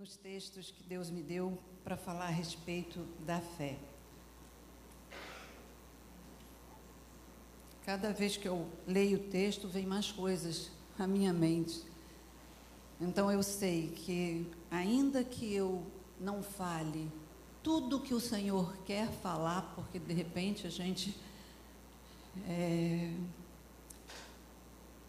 nos 0.00 0.16
textos 0.16 0.70
que 0.70 0.82
Deus 0.82 1.10
me 1.10 1.22
deu 1.22 1.58
para 1.84 1.94
falar 1.94 2.28
a 2.28 2.30
respeito 2.30 3.06
da 3.26 3.38
fé. 3.38 3.76
Cada 7.84 8.10
vez 8.10 8.34
que 8.34 8.48
eu 8.48 8.66
leio 8.86 9.18
o 9.18 9.24
texto, 9.24 9.68
vem 9.68 9.84
mais 9.84 10.10
coisas 10.10 10.70
à 10.98 11.06
minha 11.06 11.34
mente. 11.34 11.84
Então 12.98 13.30
eu 13.30 13.42
sei 13.42 13.88
que, 13.88 14.50
ainda 14.70 15.22
que 15.22 15.52
eu 15.52 15.84
não 16.18 16.42
fale 16.42 17.12
tudo 17.62 18.00
que 18.00 18.14
o 18.14 18.20
Senhor 18.20 18.74
quer 18.86 19.06
falar, 19.06 19.70
porque 19.74 19.98
de 19.98 20.14
repente 20.14 20.66
a 20.66 20.70
gente 20.70 21.14
é, 22.48 23.12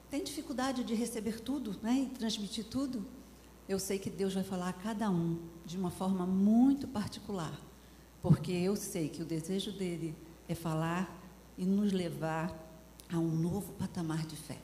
tem 0.10 0.21
dificuldade 0.21 0.84
de 0.84 0.94
receber 0.96 1.39
tudo 1.39 1.80
né, 1.82 1.94
e 1.94 2.10
transmitir 2.10 2.66
tudo, 2.66 3.08
eu 3.72 3.80
sei 3.80 3.98
que 3.98 4.10
Deus 4.10 4.34
vai 4.34 4.44
falar 4.44 4.68
a 4.68 4.74
cada 4.74 5.10
um 5.10 5.39
de 5.66 5.78
uma 5.78 5.89
forma 5.89 6.25
muito 6.25 6.89
particular, 6.89 7.57
porque 8.21 8.52
eu 8.52 8.75
sei 8.75 9.07
que 9.07 9.21
o 9.21 9.25
desejo 9.25 9.71
dele 9.71 10.14
é 10.50 10.54
falar 10.54 11.10
e 11.57 11.66
nos 11.66 11.93
levar 11.93 12.54
a 13.10 13.18
um 13.18 13.29
novo 13.29 13.71
patamar 13.74 14.26
de 14.26 14.36
fé. 14.36 14.57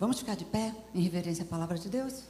Vamos 0.00 0.18
ficar 0.18 0.34
de 0.34 0.44
pé 0.44 0.74
em 0.92 1.00
reverência 1.00 1.44
à 1.44 1.46
palavra 1.46 1.78
de 1.78 1.88
Deus? 1.88 2.24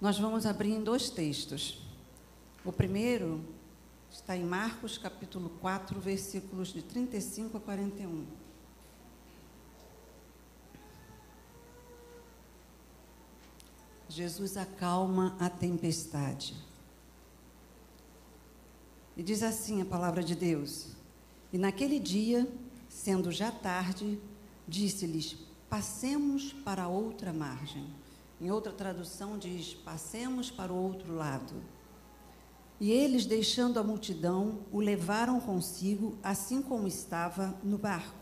Nós 0.00 0.18
vamos 0.18 0.44
abrir 0.44 0.70
em 0.70 0.82
dois 0.82 1.08
textos. 1.08 1.78
O 2.64 2.72
primeiro 2.72 3.40
está 4.10 4.36
em 4.36 4.42
Marcos, 4.42 4.98
capítulo 4.98 5.50
4, 5.60 6.00
versículos 6.00 6.72
de 6.72 6.82
35 6.82 7.58
a 7.58 7.60
41. 7.60 8.43
Jesus 14.14 14.56
acalma 14.56 15.36
a 15.40 15.50
tempestade. 15.50 16.54
E 19.16 19.24
diz 19.24 19.42
assim 19.42 19.82
a 19.82 19.84
palavra 19.84 20.22
de 20.22 20.36
Deus: 20.36 20.90
E 21.52 21.58
naquele 21.58 21.98
dia, 21.98 22.46
sendo 22.88 23.32
já 23.32 23.50
tarde, 23.50 24.20
disse-lhes: 24.68 25.36
Passemos 25.68 26.52
para 26.52 26.86
outra 26.86 27.32
margem. 27.32 27.88
Em 28.40 28.52
outra 28.52 28.72
tradução 28.72 29.36
diz: 29.36 29.74
Passemos 29.74 30.48
para 30.48 30.72
o 30.72 30.76
outro 30.76 31.12
lado. 31.12 31.60
E 32.78 32.92
eles, 32.92 33.26
deixando 33.26 33.80
a 33.80 33.82
multidão, 33.82 34.60
o 34.70 34.78
levaram 34.78 35.40
consigo, 35.40 36.16
assim 36.22 36.62
como 36.62 36.86
estava 36.86 37.58
no 37.64 37.78
barco. 37.78 38.14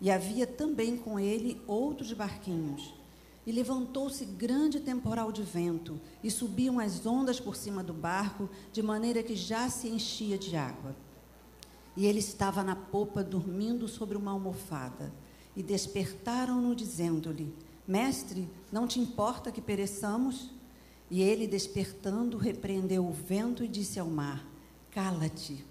E 0.00 0.10
havia 0.10 0.46
também 0.46 0.96
com 0.96 1.20
ele 1.20 1.60
outros 1.66 2.14
barquinhos. 2.14 2.94
E 3.46 3.52
levantou-se 3.52 4.24
grande 4.24 4.80
temporal 4.80 5.30
de 5.30 5.42
vento, 5.42 6.00
e 6.22 6.30
subiam 6.30 6.80
as 6.80 7.06
ondas 7.06 7.38
por 7.38 7.54
cima 7.54 7.82
do 7.82 7.92
barco, 7.92 8.50
de 8.72 8.82
maneira 8.82 9.22
que 9.22 9.36
já 9.36 9.70
se 9.70 9.88
enchia 9.88 10.36
de 10.36 10.56
água. 10.56 10.96
E 11.96 12.04
ele 12.06 12.18
estava 12.18 12.64
na 12.64 12.74
popa, 12.74 13.22
dormindo 13.22 13.86
sobre 13.86 14.16
uma 14.16 14.32
almofada. 14.32 15.12
E 15.54 15.62
despertaram-no, 15.62 16.74
dizendo-lhe: 16.74 17.54
Mestre, 17.86 18.50
não 18.70 18.86
te 18.86 18.98
importa 18.98 19.52
que 19.52 19.60
pereçamos? 19.60 20.50
E 21.08 21.22
ele, 21.22 21.46
despertando, 21.46 22.36
repreendeu 22.36 23.06
o 23.06 23.12
vento 23.12 23.62
e 23.62 23.68
disse 23.68 24.00
ao 24.00 24.08
mar: 24.08 24.44
Cala-te, 24.90 25.64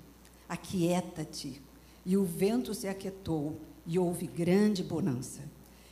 aquieta-te. 0.47 1.61
E 2.05 2.15
o 2.15 2.23
vento 2.23 2.73
se 2.73 2.87
aquietou, 2.87 3.59
e 3.85 3.99
houve 3.99 4.27
grande 4.27 4.81
bonança. 4.81 5.41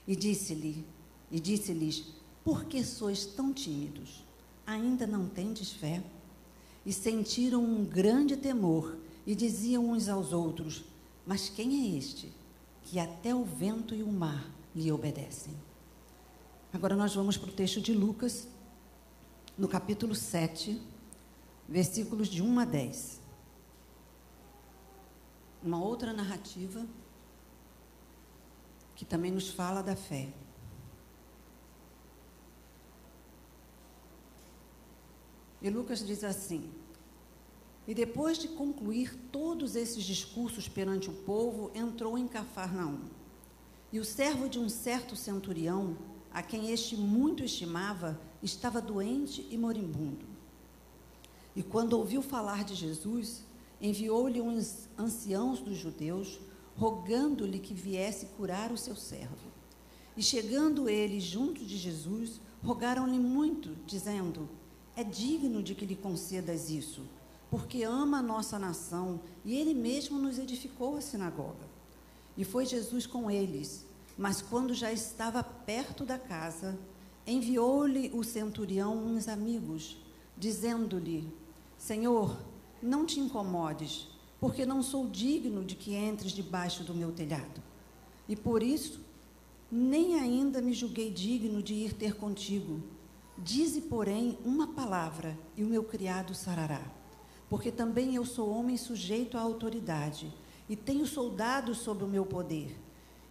E 0.07 0.15
disse-lhe: 0.15 0.85
e 1.31 1.39
disse-lhes: 1.39 2.05
Por 2.43 2.65
que 2.65 2.83
sois 2.83 3.25
tão 3.25 3.53
tímidos? 3.53 4.23
Ainda 4.65 5.05
não 5.05 5.27
tendes 5.27 5.71
fé? 5.71 6.03
E 6.85 6.91
sentiram 6.91 7.63
um 7.63 7.85
grande 7.85 8.35
temor 8.35 8.97
e 9.25 9.35
diziam 9.35 9.89
uns 9.89 10.07
aos 10.07 10.33
outros: 10.33 10.83
Mas 11.25 11.49
quem 11.49 11.93
é 11.93 11.97
este 11.97 12.31
que 12.83 12.99
até 12.99 13.33
o 13.33 13.43
vento 13.43 13.95
e 13.95 14.03
o 14.03 14.11
mar 14.11 14.49
lhe 14.75 14.91
obedecem? 14.91 15.53
Agora 16.71 16.95
nós 16.95 17.13
vamos 17.13 17.37
para 17.37 17.49
o 17.49 17.53
texto 17.53 17.79
de 17.79 17.93
Lucas, 17.93 18.47
no 19.57 19.67
capítulo 19.67 20.15
7, 20.15 20.81
versículos 21.69 22.27
de 22.27 22.41
1 22.41 22.59
a 22.59 22.65
10. 22.65 23.21
Uma 25.61 25.81
outra 25.81 26.11
narrativa 26.11 26.85
que 28.95 29.05
também 29.05 29.31
nos 29.31 29.49
fala 29.49 29.81
da 29.81 29.95
fé. 29.95 30.29
E 35.63 35.69
Lucas 35.69 36.05
diz 36.05 36.25
assim: 36.25 36.69
E 37.87 37.95
depois 37.95 38.37
de 38.37 38.49
concluir 38.49 39.15
todos 39.31 39.77
esses 39.77 40.03
discursos 40.03 40.67
perante 40.67 41.09
o 41.09 41.13
povo, 41.13 41.71
entrou 41.73 42.17
em 42.17 42.27
Cafarnaum. 42.27 42.99
E 43.91 43.99
o 43.99 44.03
servo 44.03 44.49
de 44.49 44.59
um 44.59 44.67
certo 44.67 45.15
centurião, 45.15 45.97
a 46.33 46.43
quem 46.43 46.71
este 46.71 46.97
muito 46.97 47.43
estimava, 47.43 48.19
estava 48.41 48.81
doente 48.81 49.47
e 49.49 49.57
moribundo. 49.57 50.25
E 51.55 51.63
quando 51.63 51.93
ouviu 51.93 52.21
falar 52.21 52.65
de 52.65 52.75
Jesus, 52.75 53.45
enviou-lhe 53.79 54.41
uns 54.41 54.89
anciãos 54.97 55.59
dos 55.59 55.77
judeus, 55.77 56.39
rogando-lhe 56.75 57.59
que 57.59 57.73
viesse 57.73 58.25
curar 58.37 58.71
o 58.71 58.77
seu 58.77 58.95
servo. 58.95 59.53
E 60.17 60.21
chegando 60.21 60.89
eles 60.89 61.23
junto 61.23 61.63
de 61.63 61.77
Jesus, 61.77 62.41
rogaram-lhe 62.63 63.19
muito, 63.19 63.77
dizendo: 63.85 64.49
é 64.95 65.03
digno 65.03 65.63
de 65.63 65.73
que 65.73 65.85
lhe 65.85 65.95
concedas 65.95 66.69
isso, 66.69 67.01
porque 67.49 67.83
ama 67.83 68.19
a 68.19 68.23
nossa 68.23 68.59
nação 68.59 69.19
e 69.43 69.55
ele 69.55 69.73
mesmo 69.73 70.19
nos 70.19 70.37
edificou 70.37 70.97
a 70.97 71.01
sinagoga. 71.01 71.67
E 72.37 72.43
foi 72.43 72.65
Jesus 72.65 73.05
com 73.05 73.29
eles, 73.29 73.85
mas 74.17 74.41
quando 74.41 74.73
já 74.73 74.91
estava 74.91 75.43
perto 75.43 76.05
da 76.05 76.17
casa, 76.17 76.77
enviou-lhe 77.25 78.11
o 78.13 78.23
centurião 78.23 78.97
uns 78.97 79.27
amigos, 79.27 79.97
dizendo-lhe: 80.37 81.31
Senhor, 81.77 82.37
não 82.81 83.05
te 83.05 83.19
incomodes, 83.19 84.07
porque 84.39 84.65
não 84.65 84.83
sou 84.83 85.07
digno 85.07 85.63
de 85.63 85.75
que 85.75 85.95
entres 85.95 86.31
debaixo 86.31 86.83
do 86.83 86.93
meu 86.93 87.11
telhado. 87.11 87.61
E 88.27 88.35
por 88.35 88.61
isso, 88.61 88.99
nem 89.71 90.19
ainda 90.19 90.61
me 90.61 90.73
julguei 90.73 91.09
digno 91.09 91.61
de 91.61 91.73
ir 91.73 91.93
ter 91.93 92.15
contigo 92.15 92.81
Dize, 93.37 93.81
porém, 93.81 94.37
uma 94.45 94.67
palavra, 94.67 95.37
e 95.57 95.63
o 95.63 95.67
meu 95.67 95.83
criado 95.83 96.35
sarará. 96.35 96.81
Porque 97.49 97.71
também 97.71 98.15
eu 98.15 98.25
sou 98.25 98.49
homem 98.49 98.77
sujeito 98.77 99.37
à 99.37 99.41
autoridade, 99.41 100.31
e 100.69 100.75
tenho 100.75 101.05
soldados 101.05 101.79
sob 101.79 102.03
o 102.03 102.07
meu 102.07 102.25
poder. 102.25 102.77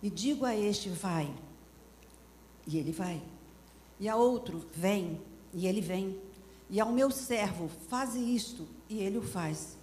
E 0.02 0.10
digo 0.10 0.44
a 0.44 0.56
este, 0.56 0.88
vai, 0.88 1.32
e 2.66 2.76
ele 2.76 2.92
vai. 2.92 3.22
E 3.98 4.08
a 4.08 4.16
outro, 4.16 4.66
vem, 4.74 5.20
e 5.54 5.66
ele 5.66 5.80
vem. 5.80 6.18
E 6.68 6.80
ao 6.80 6.90
meu 6.90 7.10
servo, 7.10 7.68
faze 7.88 8.18
isto, 8.18 8.66
e 8.88 8.98
ele 8.98 9.18
o 9.18 9.22
faz. 9.22 9.76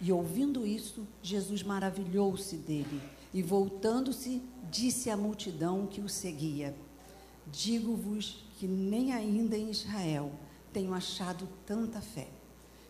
E 0.00 0.10
ouvindo 0.12 0.66
isso, 0.66 1.06
Jesus 1.22 1.62
maravilhou-se 1.62 2.56
dele, 2.56 3.00
e 3.34 3.42
voltando-se, 3.42 4.42
disse 4.70 5.10
à 5.10 5.16
multidão 5.16 5.86
que 5.86 6.00
o 6.00 6.08
seguia: 6.08 6.74
Digo-vos 7.46 8.47
que 8.58 8.66
nem 8.66 9.12
ainda 9.12 9.56
em 9.56 9.70
Israel 9.70 10.32
tenho 10.72 10.92
achado 10.92 11.48
tanta 11.64 12.00
fé. 12.00 12.28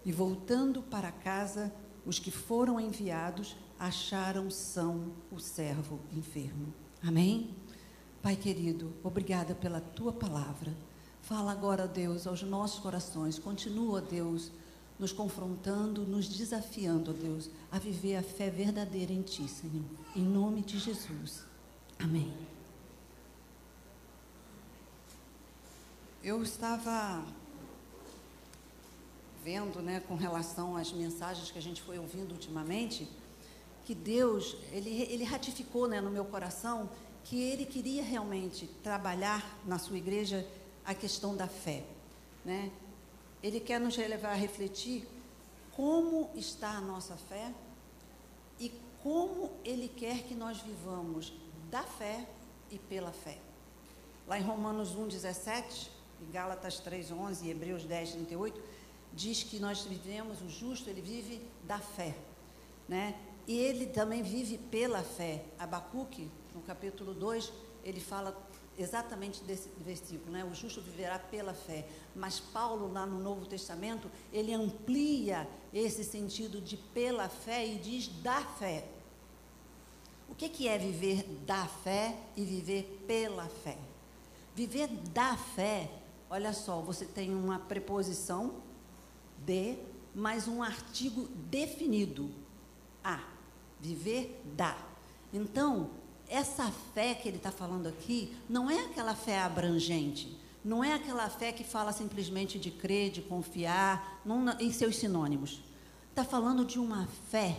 E 0.03 0.11
voltando 0.11 0.83
para 0.83 1.13
casa, 1.13 1.71
os 2.07 2.19
que 2.19 2.31
foram 2.31 2.81
enviados 2.81 3.55
acharam 3.79 4.51
são 4.51 5.13
o 5.31 5.39
servo 5.39 6.01
enfermo. 6.11 6.73
Amém? 7.03 7.55
Pai 8.23 8.35
querido, 8.35 8.95
obrigada 9.05 9.55
pela 9.55 9.79
tua 9.79 10.11
palavra. 10.11 10.75
Fala 11.21 11.53
agora, 11.53 11.87
Deus, 11.87 12.27
aos 12.27 12.43
nossos 12.43 12.81
corações. 12.81 13.39
Continua, 13.39 14.01
Deus, 14.01 14.51
nos 14.99 15.13
confrontando, 15.13 16.07
nos 16.07 16.27
desafiando, 16.29 17.13
Deus, 17.13 17.51
a 17.71 17.79
viver 17.79 18.17
a 18.17 18.23
fé 18.23 18.49
verdadeira 18.49 19.13
em 19.13 19.21
Ti, 19.21 19.47
Senhor. 19.47 19.85
Em 20.17 20.23
nome 20.23 20.63
de 20.63 20.79
Jesus. 20.79 21.45
Amém. 21.99 22.33
Eu 26.23 26.43
estava 26.43 27.25
vendo, 29.45 29.81
né, 29.81 30.01
com 30.01 30.17
relação 30.17 30.77
às 30.77 30.93
mensagens 30.93 31.51
que 31.51 31.59
a 31.59 31.63
gente 31.63 31.81
foi 31.81 31.97
ouvindo 31.97 32.33
ultimamente, 32.33 33.09
que 33.85 33.95
Deus, 33.95 34.57
ele, 34.73 34.91
ele 35.03 35.23
ratificou, 35.23 35.87
né, 35.87 36.01
no 36.01 36.11
meu 36.11 36.25
coração 36.25 36.91
que 37.23 37.41
ele 37.41 37.65
queria 37.65 38.03
realmente 38.03 38.67
trabalhar 38.83 39.59
na 39.65 39.79
sua 39.79 39.97
igreja 39.97 40.45
a 40.85 40.93
questão 40.93 41.37
da 41.37 41.47
fé, 41.47 41.85
né? 42.45 42.73
Ele 43.41 43.61
quer 43.61 43.79
nos 43.79 43.97
levar 43.97 44.31
a 44.31 44.35
refletir 44.35 45.07
como 45.73 46.31
está 46.35 46.71
a 46.71 46.81
nossa 46.81 47.17
fé 47.17 47.53
e 48.59 48.73
como 49.03 49.53
ele 49.65 49.89
quer 49.89 50.25
que 50.25 50.35
nós 50.35 50.59
vivamos 50.61 51.33
da 51.71 51.85
fé 51.85 52.29
e 52.71 52.79
pela 52.79 53.13
fé. 53.13 53.39
Lá 54.27 54.39
em 54.39 54.43
Romanos 54.43 54.97
1, 54.97 55.07
17, 55.07 55.91
e 55.91 55.98
Gálatas 56.33 56.79
3, 56.81 57.11
11 57.11 57.47
e 57.47 57.51
Hebreus 57.51 57.85
10, 57.85 58.13
38, 58.13 58.61
diz 59.13 59.43
que 59.43 59.59
nós 59.59 59.83
vivemos, 59.83 60.41
o 60.43 60.49
justo, 60.49 60.89
ele 60.89 61.01
vive 61.01 61.41
da 61.65 61.79
fé. 61.79 62.15
Né? 62.89 63.15
E 63.47 63.57
ele 63.57 63.87
também 63.87 64.23
vive 64.23 64.59
pela 64.59 65.03
fé. 65.03 65.45
Abacuque, 65.59 66.31
no 66.55 66.61
capítulo 66.63 67.15
2, 67.15 67.53
ele 67.85 68.01
fala 68.01 68.37
exatamente 68.79 69.43
desse 69.43 69.69
versículo, 69.79 70.31
né? 70.31 70.45
O 70.45 70.55
justo 70.55 70.81
viverá 70.81 71.19
pela 71.19 71.53
fé. 71.53 71.87
Mas 72.15 72.39
Paulo, 72.39 72.93
lá 72.93 73.05
no 73.05 73.19
Novo 73.19 73.45
Testamento, 73.45 74.09
ele 74.33 74.55
amplia 74.55 75.49
esse 75.75 76.05
sentido 76.05 76.61
de 76.61 76.77
pela 76.77 77.29
fé 77.29 77.67
e 77.67 77.77
diz 77.77 78.09
da 78.23 78.41
fé. 78.41 78.87
O 80.29 80.35
que, 80.35 80.49
que 80.49 80.69
é 80.69 80.79
viver 80.79 81.25
da 81.45 81.67
fé 81.67 82.17
e 82.37 82.45
viver 82.45 83.03
pela 83.07 83.47
fé? 83.49 83.77
Viver 84.55 84.87
da 84.87 85.37
fé, 85.37 85.91
olha 86.31 86.53
só, 86.53 86.81
você 86.81 87.05
tem 87.05 87.35
uma 87.35 87.59
preposição 87.59 88.55
de, 89.45 89.79
mais 90.15 90.47
um 90.49 90.63
artigo 90.63 91.29
definido. 91.51 92.31
A. 93.03 93.21
Viver 93.81 94.43
da. 94.57 94.77
Então, 95.33 95.91
essa 96.29 96.71
fé 96.95 97.15
que 97.15 97.29
ele 97.29 97.37
está 97.37 97.51
falando 97.51 97.87
aqui 97.87 98.37
não 98.49 98.71
é 98.71 98.85
aquela 98.85 99.15
fé 99.15 99.41
abrangente, 99.41 100.37
não 100.65 100.83
é 100.83 100.93
aquela 100.95 101.31
fé 101.31 101.53
que 101.53 101.65
fala 101.65 101.93
simplesmente 101.93 102.59
de 102.59 102.71
crer, 102.71 103.11
de 103.11 103.23
confiar, 103.23 104.21
em 104.59 104.73
seus 104.73 104.97
sinônimos. 104.97 105.63
Está 106.11 106.25
falando 106.25 106.65
de 106.65 106.79
uma 106.79 107.07
fé 107.31 107.57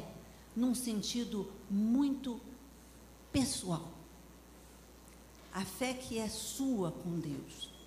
num 0.56 0.76
sentido 0.76 1.50
muito 1.70 2.40
pessoal. 3.32 3.90
A 5.54 5.64
fé 5.64 5.94
que 5.94 6.20
é 6.20 6.28
sua 6.28 6.92
com 6.92 7.18
Deus. 7.20 7.79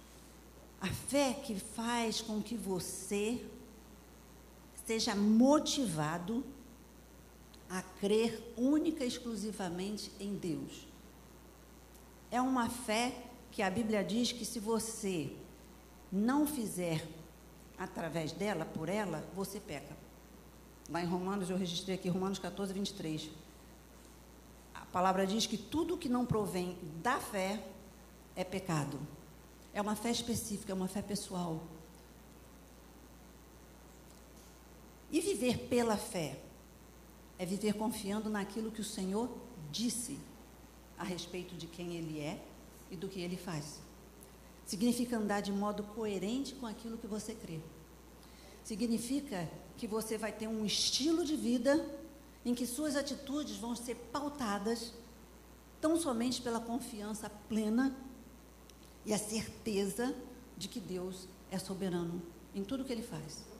A 0.82 0.88
fé 0.88 1.32
que 1.32 1.54
faz 1.54 2.20
com 2.20 2.42
que 2.42 2.56
você 2.56 3.40
seja 4.84 5.14
motivado 5.14 6.44
a 7.70 7.80
crer 8.00 8.52
única 8.56 9.04
e 9.04 9.06
exclusivamente 9.06 10.10
em 10.18 10.34
Deus. 10.34 10.88
É 12.32 12.40
uma 12.40 12.68
fé 12.68 13.14
que 13.52 13.62
a 13.62 13.70
Bíblia 13.70 14.02
diz 14.02 14.32
que 14.32 14.44
se 14.44 14.58
você 14.58 15.32
não 16.10 16.48
fizer 16.48 17.06
através 17.78 18.32
dela, 18.32 18.64
por 18.64 18.88
ela, 18.88 19.24
você 19.36 19.60
peca. 19.60 19.96
Lá 20.90 21.00
em 21.00 21.06
Romanos, 21.06 21.48
eu 21.48 21.56
registrei 21.56 21.94
aqui, 21.94 22.08
Romanos 22.08 22.40
14, 22.40 22.72
23. 22.72 23.30
A 24.74 24.84
palavra 24.86 25.24
diz 25.24 25.46
que 25.46 25.56
tudo 25.56 25.96
que 25.96 26.08
não 26.08 26.26
provém 26.26 26.76
da 27.00 27.20
fé 27.20 27.64
é 28.34 28.42
pecado. 28.42 28.98
É 29.74 29.80
uma 29.80 29.96
fé 29.96 30.10
específica, 30.10 30.72
é 30.72 30.74
uma 30.74 30.88
fé 30.88 31.00
pessoal. 31.00 31.62
E 35.10 35.20
viver 35.20 35.68
pela 35.68 35.96
fé 35.96 36.38
é 37.38 37.44
viver 37.44 37.74
confiando 37.74 38.30
naquilo 38.30 38.70
que 38.70 38.80
o 38.80 38.84
Senhor 38.84 39.28
disse 39.70 40.18
a 40.98 41.04
respeito 41.04 41.54
de 41.54 41.66
quem 41.66 41.94
Ele 41.96 42.20
é 42.20 42.42
e 42.90 42.96
do 42.96 43.08
que 43.08 43.20
Ele 43.20 43.36
faz. 43.36 43.80
Significa 44.64 45.16
andar 45.16 45.40
de 45.40 45.52
modo 45.52 45.82
coerente 45.82 46.54
com 46.54 46.66
aquilo 46.66 46.96
que 46.96 47.06
você 47.06 47.34
crê. 47.34 47.60
Significa 48.64 49.50
que 49.76 49.86
você 49.86 50.16
vai 50.16 50.32
ter 50.32 50.46
um 50.46 50.64
estilo 50.64 51.24
de 51.24 51.34
vida 51.34 51.84
em 52.44 52.54
que 52.54 52.66
suas 52.66 52.96
atitudes 52.96 53.56
vão 53.56 53.74
ser 53.74 53.96
pautadas 54.12 54.92
tão 55.80 55.96
somente 55.96 56.40
pela 56.40 56.60
confiança 56.60 57.28
plena 57.48 57.94
e 59.04 59.12
a 59.12 59.18
certeza 59.18 60.14
de 60.56 60.68
que 60.68 60.80
Deus 60.80 61.28
é 61.50 61.58
soberano 61.58 62.22
em 62.54 62.62
tudo 62.62 62.84
que 62.84 62.92
Ele 62.92 63.02
faz 63.02 63.52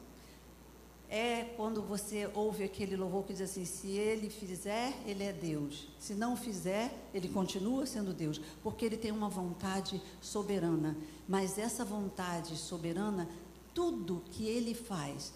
é 1.13 1.43
quando 1.55 1.79
você 1.79 2.27
ouve 2.33 2.63
aquele 2.63 2.95
louvor 2.95 3.23
que 3.23 3.33
diz 3.33 3.43
assim: 3.43 3.65
se 3.65 3.91
ele 3.91 4.31
fizer, 4.31 4.91
ele 5.05 5.23
é 5.23 5.31
Deus. 5.31 5.87
Se 5.99 6.15
não 6.15 6.35
fizer, 6.35 6.91
ele 7.13 7.29
continua 7.29 7.85
sendo 7.85 8.11
Deus, 8.15 8.41
porque 8.63 8.83
ele 8.83 8.97
tem 8.97 9.11
uma 9.11 9.29
vontade 9.29 10.01
soberana. 10.19 10.97
Mas 11.27 11.59
essa 11.59 11.85
vontade 11.85 12.57
soberana, 12.57 13.29
tudo 13.75 14.23
que 14.31 14.47
ele 14.47 14.73
faz 14.73 15.35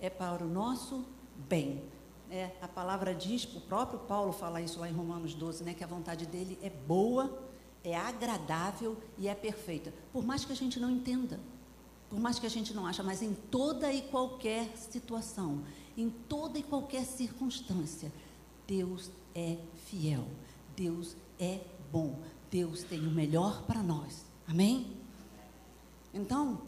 é 0.00 0.08
para 0.08 0.42
o 0.42 0.48
nosso 0.48 1.04
bem. 1.36 1.82
É, 2.30 2.52
a 2.62 2.68
palavra 2.68 3.14
diz, 3.14 3.44
o 3.44 3.60
próprio 3.60 3.98
Paulo 3.98 4.32
fala 4.32 4.62
isso 4.62 4.80
lá 4.80 4.88
em 4.88 4.92
Romanos 4.92 5.34
12, 5.34 5.64
né, 5.64 5.74
que 5.74 5.84
a 5.84 5.86
vontade 5.86 6.24
dele 6.24 6.58
é 6.62 6.70
boa, 6.70 7.49
é 7.82 7.96
agradável 7.96 8.96
e 9.18 9.28
é 9.28 9.34
perfeita. 9.34 9.92
Por 10.12 10.24
mais 10.24 10.44
que 10.44 10.52
a 10.52 10.56
gente 10.56 10.78
não 10.78 10.90
entenda. 10.90 11.40
Por 12.08 12.18
mais 12.18 12.38
que 12.38 12.46
a 12.46 12.50
gente 12.50 12.74
não 12.74 12.86
ache, 12.86 13.02
mas 13.02 13.22
em 13.22 13.34
toda 13.34 13.92
e 13.92 14.02
qualquer 14.02 14.76
situação, 14.76 15.62
em 15.96 16.10
toda 16.10 16.58
e 16.58 16.62
qualquer 16.62 17.04
circunstância, 17.04 18.12
Deus 18.66 19.10
é 19.34 19.56
fiel. 19.86 20.26
Deus 20.76 21.16
é 21.38 21.60
bom. 21.92 22.18
Deus 22.50 22.82
tem 22.82 23.06
o 23.06 23.10
melhor 23.10 23.62
para 23.62 23.82
nós. 23.82 24.24
Amém? 24.48 24.96
Então, 26.12 26.62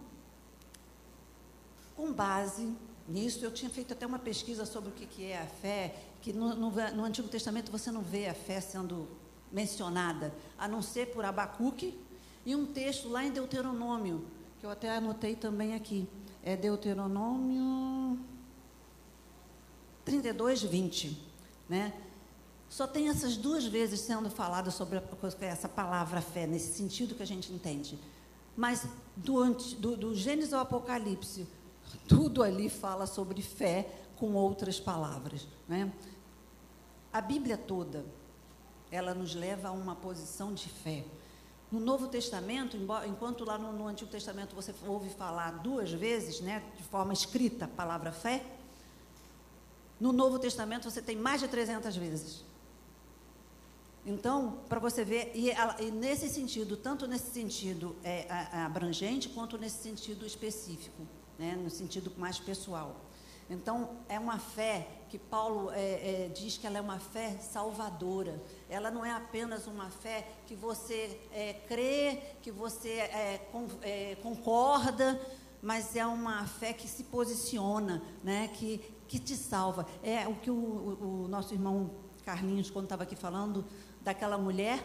com 1.97 2.12
base 2.12 2.73
nisso, 3.09 3.44
eu 3.44 3.53
tinha 3.53 3.70
feito 3.70 3.93
até 3.93 4.06
uma 4.06 4.19
pesquisa 4.19 4.64
sobre 4.64 4.91
o 4.91 4.93
que, 4.93 5.25
é 5.25 5.43
a 5.43 5.47
fé, 5.47 5.94
que 6.20 6.32
no, 6.32 6.55
no, 6.55 6.70
no, 6.70 7.05
Antigo 7.05 7.29
Testamento 7.29 7.70
você 7.70 7.91
não 7.91 8.03
vê 8.03 8.29
a 8.29 8.35
fé 8.35 8.61
sendo 8.61 9.09
mencionada, 9.52 10.34
a 10.58 10.66
não 10.66 10.82
ser 10.82 11.12
por 11.12 11.25
Abacuque 11.25 11.99
e 12.44 12.56
um 12.56 12.66
texto 12.66 13.08
lá 13.08 13.25
em 13.25 13.31
Deuteronômio, 13.31 14.25
que 14.58 14.66
eu 14.66 14.70
até 14.70 14.96
anotei 14.96 15.37
também 15.37 15.75
aqui. 15.75 16.08
É 16.43 16.56
Deuteronômio 16.56 18.19
32, 20.04 20.62
20. 20.62 21.16
Né? 21.69 21.93
Só 22.69 22.87
tem 22.87 23.08
essas 23.08 23.37
duas 23.37 23.64
vezes 23.64 24.00
sendo 24.00 24.31
falado 24.31 24.70
sobre 24.70 25.00
essa 25.40 25.69
palavra 25.69 26.20
fé, 26.20 26.46
nesse 26.46 26.72
sentido 26.75 27.14
que 27.14 27.22
a 27.22 27.26
gente 27.26 27.52
entende. 27.52 27.99
Mas 28.56 28.87
do, 29.16 29.54
do, 29.78 29.96
do 29.96 30.14
Gênesis 30.14 30.52
ao 30.52 30.60
Apocalipse, 30.60 31.46
tudo 32.08 32.43
ali 32.43 32.69
fala 32.69 33.06
sobre 33.06 33.40
fé 33.43 33.88
com 34.16 34.34
outras 34.34 34.81
palavras. 34.81 35.46
Né? 35.69 35.93
A 37.12 37.20
Bíblia 37.20 37.56
toda, 37.56 38.04
ela 38.92 39.14
nos 39.14 39.34
leva 39.34 39.68
a 39.68 39.72
uma 39.72 39.96
posição 39.96 40.52
de 40.52 40.68
fé. 40.68 41.04
No 41.70 41.80
Novo 41.80 42.06
Testamento, 42.06 42.76
enquanto 43.08 43.44
lá 43.44 43.56
no, 43.56 43.88
Antigo 43.88 44.11
Testamento 44.11 44.54
você 44.54 44.75
ouve 44.87 45.08
falar 45.08 45.62
duas 45.62 45.90
vezes, 45.90 46.40
né, 46.42 46.62
de 46.76 46.82
forma 46.84 47.14
escrita, 47.14 47.64
a 47.64 47.68
palavra 47.68 48.12
fé, 48.12 48.44
no 49.99 50.12
Novo 50.12 50.38
Testamento 50.38 50.90
você 50.90 51.00
tem 51.00 51.16
mais 51.16 51.40
de 51.40 51.49
300 51.49 51.96
vezes. 51.96 52.44
Então, 54.04 54.58
para 54.68 54.78
você 54.78 55.04
ver, 55.04 55.32
e, 55.34 55.50
e, 55.80 55.90
nesse 55.90 56.28
sentido, 56.28 56.76
tanto 56.76 57.06
nesse 57.06 57.30
sentido 57.30 57.96
é, 58.04 58.26
abrangente, 58.52 59.28
quanto 59.30 59.56
nesse 59.56 59.82
sentido 59.82 60.26
específico, 60.26 61.06
né, 61.38 61.56
no 61.56 61.70
sentido 61.70 62.12
mais 62.18 62.38
pessoal. 62.38 63.00
Então, 63.52 63.99
é 64.09 64.18
uma 64.18 64.38
fé 64.38 64.88
que 65.09 65.18
Paulo 65.18 65.71
é, 65.73 66.25
é, 66.25 66.28
diz 66.28 66.56
que 66.56 66.66
ela 66.66 66.78
é 66.78 66.80
uma 66.80 66.99
fé 66.99 67.37
salvadora. 67.38 68.42
Ela 68.68 68.90
não 68.90 69.04
é 69.04 69.12
apenas 69.12 69.66
uma 69.66 69.90
fé 69.90 70.26
que 70.47 70.54
você 70.54 71.21
é, 71.32 71.54
crê, 71.68 72.21
que 72.40 72.50
você 72.50 72.90
é, 72.90 73.38
com, 73.52 73.66
é, 73.82 74.16
concorda, 74.23 75.21
mas 75.61 75.94
é 75.94 76.06
uma 76.06 76.47
fé 76.47 76.73
que 76.73 76.88
se 76.88 77.04
posiciona, 77.04 78.02
né, 78.25 78.49
que, 78.54 78.78
que 79.06 79.18
te 79.18 79.37
salva. 79.37 79.87
É 80.02 80.26
o 80.26 80.35
que 80.35 80.50
o, 80.50 80.54
o, 80.54 81.25
o 81.25 81.28
nosso 81.28 81.52
irmão 81.52 81.90
Carlinhos, 82.25 82.71
quando 82.71 82.87
estava 82.87 83.02
aqui 83.02 83.16
falando 83.16 83.64
daquela 84.00 84.38
mulher, 84.38 84.82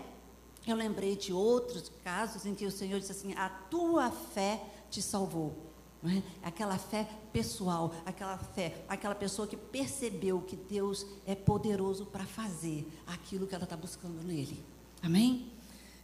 eu 0.66 0.76
lembrei 0.76 1.16
de 1.16 1.32
outros 1.32 1.90
casos 2.04 2.46
em 2.46 2.54
que 2.54 2.66
o 2.66 2.72
Senhor 2.72 3.00
disse 3.00 3.12
assim: 3.12 3.34
a 3.36 3.48
tua 3.50 4.12
fé 4.12 4.62
te 4.90 5.02
salvou. 5.02 5.67
É? 6.06 6.22
Aquela 6.48 6.78
fé 6.78 7.10
pessoal, 7.34 7.94
aquela 8.06 8.38
fé, 8.38 8.86
aquela 8.88 9.16
pessoa 9.16 9.48
que 9.48 9.58
percebeu 9.58 10.42
que 10.42 10.56
Deus 10.56 11.06
é 11.26 11.34
poderoso 11.34 12.06
para 12.06 12.26
fazer 12.26 12.88
aquilo 13.08 13.48
que 13.48 13.56
ela 13.56 13.64
está 13.64 13.76
buscando 13.76 14.22
nele. 14.24 14.64
Amém? 15.02 15.52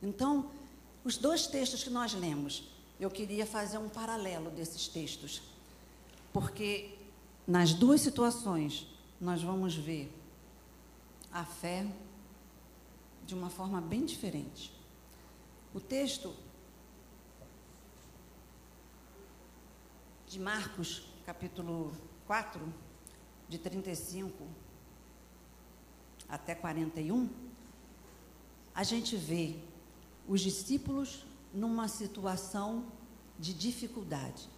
Então, 0.02 0.50
os 1.04 1.18
dois 1.18 1.46
textos 1.46 1.84
que 1.84 1.90
nós 1.90 2.14
lemos, 2.14 2.64
eu 3.00 3.10
queria 3.10 3.46
fazer 3.46 3.78
um 3.78 3.88
paralelo 3.88 4.50
desses 4.50 4.88
textos, 4.88 5.42
porque 6.32 6.96
nas 7.48 7.74
duas 7.74 8.02
situações 8.02 8.88
nós 9.22 9.44
vamos 9.44 9.76
ver 9.76 10.12
a 11.32 11.46
fé 11.46 11.88
de 13.26 13.36
uma 13.36 13.50
forma 13.50 13.80
bem 13.80 14.06
diferente. 14.06 14.74
O 15.74 15.80
texto 15.80 16.34
de 20.34 20.40
Marcos, 20.40 21.04
capítulo 21.28 21.94
4, 22.26 22.60
de 23.48 23.60
35 23.60 24.44
até 26.28 26.56
41, 26.56 27.30
a 28.74 28.84
gente 28.84 29.16
vê 29.16 29.58
os 30.28 30.42
discípulos 30.42 31.24
numa 31.54 31.88
situação 31.88 32.84
de 33.38 33.54
dificuldade. 33.54 34.50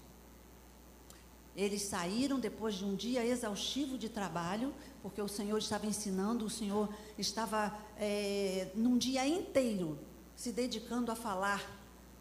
Eles 1.58 1.82
saíram 1.82 2.40
depois 2.40 2.76
de 2.76 2.86
um 2.86 2.96
dia 2.96 3.26
exaustivo 3.26 3.98
de 3.98 4.08
trabalho, 4.08 4.74
porque 5.02 5.22
o 5.22 5.28
Senhor 5.28 5.58
estava 5.58 5.86
ensinando, 5.86 6.46
o 6.46 6.50
Senhor 6.50 6.88
estava 7.18 7.78
é, 7.98 8.72
num 8.76 8.98
dia 8.98 9.28
inteiro 9.28 10.00
se 10.38 10.54
dedicando 10.54 11.12
a 11.12 11.18
falar 11.18 11.62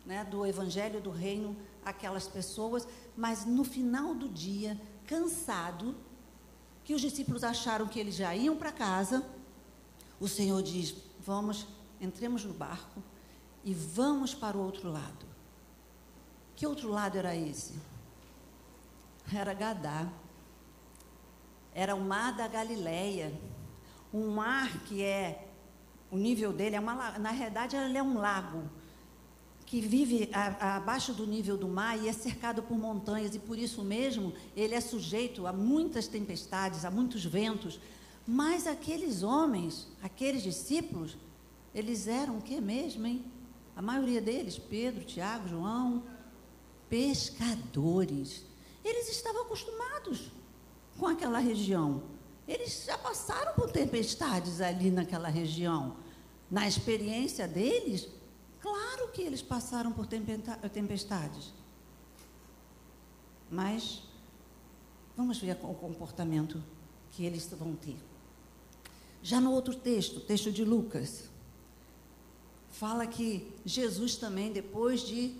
né, 0.05 0.25
do 0.25 0.45
Evangelho 0.45 1.01
do 1.01 1.11
Reino 1.11 1.57
àquelas 1.85 2.27
pessoas, 2.27 2.87
mas 3.17 3.45
no 3.45 3.65
final 3.65 4.15
do 4.15 4.29
dia, 4.29 4.81
cansado, 5.07 5.95
que 6.85 6.95
os 6.95 7.01
discípulos 7.01 7.45
acharam 7.45 7.87
que 7.87 7.99
eles 7.99 8.15
já 8.15 8.35
iam 8.35 8.57
para 8.57 8.73
casa, 8.73 9.25
o 10.21 10.29
Senhor 10.29 10.63
diz: 10.63 10.95
Vamos, 11.21 11.67
entremos 12.01 12.45
no 12.45 12.53
barco 12.53 13.03
e 13.65 13.73
vamos 13.73 14.35
para 14.35 14.57
o 14.57 14.61
outro 14.61 14.91
lado. 14.91 15.27
Que 16.55 16.67
outro 16.67 16.89
lado 16.89 17.17
era 17.17 17.35
esse? 17.35 17.75
era 19.33 19.55
Gadá. 19.55 20.09
Era 21.75 21.95
o 21.95 22.01
mar 22.01 22.33
da 22.33 22.47
Galileia. 22.47 23.33
Um 24.13 24.31
mar 24.31 24.71
que 24.85 25.03
é, 25.03 25.49
o 26.11 26.17
nível 26.17 26.53
dele 26.53 26.77
é 26.77 26.81
uma, 26.81 27.19
na 27.19 27.31
realidade 27.31 27.75
ele 27.77 27.99
é 27.99 28.03
um 28.03 28.19
lago 28.19 28.69
que 29.75 29.81
vive 29.81 30.31
abaixo 30.61 31.13
do 31.13 31.27
nível 31.27 31.57
do 31.57 31.67
mar 31.67 31.99
e 31.99 32.09
é 32.09 32.13
cercado 32.13 32.63
por 32.63 32.79
montanhas 32.79 33.35
e 33.35 33.41
por 33.41 33.59
isso 33.59 33.83
mesmo 33.83 34.33
ele 34.57 34.73
é 34.73 34.81
sujeito 34.81 35.49
a 35.49 35.53
muitas 35.53 36.07
tempestades, 36.07 36.85
a 36.85 36.93
muitos 36.93 37.25
ventos. 37.25 37.81
Mas 38.25 38.69
aqueles 38.69 39.25
homens, 39.25 39.89
aqueles 40.01 40.45
discípulos, 40.45 41.17
eles 41.75 42.07
eram 42.07 42.39
o 42.39 42.41
que 42.41 42.61
mesmo, 42.61 43.05
hein? 43.05 43.25
A 43.75 43.83
maioria 43.83 44.21
deles, 44.21 44.57
Pedro, 44.57 45.03
Tiago, 45.03 45.49
João, 45.49 46.05
pescadores. 46.89 48.45
Eles 48.85 49.09
estavam 49.09 49.43
acostumados 49.43 50.31
com 50.97 51.09
aquela 51.09 51.41
região. 51.41 52.05
Eles 52.47 52.85
já 52.87 52.97
passaram 52.97 53.55
por 53.55 53.73
tempestades 53.73 54.61
ali 54.61 54.93
naquela 54.93 55.29
região. 55.29 55.97
Na 56.49 56.69
experiência 56.69 57.49
deles, 57.49 58.09
claro 58.65 59.09
que 59.13 59.21
eles 59.21 59.43
passaram 59.43 59.93
por 59.93 60.07
tempestades. 60.07 61.53
Mas 63.51 64.03
vamos 65.15 65.39
ver 65.39 65.59
o 65.63 65.75
comportamento 65.75 66.65
que 67.13 67.27
eles 67.27 67.47
vão 67.51 67.77
ter. 67.77 67.99
Já 69.23 69.39
no 69.39 69.53
outro 69.53 69.75
texto, 69.75 70.19
texto 70.19 70.51
de 70.51 70.65
Lucas, 70.65 71.25
fala 72.71 73.07
que 73.07 73.53
Jesus 73.67 74.17
também, 74.17 74.51
depois 74.51 75.03
de 75.03 75.37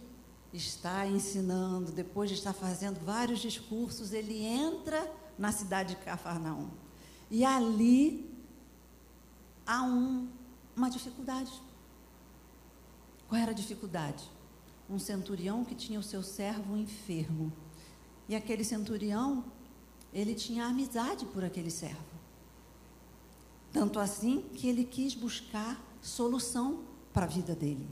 está 0.53 1.07
ensinando, 1.07 1.93
depois 1.93 2.29
de 2.29 2.37
estar 2.37 2.53
fazendo 2.53 3.03
vários 3.05 3.41
discursos, 3.41 4.13
ele 4.13 4.45
entra 4.45 5.11
na 5.39 5.51
cidade 5.51 5.95
de 5.95 6.01
Cafarnaum. 6.03 6.69
E 7.31 7.43
ali 7.43 8.31
há 9.67 9.83
um, 9.83 10.29
uma 10.77 10.91
dificuldade. 10.91 11.51
Qual 13.29 13.41
era 13.41 13.51
a 13.51 13.55
dificuldade? 13.55 14.31
Um 14.89 14.99
centurião 14.99 15.65
que 15.65 15.75
tinha 15.75 15.99
o 15.99 16.03
seu 16.03 16.23
servo 16.23 16.77
enfermo. 16.77 17.53
E 18.29 18.35
aquele 18.35 18.65
centurião, 18.65 19.45
ele 20.13 20.35
tinha 20.35 20.67
amizade 20.67 21.25
por 21.27 21.45
aquele 21.45 21.71
servo. 21.71 22.15
Tanto 23.73 23.99
assim 23.99 24.43
que 24.55 24.69
ele 24.69 24.85
quis 24.85 25.15
buscar 25.15 25.83
solução 26.01 26.85
para 27.13 27.25
a 27.25 27.29
vida 27.29 27.55
dele 27.55 27.89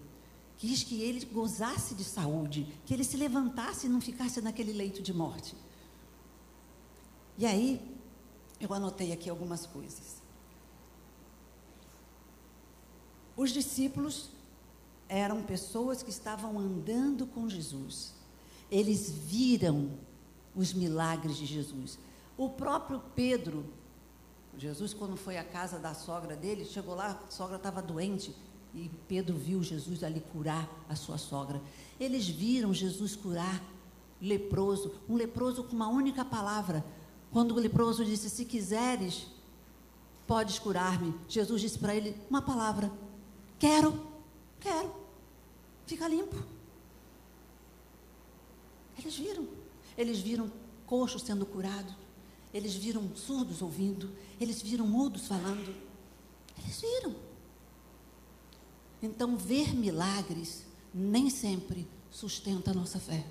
quis 0.62 0.84
que 0.84 1.02
ele 1.02 1.26
gozasse 1.26 1.92
de 1.92 2.04
saúde, 2.04 2.72
que 2.86 2.94
ele 2.94 3.02
se 3.02 3.16
levantasse 3.16 3.88
e 3.88 3.90
não 3.90 4.00
ficasse 4.00 4.40
naquele 4.40 4.72
leito 4.72 5.02
de 5.02 5.12
morte. 5.12 5.56
E 7.36 7.44
aí, 7.44 7.80
eu 8.60 8.72
anotei 8.72 9.12
aqui 9.12 9.28
algumas 9.28 9.66
coisas. 9.66 10.22
Os 13.36 13.50
discípulos 13.50 14.28
eram 15.12 15.42
pessoas 15.42 16.02
que 16.02 16.08
estavam 16.08 16.58
andando 16.58 17.26
com 17.26 17.46
Jesus. 17.46 18.14
Eles 18.70 19.10
viram 19.10 19.90
os 20.56 20.72
milagres 20.72 21.36
de 21.36 21.44
Jesus. 21.44 21.98
O 22.36 22.48
próprio 22.48 22.98
Pedro, 23.14 23.66
Jesus, 24.56 24.94
quando 24.94 25.14
foi 25.14 25.36
à 25.36 25.44
casa 25.44 25.78
da 25.78 25.92
sogra 25.92 26.34
dele, 26.34 26.64
chegou 26.64 26.94
lá, 26.94 27.20
a 27.28 27.30
sogra 27.30 27.56
estava 27.56 27.82
doente, 27.82 28.34
e 28.74 28.90
Pedro 29.06 29.36
viu 29.36 29.62
Jesus 29.62 30.02
ali 30.02 30.20
curar 30.32 30.66
a 30.88 30.96
sua 30.96 31.18
sogra. 31.18 31.60
Eles 32.00 32.26
viram 32.26 32.72
Jesus 32.72 33.14
curar 33.14 33.62
leproso, 34.18 34.94
um 35.06 35.14
leproso 35.14 35.64
com 35.64 35.76
uma 35.76 35.88
única 35.88 36.24
palavra. 36.24 36.82
Quando 37.30 37.54
o 37.54 37.60
leproso 37.60 38.02
disse: 38.02 38.30
Se 38.30 38.46
quiseres, 38.46 39.26
podes 40.26 40.58
curar-me. 40.58 41.14
Jesus 41.28 41.60
disse 41.60 41.78
para 41.78 41.94
ele 41.94 42.16
uma 42.30 42.40
palavra: 42.40 42.90
Quero, 43.58 43.92
quero. 44.58 45.01
Fica 45.92 46.08
limpo. 46.08 46.42
Eles 48.98 49.14
viram. 49.14 49.46
Eles 49.94 50.20
viram 50.20 50.50
coxos 50.86 51.20
sendo 51.20 51.44
curados. 51.44 51.94
Eles 52.54 52.74
viram 52.74 53.14
surdos 53.14 53.60
ouvindo. 53.60 54.10
Eles 54.40 54.62
viram 54.62 54.86
mudos 54.86 55.26
falando. 55.26 55.76
Eles 56.58 56.80
viram. 56.80 57.14
Então, 59.02 59.36
ver 59.36 59.74
milagres 59.74 60.64
nem 60.94 61.28
sempre 61.28 61.86
sustenta 62.10 62.70
a 62.70 62.74
nossa 62.74 62.98
fé. 62.98 63.26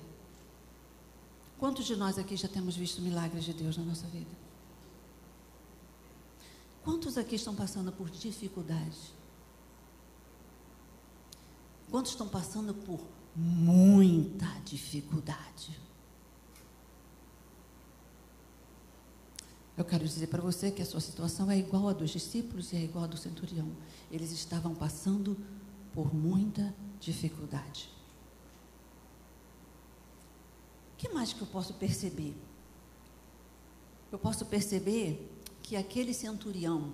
Quantos 1.57 1.87
de 1.87 1.95
nós 1.95 2.19
aqui 2.19 2.35
já 2.35 2.47
temos 2.47 2.75
visto 2.75 3.01
milagres 3.01 3.43
de 3.43 3.53
Deus 3.53 3.75
na 3.75 3.85
nossa 3.85 4.05
vida? 4.05 4.37
Quantos 6.83 7.17
aqui 7.17 7.33
estão 7.33 7.55
passando 7.55 7.91
por 7.91 8.07
dificuldades? 8.11 9.19
Quantos 11.91 12.13
estão 12.13 12.29
passando 12.29 12.73
por 12.73 13.01
muita 13.35 14.47
dificuldade? 14.63 15.77
Eu 19.75 19.83
quero 19.83 20.05
dizer 20.05 20.27
para 20.27 20.41
você 20.41 20.71
que 20.71 20.81
a 20.81 20.85
sua 20.85 21.01
situação 21.01 21.51
é 21.51 21.57
igual 21.57 21.89
à 21.89 21.93
dos 21.93 22.11
discípulos 22.11 22.71
e 22.71 22.77
é 22.77 22.81
igual 22.81 23.03
à 23.03 23.07
do 23.07 23.17
centurião. 23.17 23.69
Eles 24.09 24.31
estavam 24.31 24.73
passando 24.73 25.37
por 25.93 26.13
muita 26.15 26.73
dificuldade. 26.97 27.89
O 30.93 30.97
que 30.97 31.09
mais 31.09 31.33
que 31.33 31.41
eu 31.41 31.47
posso 31.47 31.73
perceber? 31.73 32.33
Eu 34.09 34.17
posso 34.17 34.45
perceber 34.45 35.29
que 35.61 35.75
aquele 35.75 36.13
centurião, 36.13 36.93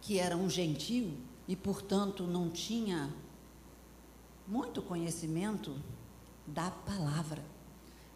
que 0.00 0.18
era 0.18 0.36
um 0.36 0.50
gentil 0.50 1.16
e, 1.46 1.56
portanto, 1.56 2.24
não 2.24 2.50
tinha 2.50 3.12
muito 4.46 4.82
conhecimento 4.82 5.74
da 6.46 6.70
palavra, 6.70 7.44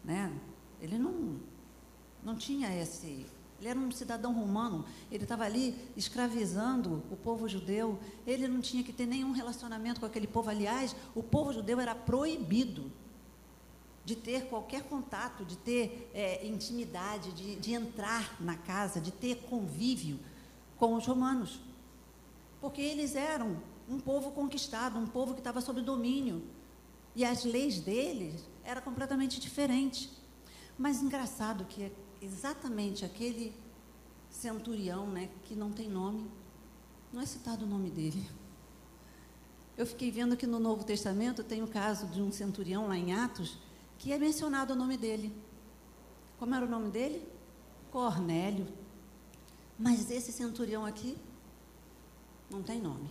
né? 0.03 0.33
Ele 0.81 0.97
não, 0.97 1.39
não 2.23 2.35
tinha 2.35 2.73
esse 2.75 3.25
ele 3.59 3.69
era 3.69 3.79
um 3.79 3.91
cidadão 3.91 4.33
romano, 4.33 4.85
ele 5.11 5.23
estava 5.23 5.43
ali 5.43 5.75
escravizando 5.95 7.03
o 7.09 7.15
povo 7.15 7.47
judeu, 7.49 7.99
ele 8.25 8.47
não 8.47 8.61
tinha 8.61 8.83
que 8.83 8.93
ter 8.93 9.07
nenhum 9.07 9.31
relacionamento 9.31 9.99
com 9.99 10.05
aquele 10.05 10.27
povo. 10.27 10.49
Aliás, 10.49 10.95
o 11.15 11.23
povo 11.23 11.51
judeu 11.51 11.79
era 11.79 11.95
proibido 11.95 12.91
de 14.05 14.15
ter 14.15 14.47
qualquer 14.47 14.83
contato, 14.83 15.43
de 15.43 15.57
ter 15.57 16.09
é, 16.13 16.45
intimidade, 16.45 17.31
de, 17.31 17.55
de 17.55 17.73
entrar 17.73 18.37
na 18.39 18.55
casa, 18.55 19.01
de 19.01 19.11
ter 19.11 19.37
convívio 19.49 20.19
com 20.77 20.95
os 20.95 21.05
romanos. 21.05 21.59
Porque 22.67 22.81
eles 22.81 23.15
eram 23.15 23.61
um 23.87 23.97
povo 23.97 24.31
conquistado, 24.31 24.99
um 24.99 25.07
povo 25.07 25.33
que 25.33 25.39
estava 25.39 25.61
sob 25.61 25.81
domínio. 25.81 26.43
E 27.15 27.23
as 27.23 27.45
leis 27.45 27.79
deles 27.79 28.43
eram 28.61 28.81
completamente 28.81 29.39
diferentes. 29.39 30.09
Mas 30.77 31.01
engraçado 31.01 31.63
que 31.63 31.89
exatamente 32.21 33.05
aquele 33.05 33.55
centurião, 34.29 35.07
né, 35.07 35.29
que 35.45 35.55
não 35.55 35.71
tem 35.71 35.87
nome, 35.87 36.29
não 37.13 37.21
é 37.21 37.25
citado 37.25 37.63
o 37.63 37.69
nome 37.69 37.89
dele. 37.89 38.29
Eu 39.77 39.85
fiquei 39.85 40.11
vendo 40.11 40.35
que 40.35 40.45
no 40.45 40.59
Novo 40.59 40.83
Testamento 40.83 41.45
tem 41.45 41.63
o 41.63 41.67
caso 41.69 42.05
de 42.07 42.21
um 42.21 42.33
centurião 42.33 42.85
lá 42.89 42.97
em 42.97 43.13
Atos, 43.13 43.57
que 43.97 44.11
é 44.11 44.19
mencionado 44.19 44.73
o 44.73 44.75
nome 44.75 44.97
dele. 44.97 45.33
Como 46.37 46.53
era 46.53 46.65
o 46.65 46.69
nome 46.69 46.89
dele? 46.89 47.25
Cornélio. 47.91 48.67
Mas 49.79 50.11
esse 50.11 50.33
centurião 50.33 50.85
aqui 50.85 51.17
não 52.49 52.61
tem 52.61 52.81
nome. 52.81 53.09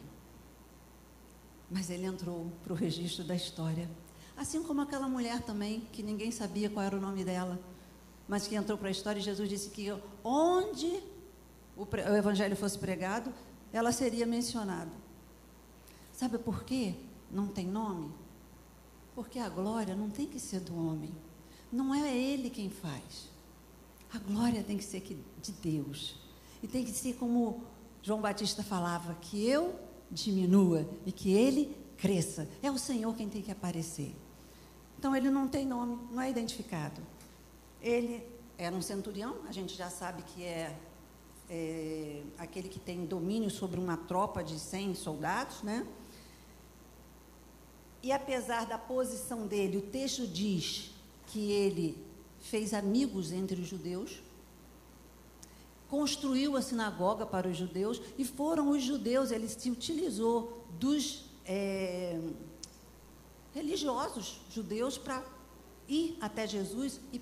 Mas 1.71 1.91
ele 1.91 2.05
entrou 2.05 2.51
para 2.63 2.73
o 2.73 2.77
registro 2.77 3.25
da 3.25 3.35
história. 3.35 3.91
Assim 4.37 4.63
como 4.63 4.81
aquela 4.81 5.09
mulher 5.09 5.43
também, 5.43 5.81
que 5.93 6.03
ninguém 6.03 6.31
sabia 6.31 6.71
qual 6.71 6.85
era 6.85 6.97
o 6.97 7.01
nome 7.01 7.25
dela 7.25 7.59
mas 8.29 8.47
que 8.47 8.55
entrou 8.55 8.77
para 8.77 8.89
a 8.89 8.91
história, 8.91 9.21
e 9.21 9.23
Jesus 9.23 9.49
disse 9.49 9.71
que 9.71 9.87
onde 10.25 11.01
o, 11.77 11.85
o 11.85 12.17
evangelho 12.17 12.57
fosse 12.57 12.79
pregado, 12.79 13.33
ela 13.73 13.93
seria 13.93 14.27
mencionada. 14.27 14.91
Sabe 16.13 16.39
por 16.39 16.65
quê? 16.65 16.95
não 17.31 17.49
tem 17.49 17.67
nome? 17.67 18.13
Porque 19.15 19.39
a 19.39 19.49
glória 19.49 19.97
não 19.97 20.09
tem 20.09 20.27
que 20.27 20.39
ser 20.39 20.61
do 20.61 20.77
homem. 20.77 21.13
Não 21.73 21.95
é 21.95 22.17
ele 22.17 22.49
quem 22.49 22.71
faz. 22.71 23.29
A 24.13 24.19
glória 24.19 24.63
tem 24.63 24.79
que 24.79 24.85
ser 24.85 25.03
de 25.43 25.53
Deus. 25.53 26.17
E 26.63 26.69
tem 26.69 26.85
que 26.85 26.93
ser 26.93 27.15
como 27.15 27.65
João 28.07 28.21
Batista 28.21 28.63
falava, 28.63 29.17
que 29.17 29.49
eu 29.49 29.75
diminua 30.09 30.89
e 31.05 31.11
que 31.11 31.33
ele 31.33 31.77
cresça. 31.99 32.49
É 32.63 32.71
o 32.71 32.79
Senhor 32.79 33.13
quem 33.17 33.29
tem 33.29 33.43
que 33.43 33.51
aparecer. 33.51 34.15
Então 34.97 35.17
ele 35.17 35.29
não 35.29 35.49
tem 35.49 35.67
nome, 35.67 35.99
não 36.13 36.23
é 36.23 36.31
identificado. 36.31 37.03
Ele 37.83 38.23
era 38.57 38.73
um 38.77 38.81
centurião, 38.81 39.39
a 39.49 39.51
gente 39.51 39.75
já 39.75 39.91
sabe 39.91 40.23
que 40.23 40.45
é, 40.45 40.79
é 41.51 42.23
aquele 42.39 42.69
que 42.69 42.79
tem 42.79 43.05
domínio 43.05 43.51
sobre 43.51 43.81
uma 43.81 43.97
tropa 43.97 44.41
de 44.41 44.57
100 44.57 44.95
soldados, 44.95 45.65
né? 45.65 45.85
E 48.05 48.13
apesar 48.13 48.67
da 48.67 48.79
posição 48.79 49.49
dele, 49.49 49.79
o 49.79 49.83
texto 49.83 50.29
diz 50.29 50.93
que 51.27 51.51
ele 51.51 52.01
fez 52.39 52.73
amigos 52.73 53.33
entre 53.33 53.61
os 53.61 53.67
judeus, 53.67 54.23
construiu 55.89 56.57
a 56.57 56.63
sinagoga 56.63 57.25
para 57.25 57.49
os 57.49 57.57
judeus, 57.57 58.01
e 58.19 58.25
foram 58.25 58.71
os 58.71 58.83
judeus, 58.83 59.31
ele 59.31 59.49
se 59.49 59.71
utilizou 59.71 60.65
dos 60.79 61.31
é, 61.45 62.21
religiosos 63.55 64.41
judeus 64.51 64.99
para 64.99 65.25
ir 65.89 66.17
até 66.21 66.47
Jesus 66.47 67.01
e 67.13 67.21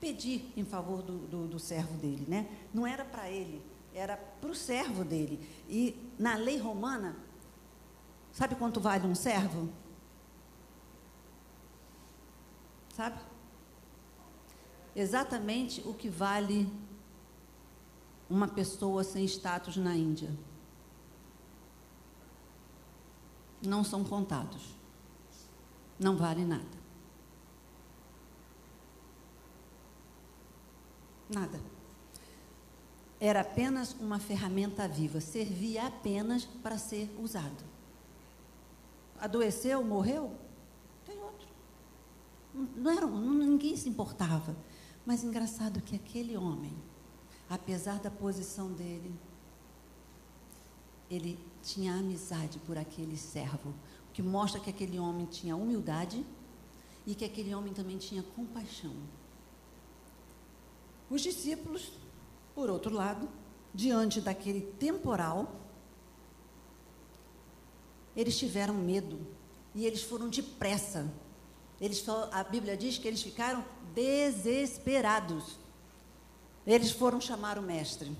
pedir 0.00 0.50
em 0.56 0.64
favor 0.64 1.02
do, 1.02 1.18
do, 1.18 1.46
do 1.46 1.58
servo 1.58 1.94
dele. 1.98 2.24
Né? 2.26 2.48
Não 2.72 2.86
era 2.86 3.04
para 3.04 3.28
ele, 3.28 3.62
era 3.94 4.16
para 4.16 4.50
o 4.50 4.54
servo 4.54 5.04
dele. 5.04 5.46
E 5.68 5.96
na 6.18 6.36
lei 6.36 6.58
romana, 6.58 7.16
sabe 8.32 8.54
quanto 8.54 8.80
vale 8.80 9.06
um 9.06 9.14
servo? 9.14 9.68
Sabe? 12.94 13.20
Exatamente 14.94 15.82
o 15.86 15.94
que 15.94 16.08
vale 16.08 16.70
uma 18.30 18.46
pessoa 18.46 19.02
sem 19.02 19.24
status 19.24 19.76
na 19.76 19.94
Índia. 19.96 20.30
Não 23.60 23.82
são 23.82 24.04
contados. 24.04 24.74
Não 25.98 26.16
vale 26.16 26.44
nada. 26.44 26.80
Nada. 31.28 31.60
Era 33.18 33.40
apenas 33.40 33.94
uma 34.00 34.18
ferramenta 34.18 34.88
viva, 34.88 35.20
servia 35.20 35.86
apenas 35.86 36.44
para 36.44 36.78
ser 36.78 37.14
usado. 37.20 37.62
Adoeceu, 39.20 39.84
morreu? 39.84 40.34
Tem 41.04 41.18
outro. 41.20 41.46
Não 42.54 42.90
era, 42.90 43.06
ninguém 43.06 43.76
se 43.76 43.88
importava. 43.88 44.56
Mas 45.04 45.22
engraçado 45.22 45.82
que 45.82 45.96
aquele 45.96 46.36
homem, 46.36 46.74
apesar 47.50 47.98
da 47.98 48.10
posição 48.10 48.72
dele, 48.72 49.12
ele 51.10 51.36
tinha 51.60 51.92
amizade 51.94 52.60
por 52.60 52.78
aquele 52.78 53.16
servo, 53.16 53.70
o 54.08 54.12
que 54.12 54.22
mostra 54.22 54.60
que 54.60 54.70
aquele 54.70 55.00
homem 55.00 55.26
tinha 55.26 55.56
humildade 55.56 56.24
e 57.04 57.14
que 57.14 57.24
aquele 57.24 57.52
homem 57.52 57.74
também 57.74 57.98
tinha 57.98 58.22
compaixão. 58.22 58.94
Os 61.10 61.22
discípulos, 61.22 61.90
por 62.54 62.70
outro 62.70 62.94
lado, 62.94 63.28
diante 63.74 64.20
daquele 64.20 64.60
temporal, 64.60 65.60
eles 68.14 68.38
tiveram 68.38 68.74
medo 68.74 69.26
e 69.74 69.86
eles 69.86 70.04
foram 70.04 70.28
depressa. 70.28 71.12
Eles, 71.80 72.04
a 72.30 72.44
Bíblia 72.44 72.76
diz 72.76 72.96
que 72.96 73.08
eles 73.08 73.22
ficaram 73.22 73.64
desesperados. 73.92 75.58
Eles 76.70 76.92
foram 76.92 77.20
chamar 77.20 77.58
o 77.58 77.62
mestre. 77.62 78.16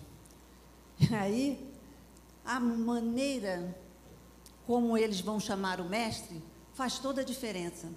E 0.98 1.14
aí, 1.14 1.72
a 2.44 2.58
maneira 2.58 3.78
como 4.66 4.98
eles 4.98 5.20
vão 5.20 5.38
chamar 5.38 5.80
o 5.80 5.84
mestre 5.88 6.42
faz 6.72 6.98
toda 6.98 7.20
a 7.20 7.24
diferença. 7.24 7.88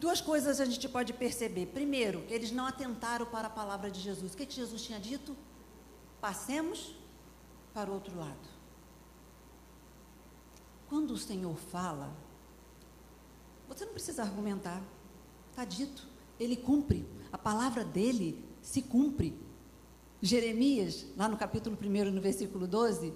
Duas 0.00 0.20
coisas 0.20 0.60
a 0.60 0.64
gente 0.64 0.88
pode 0.88 1.12
perceber. 1.12 1.66
Primeiro, 1.66 2.24
eles 2.28 2.50
não 2.50 2.66
atentaram 2.66 3.24
para 3.26 3.46
a 3.46 3.50
palavra 3.50 3.88
de 3.88 4.00
Jesus. 4.00 4.34
O 4.34 4.36
que, 4.36 4.44
que 4.44 4.54
Jesus 4.56 4.82
tinha 4.82 4.98
dito? 4.98 5.36
Passemos 6.20 6.96
para 7.72 7.88
o 7.88 7.94
outro 7.94 8.18
lado. 8.18 8.48
Quando 10.88 11.12
o 11.12 11.18
Senhor 11.18 11.56
fala, 11.56 12.12
você 13.68 13.84
não 13.84 13.92
precisa 13.92 14.22
argumentar. 14.22 14.82
Está 15.50 15.64
dito. 15.64 16.04
Ele 16.40 16.56
cumpre. 16.56 17.08
A 17.32 17.38
palavra 17.38 17.84
dele 17.84 18.47
se 18.68 18.82
cumpre. 18.82 19.34
Jeremias, 20.20 21.06
lá 21.16 21.26
no 21.26 21.38
capítulo 21.38 21.78
1, 21.80 22.10
no 22.10 22.20
versículo 22.20 22.66
12, 22.66 23.14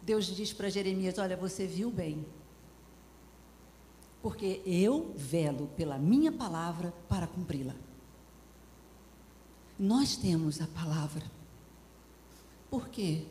Deus 0.00 0.24
diz 0.24 0.52
para 0.52 0.70
Jeremias: 0.70 1.18
Olha, 1.18 1.36
você 1.36 1.66
viu 1.66 1.90
bem 1.90 2.24
porque 4.22 4.62
eu 4.64 5.12
velo 5.14 5.68
pela 5.76 5.98
minha 5.98 6.32
palavra 6.32 6.92
para 7.06 7.26
cumpri-la. 7.26 7.74
Nós 9.78 10.16
temos 10.16 10.60
a 10.60 10.66
palavra. 10.66 11.24
Por 12.70 12.88
que 12.88 13.26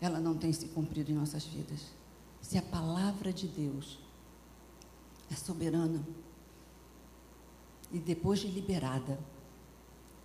ela 0.00 0.20
não 0.20 0.36
tem 0.36 0.52
se 0.52 0.68
cumprido 0.68 1.10
em 1.10 1.14
nossas 1.14 1.44
vidas? 1.44 1.86
Se 2.42 2.58
a 2.58 2.62
palavra 2.62 3.32
de 3.32 3.48
Deus 3.48 3.98
é 5.32 5.34
soberana 5.34 6.06
e 7.90 7.98
depois 7.98 8.40
de 8.40 8.48
liberada, 8.48 9.18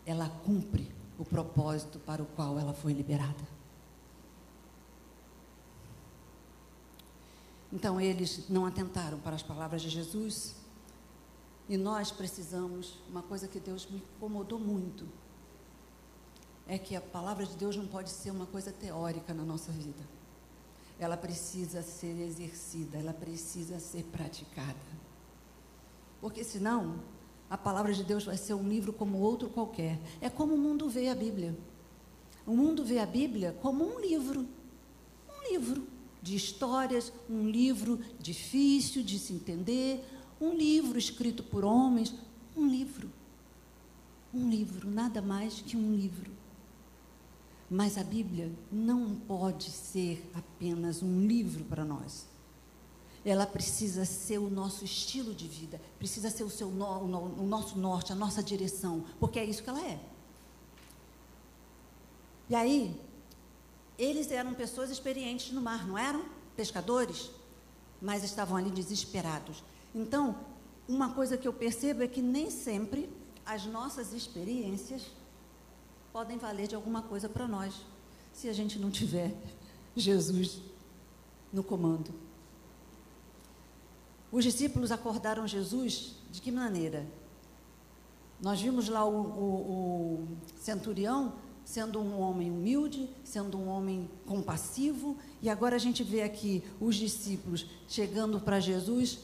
ela 0.06 0.30
cumpre 0.30 0.92
o 1.18 1.26
propósito 1.26 2.00
para 2.00 2.24
o 2.24 2.26
qual 2.26 2.58
ela 2.58 2.74
foi 2.74 2.94
liberada. 2.94 3.60
Então 7.72 8.02
eles 8.02 8.50
não 8.50 8.66
atentaram 8.66 9.20
para 9.20 9.36
as 9.36 9.44
palavras 9.44 9.82
de 9.82 9.90
Jesus. 9.90 10.56
E 11.68 11.78
nós 11.78 12.12
precisamos, 12.12 12.98
uma 13.08 13.22
coisa 13.22 13.48
que 13.48 13.60
Deus 13.60 13.86
me 13.88 13.98
incomodou 13.98 14.60
muito, 14.60 15.08
é 16.68 16.80
que 16.80 16.96
a 16.96 17.02
palavra 17.02 17.46
de 17.46 17.56
Deus 17.56 17.76
não 17.76 17.86
pode 17.86 18.10
ser 18.10 18.32
uma 18.32 18.46
coisa 18.48 18.72
teórica 18.72 19.34
na 19.34 19.44
nossa 19.44 19.72
vida. 19.72 20.04
Ela 21.00 21.16
precisa 21.16 21.82
ser 21.84 22.20
exercida, 22.22 22.98
ela 22.98 23.14
precisa 23.14 23.80
ser 23.80 24.04
praticada. 24.06 24.76
Porque 26.20 26.44
senão, 26.44 27.00
a 27.50 27.58
palavra 27.58 27.94
de 27.94 28.04
Deus 28.04 28.24
vai 28.24 28.38
ser 28.38 28.54
um 28.54 28.68
livro 28.68 28.94
como 28.94 29.18
outro 29.18 29.50
qualquer. 29.50 30.00
É 30.22 30.30
como 30.30 30.54
o 30.54 30.58
mundo 30.58 30.88
vê 30.88 31.10
a 31.10 31.16
Bíblia. 31.16 31.58
O 32.46 32.56
mundo 32.56 32.86
vê 32.86 33.00
a 33.00 33.06
Bíblia 33.06 33.58
como 33.62 33.84
um 33.84 34.00
livro. 34.00 34.48
Um 35.28 35.52
livro 35.52 35.88
de 36.22 36.36
histórias, 36.36 37.12
um 37.30 37.50
livro 37.50 38.00
difícil 38.20 39.02
de 39.02 39.18
se 39.18 39.34
entender, 39.34 40.06
um 40.40 40.54
livro 40.54 41.00
escrito 41.00 41.42
por 41.44 41.66
homens, 41.66 42.14
um 42.56 42.68
livro. 42.68 43.10
Um 44.32 44.48
livro, 44.48 44.90
nada 44.90 45.22
mais 45.22 45.62
que 45.62 45.76
um 45.76 45.96
livro. 45.96 46.32
Mas 47.70 47.98
a 47.98 48.04
Bíblia 48.04 48.52
não 48.72 49.16
pode 49.16 49.72
ser 49.72 50.30
apenas 50.36 51.02
um 51.02 51.26
livro 51.26 51.64
para 51.66 51.84
nós. 51.84 52.28
Ela 53.30 53.46
precisa 53.46 54.06
ser 54.06 54.40
o 54.40 54.50
nosso 54.50 54.84
estilo 54.84 55.34
de 55.34 55.48
vida, 55.48 55.80
precisa 55.98 56.30
ser 56.30 56.44
o, 56.44 56.50
seu 56.50 56.70
no, 56.70 57.42
o 57.42 57.46
nosso 57.46 57.78
norte, 57.78 58.12
a 58.12 58.16
nossa 58.16 58.42
direção, 58.42 59.06
porque 59.20 59.40
é 59.40 59.46
isso 59.46 59.62
que 59.62 59.70
ela 59.70 59.82
é. 59.86 60.00
E 62.50 62.56
aí, 62.56 63.00
eles 63.98 64.32
eram 64.32 64.54
pessoas 64.54 64.90
experientes 64.90 65.52
no 65.52 65.62
mar, 65.62 65.86
não 65.86 65.98
eram? 65.98 66.26
Pescadores, 66.56 67.30
mas 68.02 68.24
estavam 68.24 68.58
ali 68.58 68.72
desesperados. 68.72 69.64
Então, 69.94 70.36
uma 70.88 71.14
coisa 71.14 71.38
que 71.38 71.48
eu 71.48 71.54
percebo 71.54 72.02
é 72.02 72.08
que 72.08 72.22
nem 72.22 72.50
sempre 72.50 73.10
as 73.46 73.66
nossas 73.66 74.14
experiências 74.14 75.04
podem 76.12 76.38
valer 76.38 76.68
de 76.68 76.76
alguma 76.76 77.04
coisa 77.04 77.30
para 77.30 77.48
nós, 77.48 77.76
se 78.34 78.50
a 78.50 78.54
gente 78.54 78.80
não 78.80 78.90
tiver 78.90 79.36
Jesus 79.96 80.62
no 81.54 81.64
comando. 81.64 82.29
Os 84.32 84.44
discípulos 84.44 84.92
acordaram 84.92 85.48
Jesus 85.48 86.16
de 86.32 86.42
que 86.42 86.52
maneira? 86.52 87.08
Nós 88.42 88.62
vimos 88.62 88.88
lá 88.88 89.04
o, 89.04 89.12
o, 89.12 90.24
o 90.24 90.28
centurião 90.60 91.34
sendo 91.66 92.00
um 92.00 92.20
homem 92.20 92.50
humilde, 92.50 93.08
sendo 93.24 93.56
um 93.56 93.68
homem 93.68 94.10
compassivo, 94.26 95.16
e 95.40 95.50
agora 95.50 95.76
a 95.76 95.80
gente 95.80 96.04
vê 96.04 96.24
aqui 96.24 96.64
os 96.80 96.96
discípulos 96.96 97.68
chegando 97.88 98.40
para 98.40 98.60
Jesus, 98.60 99.20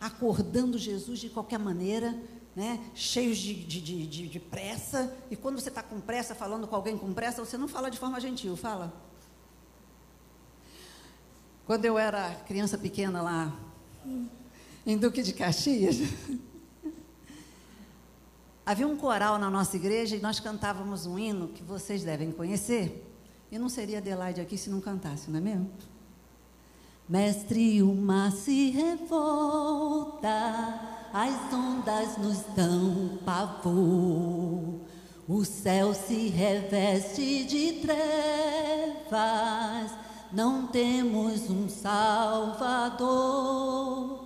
acordando 0.00 0.78
Jesus 0.78 1.18
de 1.18 1.28
qualquer 1.28 1.58
maneira, 1.58 2.18
né, 2.56 2.80
cheios 2.94 3.36
de, 3.36 3.52
de, 3.52 4.06
de, 4.06 4.26
de 4.26 4.40
pressa, 4.40 5.14
e 5.30 5.36
quando 5.36 5.60
você 5.60 5.68
está 5.68 5.82
com 5.82 6.00
pressa, 6.00 6.34
falando 6.34 6.66
com 6.66 6.74
alguém 6.74 6.96
com 6.96 7.12
pressa, 7.12 7.44
você 7.44 7.58
não 7.58 7.68
fala 7.68 7.90
de 7.90 7.98
forma 7.98 8.18
gentil, 8.18 8.56
fala. 8.56 8.90
Quando 11.66 11.84
eu 11.84 11.98
era 11.98 12.34
criança 12.46 12.78
pequena 12.78 13.20
lá 13.20 13.54
em 14.86 14.96
Duque 14.96 15.22
de 15.22 15.32
Caxias, 15.32 15.96
havia 18.66 18.86
um 18.86 18.96
coral 18.96 19.38
na 19.38 19.50
nossa 19.50 19.76
igreja 19.76 20.16
e 20.16 20.20
nós 20.20 20.40
cantávamos 20.40 21.06
um 21.06 21.18
hino 21.18 21.48
que 21.48 21.62
vocês 21.62 22.02
devem 22.02 22.32
conhecer. 22.32 23.08
E 23.50 23.58
não 23.58 23.68
seria 23.68 23.98
Adelaide 23.98 24.40
aqui 24.40 24.56
se 24.56 24.70
não 24.70 24.80
cantasse, 24.80 25.30
não 25.30 25.38
é 25.38 25.42
mesmo? 25.42 25.70
Mestre, 27.08 27.82
o 27.82 27.92
mar 27.94 28.30
se 28.32 28.70
revolta, 28.70 30.28
as 31.12 31.52
ondas 31.52 32.16
nos 32.16 32.38
dão 32.56 33.18
pavor. 33.24 34.80
O 35.28 35.44
céu 35.44 35.92
se 35.92 36.28
reveste 36.28 37.44
de 37.44 37.82
trevas, 37.82 39.12
não 40.32 40.66
temos 40.66 41.50
um 41.50 41.68
Salvador. 41.68 44.21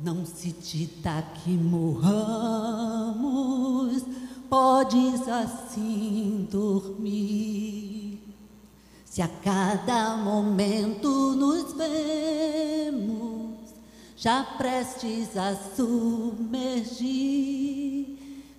Não 0.00 0.24
se 0.24 0.52
dita 0.52 1.22
que 1.42 1.50
morramos, 1.50 2.04
podes 4.48 5.26
assim 5.26 6.46
dormir. 6.48 8.22
Se 9.04 9.20
a 9.20 9.26
cada 9.26 10.16
momento 10.16 11.34
nos 11.34 11.72
vemos, 11.72 13.58
já 14.16 14.44
prestes 14.44 15.36
a 15.36 15.56
submergir. 15.74 16.98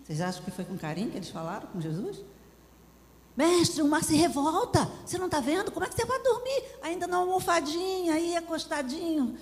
Vocês 0.03 0.19
acham 0.19 0.43
que 0.43 0.51
foi 0.51 0.65
com 0.65 0.77
carinho 0.77 1.09
que 1.09 1.15
eles 1.17 1.29
falaram 1.29 1.67
com 1.67 1.79
Jesus? 1.79 2.21
Mestre, 3.37 3.81
o 3.81 3.87
mar 3.87 4.03
se 4.03 4.17
revolta. 4.17 4.91
Você 5.05 5.17
não 5.17 5.27
está 5.27 5.39
vendo? 5.39 5.71
Como 5.71 5.85
é 5.85 5.87
que 5.87 5.95
você 5.95 6.03
vai 6.03 6.21
dormir? 6.21 6.63
Ainda 6.81 7.07
na 7.07 7.15
almofadinha, 7.15 8.15
aí 8.15 8.35
acostadinho. 8.35 9.37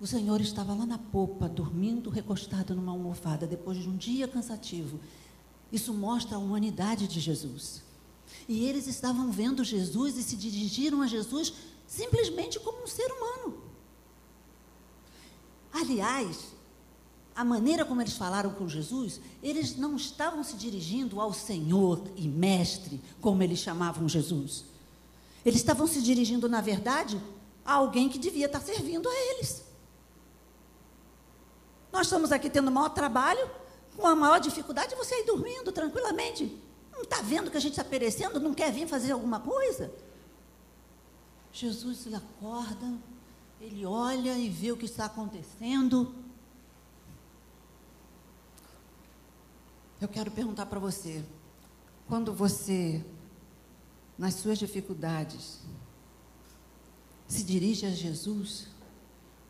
O 0.00 0.06
Senhor 0.06 0.40
estava 0.40 0.72
lá 0.72 0.86
na 0.86 0.96
popa, 0.96 1.46
dormindo, 1.46 2.08
recostado 2.08 2.74
numa 2.74 2.92
almofada, 2.92 3.46
depois 3.46 3.76
de 3.76 3.86
um 3.86 3.96
dia 3.96 4.26
cansativo. 4.26 4.98
Isso 5.70 5.92
mostra 5.92 6.36
a 6.36 6.40
humanidade 6.40 7.06
de 7.06 7.20
Jesus. 7.20 7.82
E 8.48 8.64
eles 8.64 8.86
estavam 8.86 9.30
vendo 9.30 9.62
Jesus 9.62 10.16
e 10.16 10.22
se 10.22 10.36
dirigiram 10.36 11.02
a 11.02 11.06
Jesus 11.06 11.52
simplesmente 11.86 12.58
como 12.58 12.82
um 12.82 12.86
ser 12.86 13.12
humano. 13.12 13.62
Aliás, 15.70 16.54
a 17.36 17.44
maneira 17.44 17.84
como 17.84 18.00
eles 18.00 18.14
falaram 18.14 18.50
com 18.50 18.66
Jesus, 18.66 19.20
eles 19.42 19.76
não 19.76 19.96
estavam 19.96 20.42
se 20.42 20.56
dirigindo 20.56 21.20
ao 21.20 21.34
Senhor 21.34 22.02
e 22.16 22.26
Mestre, 22.26 23.02
como 23.20 23.42
eles 23.42 23.58
chamavam 23.58 24.08
Jesus. 24.08 24.64
Eles 25.44 25.60
estavam 25.60 25.86
se 25.86 26.00
dirigindo, 26.00 26.48
na 26.48 26.62
verdade, 26.62 27.20
a 27.64 27.74
alguém 27.74 28.08
que 28.08 28.18
devia 28.18 28.46
estar 28.46 28.60
servindo 28.60 29.06
a 29.06 29.14
eles. 29.32 29.69
Nós 31.92 32.06
estamos 32.06 32.30
aqui 32.32 32.48
tendo 32.48 32.68
o 32.68 32.72
maior 32.72 32.90
trabalho, 32.90 33.50
com 33.96 34.06
a 34.06 34.14
maior 34.14 34.38
dificuldade, 34.38 34.94
você 34.94 35.14
aí 35.14 35.26
dormindo 35.26 35.72
tranquilamente. 35.72 36.56
Não 36.92 37.02
está 37.02 37.20
vendo 37.20 37.50
que 37.50 37.56
a 37.56 37.60
gente 37.60 37.72
está 37.72 37.84
perecendo? 37.84 38.38
Não 38.38 38.54
quer 38.54 38.72
vir 38.72 38.86
fazer 38.86 39.12
alguma 39.12 39.40
coisa? 39.40 39.92
Jesus 41.52 42.12
acorda, 42.14 42.92
ele 43.60 43.84
olha 43.84 44.38
e 44.38 44.48
vê 44.48 44.70
o 44.70 44.76
que 44.76 44.84
está 44.84 45.06
acontecendo. 45.06 46.14
Eu 50.00 50.08
quero 50.08 50.30
perguntar 50.30 50.66
para 50.66 50.78
você: 50.78 51.24
quando 52.08 52.32
você, 52.32 53.04
nas 54.16 54.34
suas 54.34 54.58
dificuldades, 54.58 55.60
se 57.26 57.42
dirige 57.42 57.86
a 57.86 57.90
Jesus, 57.90 58.68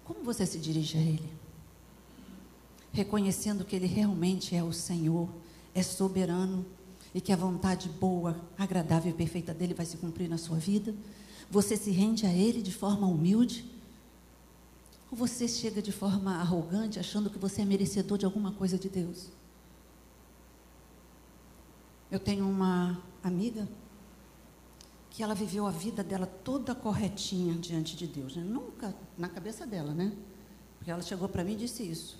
como 0.04 0.22
você 0.24 0.44
se 0.44 0.58
dirige 0.58 0.98
a 0.98 1.00
Ele? 1.00 1.39
Reconhecendo 2.92 3.64
que 3.64 3.76
Ele 3.76 3.86
realmente 3.86 4.54
é 4.54 4.62
o 4.62 4.72
Senhor, 4.72 5.28
é 5.74 5.82
soberano 5.82 6.64
e 7.14 7.20
que 7.20 7.32
a 7.32 7.36
vontade 7.36 7.88
boa, 7.88 8.40
agradável 8.56 9.10
e 9.10 9.14
perfeita 9.14 9.52
dele 9.52 9.74
vai 9.74 9.86
se 9.86 9.96
cumprir 9.96 10.28
na 10.28 10.38
sua 10.38 10.58
vida? 10.58 10.94
Você 11.50 11.76
se 11.76 11.90
rende 11.90 12.26
a 12.26 12.32
Ele 12.32 12.62
de 12.62 12.72
forma 12.72 13.06
humilde? 13.06 13.64
Ou 15.10 15.18
você 15.18 15.48
chega 15.48 15.82
de 15.82 15.90
forma 15.90 16.36
arrogante, 16.36 16.98
achando 16.98 17.28
que 17.28 17.38
você 17.38 17.62
é 17.62 17.64
merecedor 17.64 18.16
de 18.16 18.24
alguma 18.24 18.52
coisa 18.52 18.78
de 18.78 18.88
Deus? 18.88 19.28
Eu 22.10 22.18
tenho 22.18 22.48
uma 22.48 23.00
amiga 23.22 23.68
que 25.10 25.22
ela 25.22 25.34
viveu 25.34 25.66
a 25.66 25.70
vida 25.70 26.04
dela 26.04 26.26
toda 26.26 26.74
corretinha 26.74 27.54
diante 27.54 27.96
de 27.96 28.06
Deus. 28.06 28.36
Né? 28.36 28.44
Nunca 28.44 28.94
na 29.18 29.28
cabeça 29.28 29.66
dela, 29.66 29.92
né? 29.92 30.12
Porque 30.78 30.90
ela 30.90 31.02
chegou 31.02 31.28
para 31.28 31.44
mim 31.44 31.52
e 31.52 31.56
disse 31.56 31.82
isso. 31.82 32.18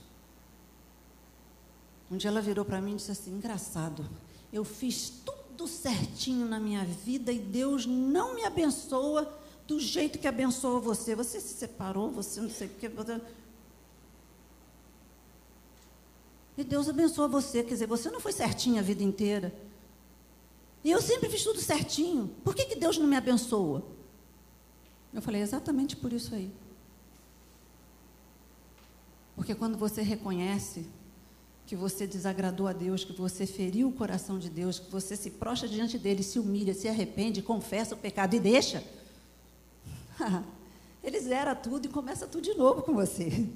Um 2.10 2.16
dia 2.16 2.28
ela 2.28 2.40
virou 2.40 2.64
para 2.64 2.80
mim 2.80 2.92
e 2.92 2.96
disse 2.96 3.12
assim: 3.12 3.32
engraçado, 3.32 4.04
eu 4.52 4.64
fiz 4.64 5.10
tudo 5.24 5.68
certinho 5.68 6.46
na 6.46 6.58
minha 6.58 6.84
vida 6.84 7.30
e 7.32 7.38
Deus 7.38 7.86
não 7.86 8.34
me 8.34 8.44
abençoa 8.44 9.32
do 9.66 9.78
jeito 9.78 10.18
que 10.18 10.26
abençoa 10.26 10.80
você. 10.80 11.14
Você 11.14 11.40
se 11.40 11.54
separou, 11.54 12.10
você 12.10 12.40
não 12.40 12.50
sei 12.50 12.66
o 12.66 12.70
que. 12.70 12.88
Você... 12.88 13.20
E 16.58 16.64
Deus 16.64 16.88
abençoa 16.88 17.28
você, 17.28 17.62
quer 17.62 17.74
dizer, 17.74 17.86
você 17.86 18.10
não 18.10 18.20
foi 18.20 18.32
certinho 18.32 18.80
a 18.80 18.82
vida 18.82 19.04
inteira. 19.04 19.54
E 20.82 20.90
eu 20.90 21.00
sempre 21.00 21.28
fiz 21.28 21.44
tudo 21.44 21.60
certinho. 21.60 22.28
Por 22.42 22.54
que, 22.54 22.64
que 22.64 22.74
Deus 22.74 22.98
não 22.98 23.06
me 23.06 23.16
abençoa? 23.16 23.84
Eu 25.12 25.22
falei, 25.22 25.40
exatamente 25.40 25.96
por 25.96 26.12
isso 26.12 26.34
aí. 26.34 26.50
Porque 29.36 29.54
quando 29.54 29.78
você 29.78 30.02
reconhece 30.02 30.86
que 31.70 31.76
você 31.76 32.04
desagradou 32.04 32.66
a 32.66 32.72
Deus, 32.72 33.04
que 33.04 33.12
você 33.12 33.46
feriu 33.46 33.87
o 33.87 33.92
coração 33.92 34.40
de 34.40 34.50
Deus, 34.50 34.80
que 34.80 34.90
você 34.90 35.14
se 35.14 35.30
prostra 35.30 35.68
diante 35.68 35.96
dele, 35.96 36.20
se 36.20 36.37
humilha, 36.37 36.74
se 36.74 36.88
arrepende, 36.88 37.40
confessa 37.42 37.94
o 37.94 37.96
pecado 37.96 38.35
e 38.35 38.40
deixa. 38.40 38.83
Ele 41.00 41.20
zera 41.20 41.54
tudo 41.54 41.87
e 41.87 41.88
começa 41.88 42.26
tudo 42.26 42.42
de 42.42 42.54
novo 42.54 42.83
com 42.83 42.92
você. 42.92 43.48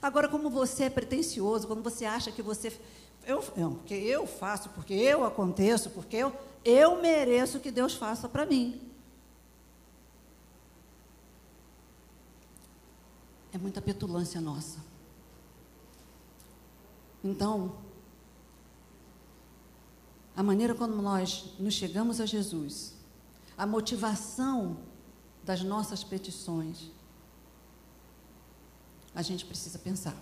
Agora, 0.00 0.28
como 0.28 0.48
você 0.48 0.84
é 0.84 0.90
pretencioso, 0.90 1.66
quando 1.66 1.82
você 1.82 2.04
acha 2.04 2.30
que 2.30 2.42
você. 2.42 2.72
Eu, 3.26 3.42
não, 3.56 3.74
porque 3.74 3.94
eu 3.94 4.24
faço, 4.24 4.68
porque 4.68 4.94
eu 4.94 5.24
aconteço, 5.24 5.90
porque 5.90 6.18
eu, 6.18 6.32
eu 6.64 7.02
mereço 7.02 7.58
que 7.58 7.72
Deus 7.72 7.94
faça 7.94 8.28
para 8.28 8.46
mim. 8.46 8.80
É 13.52 13.58
muita 13.58 13.82
petulância 13.82 14.40
nossa. 14.40 14.91
Então, 17.22 17.72
a 20.34 20.42
maneira 20.42 20.74
como 20.74 21.00
nós 21.00 21.54
nos 21.58 21.74
chegamos 21.74 22.20
a 22.20 22.26
Jesus, 22.26 22.94
a 23.56 23.66
motivação 23.66 24.78
das 25.44 25.62
nossas 25.62 26.02
petições, 26.02 26.90
a 29.14 29.22
gente 29.22 29.44
precisa 29.44 29.78
pensar 29.78 30.16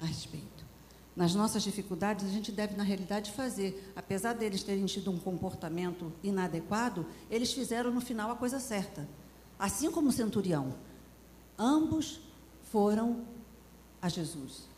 a 0.00 0.06
respeito. 0.06 0.64
Nas 1.14 1.34
nossas 1.34 1.62
dificuldades, 1.62 2.24
a 2.24 2.30
gente 2.30 2.50
deve, 2.50 2.74
na 2.74 2.82
realidade, 2.82 3.30
fazer. 3.32 3.92
Apesar 3.94 4.32
deles 4.32 4.62
terem 4.62 4.86
tido 4.86 5.10
um 5.10 5.18
comportamento 5.18 6.10
inadequado, 6.22 7.06
eles 7.30 7.52
fizeram 7.52 7.92
no 7.92 8.00
final 8.00 8.30
a 8.30 8.36
coisa 8.36 8.58
certa. 8.58 9.06
Assim 9.58 9.90
como 9.90 10.08
o 10.08 10.12
centurião. 10.12 10.74
Ambos 11.58 12.20
foram 12.62 13.26
a 14.00 14.08
Jesus 14.08 14.71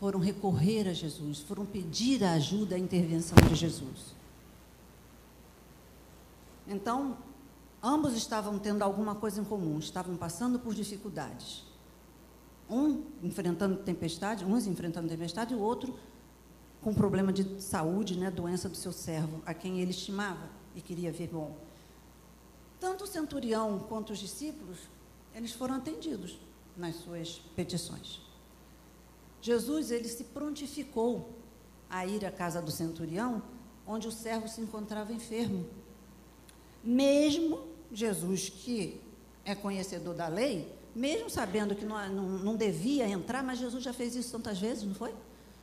foram 0.00 0.18
recorrer 0.18 0.88
a 0.88 0.94
Jesus, 0.94 1.40
foram 1.40 1.66
pedir 1.66 2.24
a 2.24 2.32
ajuda, 2.32 2.74
a 2.74 2.78
intervenção 2.78 3.36
de 3.46 3.54
Jesus. 3.54 4.14
Então, 6.66 7.18
ambos 7.82 8.14
estavam 8.14 8.58
tendo 8.58 8.82
alguma 8.82 9.14
coisa 9.14 9.42
em 9.42 9.44
comum, 9.44 9.78
estavam 9.78 10.16
passando 10.16 10.58
por 10.58 10.74
dificuldades. 10.74 11.64
Um 12.68 13.04
enfrentando 13.22 13.76
tempestade, 13.76 14.42
uns 14.42 14.66
enfrentando 14.66 15.06
tempestade, 15.06 15.52
e 15.52 15.56
o 15.56 15.60
outro 15.60 15.94
com 16.80 16.94
problema 16.94 17.30
de 17.30 17.60
saúde, 17.60 18.18
né, 18.18 18.30
doença 18.30 18.70
do 18.70 18.76
seu 18.76 18.92
servo, 18.92 19.42
a 19.44 19.52
quem 19.52 19.80
ele 19.80 19.90
estimava 19.90 20.48
e 20.74 20.80
queria 20.80 21.12
ver 21.12 21.28
bom. 21.28 21.54
Tanto 22.78 23.04
o 23.04 23.06
centurião 23.06 23.80
quanto 23.80 24.14
os 24.14 24.18
discípulos, 24.18 24.78
eles 25.34 25.52
foram 25.52 25.74
atendidos 25.74 26.38
nas 26.74 26.96
suas 26.96 27.42
petições. 27.54 28.29
Jesus 29.40 29.90
ele 29.90 30.08
se 30.08 30.24
prontificou 30.24 31.36
a 31.88 32.06
ir 32.06 32.24
à 32.24 32.30
casa 32.30 32.60
do 32.60 32.70
centurião, 32.70 33.42
onde 33.86 34.06
o 34.06 34.12
servo 34.12 34.48
se 34.48 34.60
encontrava 34.60 35.12
enfermo. 35.12 35.66
Mesmo 36.84 37.66
Jesus, 37.92 38.48
que 38.48 39.00
é 39.44 39.54
conhecedor 39.54 40.14
da 40.14 40.28
lei, 40.28 40.72
mesmo 40.94 41.30
sabendo 41.30 41.74
que 41.74 41.84
não, 41.84 42.08
não, 42.08 42.28
não, 42.38 42.56
devia 42.56 43.08
entrar, 43.08 43.42
mas 43.42 43.58
Jesus 43.58 43.82
já 43.82 43.92
fez 43.92 44.14
isso 44.14 44.32
tantas 44.32 44.58
vezes, 44.58 44.84
não 44.84 44.94
foi? 44.94 45.14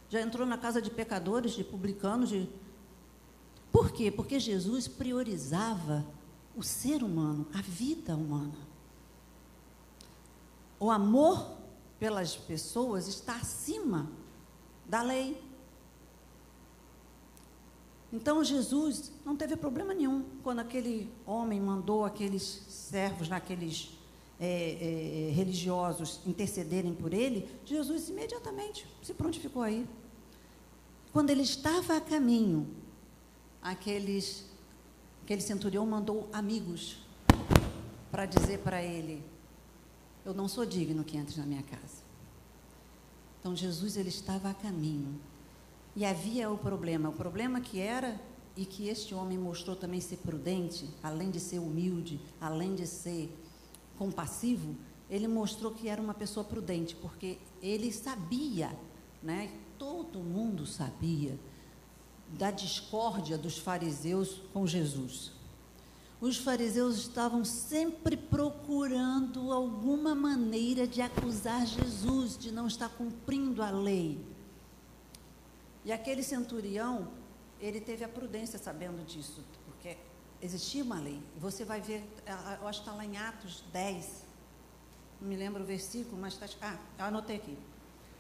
Já 0.10 0.22
entrou 0.22 0.46
na 0.46 0.58
casa 0.58 0.82
de 0.82 0.90
pecadores, 0.90 1.54
de 1.54 1.64
publicanos, 1.64 2.30
de. 2.30 2.50
Por 3.72 3.92
quê? 3.92 4.10
Porque 4.10 4.40
Jesus 4.40 4.88
priorizava 4.88 6.06
o 6.56 6.64
ser 6.64 7.04
humano, 7.04 7.46
a 7.54 7.62
vida 7.62 8.16
humana. 8.16 8.68
o 10.80 10.92
amor 10.92 11.57
pelas 12.00 12.36
pessoas 12.36 13.08
está 13.08 13.36
acima 13.36 14.10
da 14.86 15.02
lei. 15.02 15.42
Então 18.12 18.44
Jesus 18.44 19.12
não 19.26 19.36
teve 19.36 19.56
problema 19.58 19.94
nenhum 19.94 20.24
quando 20.44 20.60
aquele 20.60 21.12
homem 21.26 21.60
mandou 21.60 22.06
aqueles 22.06 22.64
servos, 22.70 23.28
naqueles 23.28 23.98
é, 24.40 25.30
é, 25.30 25.32
religiosos 25.32 26.22
intercederem 26.26 26.94
por 26.94 27.14
ele. 27.14 27.50
Jesus 27.66 28.10
imediatamente 28.10 28.88
se 29.02 29.14
prontificou 29.14 29.62
aí. 29.62 29.86
Quando 31.12 31.32
ele 31.32 31.42
estava 31.42 31.98
a 31.98 32.02
caminho, 32.02 32.68
aqueles, 33.62 34.46
aquele 35.24 35.42
centurião 35.42 35.86
mandou 35.86 36.30
amigos 36.32 37.00
para 38.12 38.26
dizer 38.26 38.60
para 38.60 38.82
ele: 38.82 39.24
Eu 40.28 40.34
não 40.34 40.50
sou 40.50 40.66
digno 40.66 41.06
que 41.06 41.16
entre 41.16 41.40
na 41.40 41.46
minha 41.46 41.64
casa. 41.64 42.04
Então 43.40 43.56
Jesus 43.56 43.96
ele 43.96 44.10
estava 44.10 44.50
a 44.50 44.54
caminho. 44.54 45.18
E 45.96 46.04
havia 46.04 46.52
o 46.52 46.58
problema, 46.58 47.08
o 47.08 47.14
problema 47.14 47.62
que 47.62 47.80
era 47.80 48.20
e 48.54 48.66
que 48.66 48.90
este 48.90 49.16
homem 49.16 49.38
mostrou 49.38 49.74
também 49.74 50.02
ser 50.02 50.18
prudente, 50.18 50.90
além 51.02 51.32
de 51.32 51.40
ser 51.40 51.60
humilde, 51.60 52.20
além 52.42 52.76
de 52.76 52.86
ser 52.86 53.34
compassivo, 53.98 54.76
ele 55.10 55.30
mostrou 55.30 55.72
que 55.72 55.88
era 55.88 56.02
uma 56.02 56.14
pessoa 56.14 56.44
prudente, 56.44 56.94
porque 56.94 57.38
ele 57.62 57.90
sabia, 57.94 58.78
né? 59.24 59.50
Todo 59.80 60.20
mundo 60.20 60.66
sabia 60.66 61.40
da 62.38 62.52
discórdia 62.52 63.38
dos 63.38 63.58
fariseus 63.58 64.42
com 64.52 64.68
Jesus. 64.68 65.37
Os 66.20 66.38
fariseus 66.38 66.98
estavam 66.98 67.46
sempre 67.46 68.18
procurando 68.18 69.52
alguma 69.54 70.16
maneira 70.16 70.88
de 70.88 71.02
acusar 71.02 71.66
Jesus 71.66 72.38
de 72.38 72.52
não 72.52 72.66
estar 72.66 72.90
cumprindo 72.90 73.62
a 73.62 73.70
lei. 73.70 74.20
E 75.86 75.92
aquele 75.92 76.24
centurião, 76.24 77.08
ele 77.62 77.80
teve 77.80 78.04
a 78.04 78.10
prudência 78.10 78.58
sabendo 78.58 79.06
disso, 79.06 79.44
porque 79.66 79.96
existia 80.42 80.84
uma 80.84 81.00
lei. 81.00 81.22
Você 81.38 81.64
vai 81.64 81.82
ver, 81.82 82.04
eu 82.60 82.68
acho 82.68 82.82
que 82.82 82.90
está 82.90 82.98
lá 82.98 83.06
em 83.06 83.16
Atos 83.16 83.64
10, 83.72 84.26
não 85.22 85.30
me 85.30 85.36
lembro 85.36 85.64
o 85.64 85.66
versículo, 85.66 86.18
mas 86.20 86.34
está. 86.34 86.48
Ah, 86.62 86.78
eu 87.00 87.06
anotei 87.06 87.38
aqui. 87.38 87.58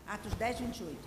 Atos 0.07 0.33
10, 0.36 0.60
28. 0.60 0.97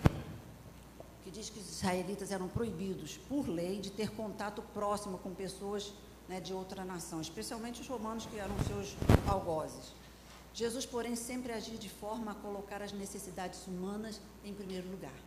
Que 1.23 1.31
diz 1.31 1.49
que 1.49 1.59
os 1.59 1.69
israelitas 1.69 2.31
eram 2.31 2.47
proibidos, 2.47 3.17
por 3.29 3.47
lei, 3.47 3.79
de 3.79 3.91
ter 3.91 4.11
contato 4.11 4.61
próximo 4.73 5.17
com 5.19 5.33
pessoas 5.33 5.93
né, 6.31 6.39
de 6.39 6.53
outra 6.53 6.85
nação, 6.85 7.19
especialmente 7.19 7.81
os 7.81 7.87
romanos 7.87 8.25
que 8.25 8.37
eram 8.39 8.55
seus 8.65 8.95
algozes. 9.27 9.91
Jesus, 10.53 10.85
porém, 10.85 11.13
sempre 11.13 11.51
agia 11.51 11.77
de 11.77 11.89
forma 11.89 12.31
a 12.31 12.35
colocar 12.35 12.81
as 12.81 12.93
necessidades 12.93 13.67
humanas 13.67 14.21
em 14.45 14.53
primeiro 14.53 14.89
lugar. 14.89 15.19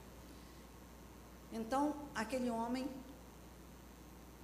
Então, 1.52 1.94
aquele 2.14 2.48
homem 2.48 2.88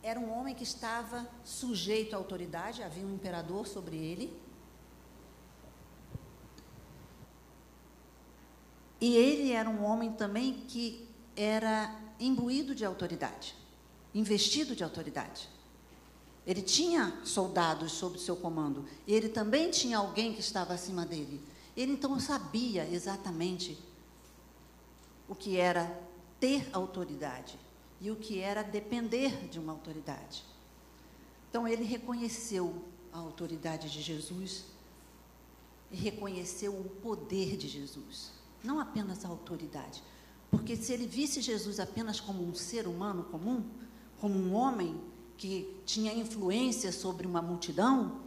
era 0.03 0.21
um 0.21 0.31
homem 0.39 0.55
que 0.55 0.63
estava 0.63 1.27
sujeito 1.43 2.15
à 2.15 2.19
autoridade, 2.19 2.83
havia 2.83 3.07
um 3.07 3.15
imperador 3.15 3.67
sobre 3.67 3.97
ele. 3.97 4.27
E 9.01 9.17
ele 9.17 9.53
era 9.53 9.69
um 9.69 9.83
homem 9.83 10.13
também 10.13 10.53
que 10.69 11.09
era 11.35 11.99
imbuído 12.19 12.75
de 12.75 12.85
autoridade, 12.85 13.55
investido 14.15 14.77
de 14.77 14.85
autoridade. 14.85 15.49
Ele 16.47 16.63
tinha 16.63 17.21
soldados 17.25 17.93
sob 17.93 18.19
seu 18.19 18.37
comando. 18.37 18.85
Ele 19.07 19.29
também 19.29 19.71
tinha 19.71 19.99
alguém 19.99 20.33
que 20.33 20.41
estava 20.41 20.75
acima 20.75 21.05
dele. 21.05 21.41
Ele 21.77 21.93
então 21.93 22.19
sabia 22.19 22.89
exatamente 22.91 23.79
o 25.29 25.35
que 25.35 25.57
era 25.57 25.87
ter 26.41 26.69
autoridade 26.73 27.59
e 28.01 28.11
o 28.11 28.17
que 28.17 28.41
era 28.41 28.63
depender 28.63 29.49
de 29.49 29.59
uma 29.59 29.73
autoridade. 29.73 30.45
Então 31.49 31.69
ele 31.69 31.85
reconheceu 31.85 32.83
a 33.13 33.19
autoridade 33.19 33.91
de 33.91 34.01
Jesus 34.01 34.65
e 35.91 35.97
reconheceu 35.97 36.73
o 36.73 36.85
poder 37.03 37.57
de 37.57 37.69
Jesus, 37.69 38.33
não 38.63 38.79
apenas 38.79 39.25
a 39.25 39.29
autoridade. 39.29 40.03
Porque 40.51 40.77
se 40.77 40.93
ele 40.93 41.07
visse 41.07 41.41
Jesus 41.41 41.79
apenas 41.79 42.21
como 42.21 42.43
um 42.43 42.55
ser 42.55 42.87
humano 42.87 43.25
comum, 43.25 43.65
como 44.21 44.35
um 44.35 44.55
homem 44.55 45.01
que 45.41 45.75
tinha 45.87 46.13
influência 46.13 46.93
sobre 46.93 47.27
uma 47.27 47.41
multidão, 47.41 48.21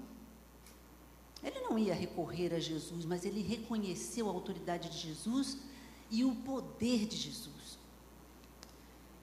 ele 1.43 1.59
não 1.59 1.77
ia 1.77 1.93
recorrer 1.93 2.51
a 2.55 2.59
Jesus, 2.59 3.05
mas 3.05 3.23
ele 3.23 3.39
reconheceu 3.39 4.27
a 4.27 4.31
autoridade 4.31 4.89
de 4.89 4.97
Jesus 4.97 5.59
e 6.09 6.25
o 6.25 6.33
poder 6.37 7.05
de 7.05 7.15
Jesus. 7.15 7.77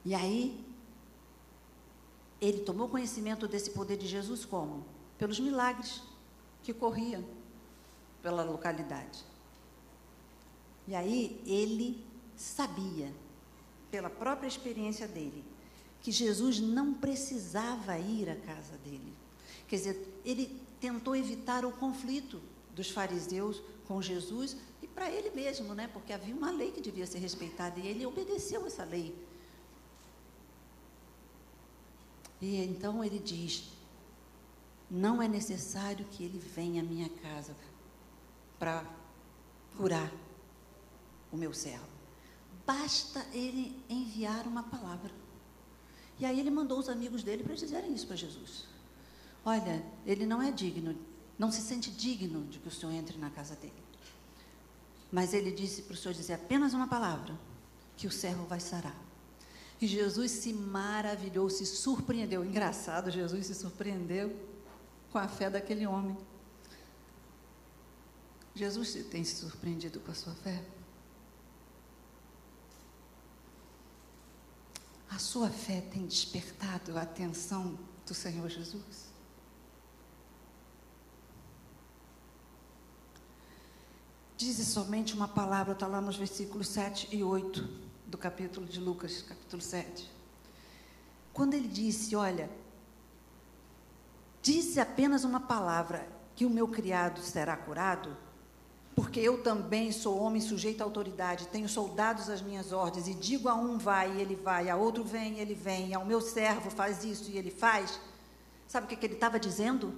E 0.04 0.14
aí, 0.14 0.64
ele 2.40 2.60
tomou 2.60 2.88
conhecimento 2.88 3.48
desse 3.48 3.70
poder 3.70 3.96
de 3.96 4.06
Jesus 4.06 4.44
como? 4.44 4.86
Pelos 5.18 5.40
milagres 5.40 6.00
que 6.62 6.72
corriam 6.72 7.24
pela 8.22 8.44
localidade. 8.44 9.24
E 10.86 10.94
aí, 10.94 11.42
ele 11.44 12.06
sabia, 12.36 13.12
pela 13.90 14.08
própria 14.08 14.46
experiência 14.46 15.08
dele, 15.08 15.44
que 16.02 16.10
Jesus 16.10 16.60
não 16.60 16.94
precisava 16.94 17.98
ir 17.98 18.28
à 18.28 18.36
casa 18.36 18.76
dele. 18.78 19.12
Quer 19.68 19.76
dizer, 19.76 20.20
ele 20.24 20.60
tentou 20.80 21.14
evitar 21.14 21.64
o 21.64 21.72
conflito 21.72 22.40
dos 22.74 22.90
fariseus 22.90 23.62
com 23.86 24.00
Jesus 24.00 24.56
e 24.82 24.86
para 24.86 25.10
ele 25.10 25.30
mesmo, 25.30 25.74
né? 25.74 25.88
Porque 25.92 26.12
havia 26.12 26.34
uma 26.34 26.50
lei 26.50 26.70
que 26.70 26.80
devia 26.80 27.06
ser 27.06 27.18
respeitada 27.18 27.78
e 27.78 27.86
ele 27.86 28.06
obedeceu 28.06 28.66
essa 28.66 28.84
lei. 28.84 29.14
E 32.40 32.56
então 32.56 33.04
ele 33.04 33.18
diz: 33.18 33.70
Não 34.90 35.20
é 35.20 35.28
necessário 35.28 36.06
que 36.06 36.24
ele 36.24 36.38
venha 36.38 36.82
à 36.82 36.84
minha 36.84 37.08
casa 37.08 37.54
para 38.58 38.84
curar 39.76 40.10
o 41.30 41.36
meu 41.36 41.52
servo. 41.52 41.88
Basta 42.66 43.26
ele 43.32 43.82
enviar 43.88 44.46
uma 44.46 44.62
palavra. 44.62 45.19
E 46.20 46.26
aí 46.26 46.38
ele 46.38 46.50
mandou 46.50 46.78
os 46.78 46.88
amigos 46.88 47.22
dele 47.22 47.42
para 47.42 47.54
dizerem 47.54 47.94
isso 47.94 48.06
para 48.06 48.14
Jesus. 48.14 48.66
Olha, 49.44 49.82
ele 50.04 50.26
não 50.26 50.42
é 50.42 50.52
digno, 50.52 50.94
não 51.38 51.50
se 51.50 51.62
sente 51.62 51.90
digno 51.90 52.44
de 52.44 52.58
que 52.58 52.68
o 52.68 52.70
Senhor 52.70 52.92
entre 52.92 53.16
na 53.16 53.30
casa 53.30 53.56
dele. 53.56 53.72
Mas 55.10 55.32
ele 55.32 55.50
disse 55.50 55.82
para 55.82 55.94
o 55.94 55.96
Senhor 55.96 56.14
dizer 56.14 56.34
apenas 56.34 56.74
uma 56.74 56.86
palavra, 56.86 57.34
que 57.96 58.06
o 58.06 58.10
servo 58.10 58.44
vai 58.44 58.60
sarar. 58.60 58.96
E 59.80 59.86
Jesus 59.86 60.30
se 60.30 60.52
maravilhou, 60.52 61.48
se 61.48 61.64
surpreendeu. 61.64 62.44
Engraçado, 62.44 63.10
Jesus 63.10 63.46
se 63.46 63.54
surpreendeu 63.54 64.34
com 65.10 65.18
a 65.18 65.26
fé 65.26 65.48
daquele 65.48 65.86
homem. 65.86 66.16
Jesus 68.54 68.92
tem 69.10 69.24
se 69.24 69.36
surpreendido 69.36 70.00
com 70.00 70.10
a 70.10 70.14
sua 70.14 70.34
fé? 70.34 70.62
A 75.10 75.18
sua 75.18 75.50
fé 75.50 75.80
tem 75.80 76.06
despertado 76.06 76.96
a 76.96 77.02
atenção 77.02 77.78
do 78.06 78.14
Senhor 78.14 78.48
Jesus? 78.48 79.10
Dize 84.36 84.64
somente 84.64 85.12
uma 85.12 85.28
palavra, 85.28 85.74
está 85.74 85.86
lá 85.86 86.00
nos 86.00 86.16
versículos 86.16 86.68
7 86.68 87.14
e 87.14 87.22
8 87.22 87.62
do 88.06 88.16
capítulo 88.16 88.66
de 88.66 88.80
Lucas, 88.80 89.20
capítulo 89.20 89.60
7. 89.60 90.10
Quando 91.32 91.54
ele 91.54 91.68
disse: 91.68 92.16
Olha, 92.16 92.48
disse 94.40 94.80
apenas 94.80 95.24
uma 95.24 95.40
palavra, 95.40 96.08
que 96.34 96.46
o 96.46 96.50
meu 96.50 96.66
criado 96.66 97.20
será 97.20 97.54
curado, 97.54 98.16
porque 98.94 99.20
eu 99.20 99.42
também 99.42 99.92
sou 99.92 100.18
homem 100.18 100.40
sujeito 100.40 100.80
à 100.80 100.84
autoridade, 100.84 101.48
tenho 101.48 101.68
soldados 101.68 102.28
às 102.28 102.42
minhas 102.42 102.72
ordens, 102.72 103.08
e 103.08 103.14
digo 103.14 103.48
a 103.48 103.54
um 103.54 103.78
vai 103.78 104.16
e 104.16 104.20
ele 104.20 104.36
vai, 104.36 104.68
a 104.68 104.76
outro 104.76 105.04
vem 105.04 105.34
e 105.34 105.40
ele 105.40 105.54
vem, 105.54 105.94
ao 105.94 106.04
meu 106.04 106.20
servo 106.20 106.70
faz 106.70 107.04
isso 107.04 107.30
e 107.30 107.38
ele 107.38 107.50
faz. 107.50 108.00
Sabe 108.66 108.86
o 108.86 108.88
que, 108.88 108.96
que 108.96 109.06
ele 109.06 109.14
estava 109.14 109.38
dizendo? 109.38 109.94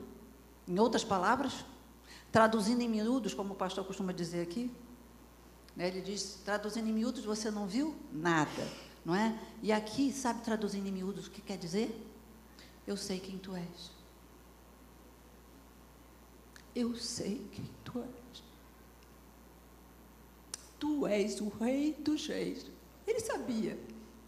Em 0.67 0.79
outras 0.79 1.05
palavras, 1.05 1.65
traduzindo 2.31 2.81
em 2.81 2.89
miúdos, 2.89 3.35
como 3.35 3.55
o 3.55 3.57
pastor 3.57 3.85
costuma 3.85 4.13
dizer 4.13 4.43
aqui, 4.43 4.71
né? 5.77 5.89
Ele 5.89 6.01
diz, 6.01 6.41
traduzindo 6.45 6.89
em 6.89 6.93
miúdos, 6.93 7.25
você 7.25 7.51
não 7.51 7.67
viu 7.67 7.97
nada, 8.13 8.69
não 9.05 9.15
é? 9.15 9.39
E 9.63 9.73
aqui, 9.73 10.13
sabe 10.13 10.43
traduzindo 10.43 10.87
em 10.87 10.93
miúdos 10.93 11.27
o 11.27 11.31
que 11.31 11.41
quer 11.41 11.57
dizer? 11.57 12.09
Eu 12.87 12.97
sei 12.97 13.19
quem 13.19 13.39
tu 13.39 13.55
és. 13.55 13.91
Eu 16.75 16.95
sei 16.97 17.47
quem 17.53 17.69
tu 17.85 17.99
és. 17.99 18.43
Tu 20.83 21.07
és 21.07 21.41
o 21.41 21.49
rei 21.49 21.93
dos 21.93 22.27
reis. 22.27 22.67
Ele 23.07 23.21
sabia 23.21 23.79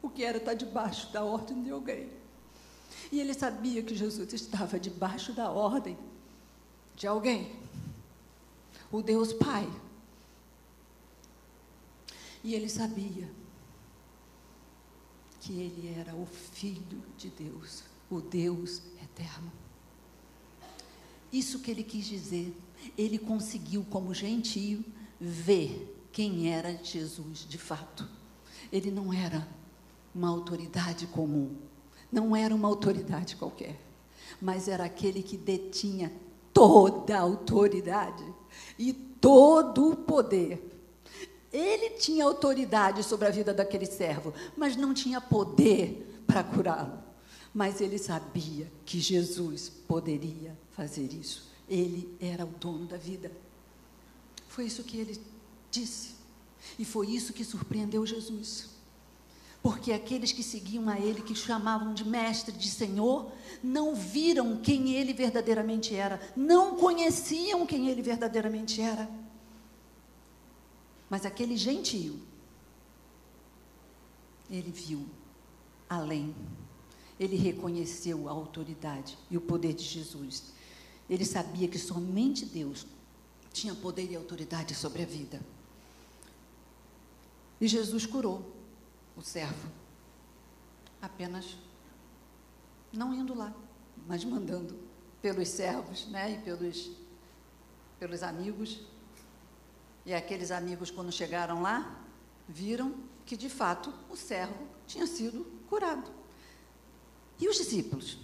o 0.00 0.08
que 0.08 0.22
era 0.22 0.38
estar 0.38 0.54
debaixo 0.54 1.12
da 1.12 1.24
ordem 1.24 1.60
de 1.64 1.70
alguém. 1.70 2.08
E 3.10 3.18
ele 3.18 3.34
sabia 3.34 3.82
que 3.82 3.92
Jesus 3.92 4.32
estava 4.32 4.78
debaixo 4.78 5.32
da 5.32 5.50
ordem 5.50 5.98
de 6.94 7.08
alguém. 7.08 7.56
O 8.92 9.02
Deus 9.02 9.32
Pai 9.32 9.68
E 12.44 12.54
ele 12.54 12.68
sabia 12.68 13.28
que 15.40 15.52
ele 15.58 15.92
era 15.98 16.14
o 16.14 16.24
Filho 16.24 17.02
de 17.16 17.30
Deus, 17.30 17.82
o 18.08 18.20
Deus 18.20 18.80
eterno. 19.02 19.50
Isso 21.32 21.58
que 21.58 21.72
ele 21.72 21.82
quis 21.82 22.04
dizer, 22.04 22.54
ele 22.96 23.18
conseguiu, 23.18 23.84
como 23.90 24.14
gentio, 24.14 24.84
ver 25.18 25.93
quem 26.14 26.48
era 26.54 26.78
Jesus 26.80 27.44
de 27.46 27.58
fato. 27.58 28.08
Ele 28.72 28.88
não 28.88 29.12
era 29.12 29.46
uma 30.14 30.28
autoridade 30.28 31.08
comum, 31.08 31.56
não 32.10 32.36
era 32.36 32.54
uma 32.54 32.68
autoridade 32.68 33.34
qualquer, 33.34 33.80
mas 34.40 34.68
era 34.68 34.84
aquele 34.84 35.24
que 35.24 35.36
detinha 35.36 36.12
toda 36.52 37.18
a 37.18 37.20
autoridade 37.20 38.24
e 38.78 38.92
todo 38.92 39.90
o 39.90 39.96
poder. 39.96 40.62
Ele 41.52 41.90
tinha 41.90 42.24
autoridade 42.24 43.02
sobre 43.02 43.26
a 43.26 43.30
vida 43.32 43.52
daquele 43.52 43.86
servo, 43.86 44.32
mas 44.56 44.76
não 44.76 44.94
tinha 44.94 45.20
poder 45.20 46.22
para 46.28 46.44
curá-lo. 46.44 47.02
Mas 47.52 47.80
ele 47.80 47.98
sabia 47.98 48.70
que 48.84 49.00
Jesus 49.00 49.68
poderia 49.68 50.56
fazer 50.70 51.12
isso. 51.12 51.52
Ele 51.68 52.16
era 52.20 52.44
o 52.44 52.48
dono 52.48 52.86
da 52.86 52.96
vida. 52.96 53.32
Foi 54.46 54.66
isso 54.66 54.84
que 54.84 54.96
ele 54.96 55.33
disse. 55.74 56.14
E 56.78 56.84
foi 56.84 57.08
isso 57.08 57.32
que 57.32 57.44
surpreendeu 57.44 58.06
Jesus. 58.06 58.70
Porque 59.62 59.92
aqueles 59.92 60.30
que 60.30 60.42
seguiam 60.42 60.88
a 60.88 60.98
ele, 60.98 61.22
que 61.22 61.34
chamavam 61.34 61.94
de 61.94 62.06
mestre, 62.06 62.52
de 62.54 62.68
senhor, 62.68 63.32
não 63.62 63.94
viram 63.94 64.60
quem 64.60 64.94
ele 64.94 65.12
verdadeiramente 65.14 65.94
era, 65.94 66.20
não 66.36 66.76
conheciam 66.76 67.66
quem 67.66 67.88
ele 67.88 68.02
verdadeiramente 68.02 68.80
era. 68.80 69.08
Mas 71.08 71.24
aquele 71.24 71.56
gentio, 71.56 72.20
ele 74.50 74.70
viu 74.70 75.06
além, 75.88 76.34
ele 77.18 77.36
reconheceu 77.36 78.28
a 78.28 78.32
autoridade 78.32 79.16
e 79.30 79.36
o 79.36 79.40
poder 79.40 79.72
de 79.72 79.84
Jesus. 79.84 80.52
Ele 81.08 81.24
sabia 81.24 81.68
que 81.68 81.78
somente 81.78 82.44
Deus 82.44 82.86
tinha 83.52 83.74
poder 83.74 84.10
e 84.10 84.16
autoridade 84.16 84.74
sobre 84.74 85.02
a 85.02 85.06
vida. 85.06 85.40
E 87.60 87.68
Jesus 87.68 88.04
curou 88.06 88.54
o 89.16 89.22
servo, 89.22 89.70
apenas 91.00 91.56
não 92.92 93.14
indo 93.14 93.34
lá, 93.34 93.52
mas 94.06 94.24
mandando 94.24 94.76
pelos 95.22 95.48
servos, 95.48 96.06
né, 96.08 96.32
e 96.32 96.38
pelos 96.38 96.90
pelos 97.98 98.22
amigos. 98.22 98.80
E 100.04 100.12
aqueles 100.12 100.50
amigos 100.50 100.90
quando 100.90 101.10
chegaram 101.10 101.62
lá, 101.62 101.98
viram 102.46 102.94
que 103.24 103.36
de 103.36 103.48
fato 103.48 103.92
o 104.10 104.16
servo 104.16 104.66
tinha 104.86 105.06
sido 105.06 105.44
curado. 105.68 106.10
E 107.40 107.48
os 107.48 107.56
discípulos? 107.56 108.18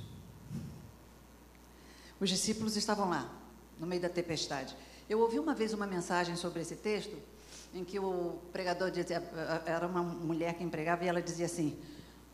Os 2.20 2.28
discípulos 2.28 2.76
estavam 2.76 3.08
lá, 3.08 3.32
no 3.78 3.86
meio 3.86 4.02
da 4.02 4.10
tempestade. 4.10 4.76
Eu 5.08 5.20
ouvi 5.20 5.38
uma 5.38 5.54
vez 5.54 5.72
uma 5.72 5.86
mensagem 5.86 6.36
sobre 6.36 6.60
esse 6.60 6.76
texto 6.76 7.16
em 7.72 7.84
que 7.84 7.98
o 7.98 8.38
pregador 8.52 8.90
dizia, 8.90 9.22
era 9.64 9.86
uma 9.86 10.02
mulher 10.02 10.54
que 10.54 10.64
empregava 10.64 11.04
e 11.04 11.08
ela 11.08 11.22
dizia 11.22 11.46
assim: 11.46 11.78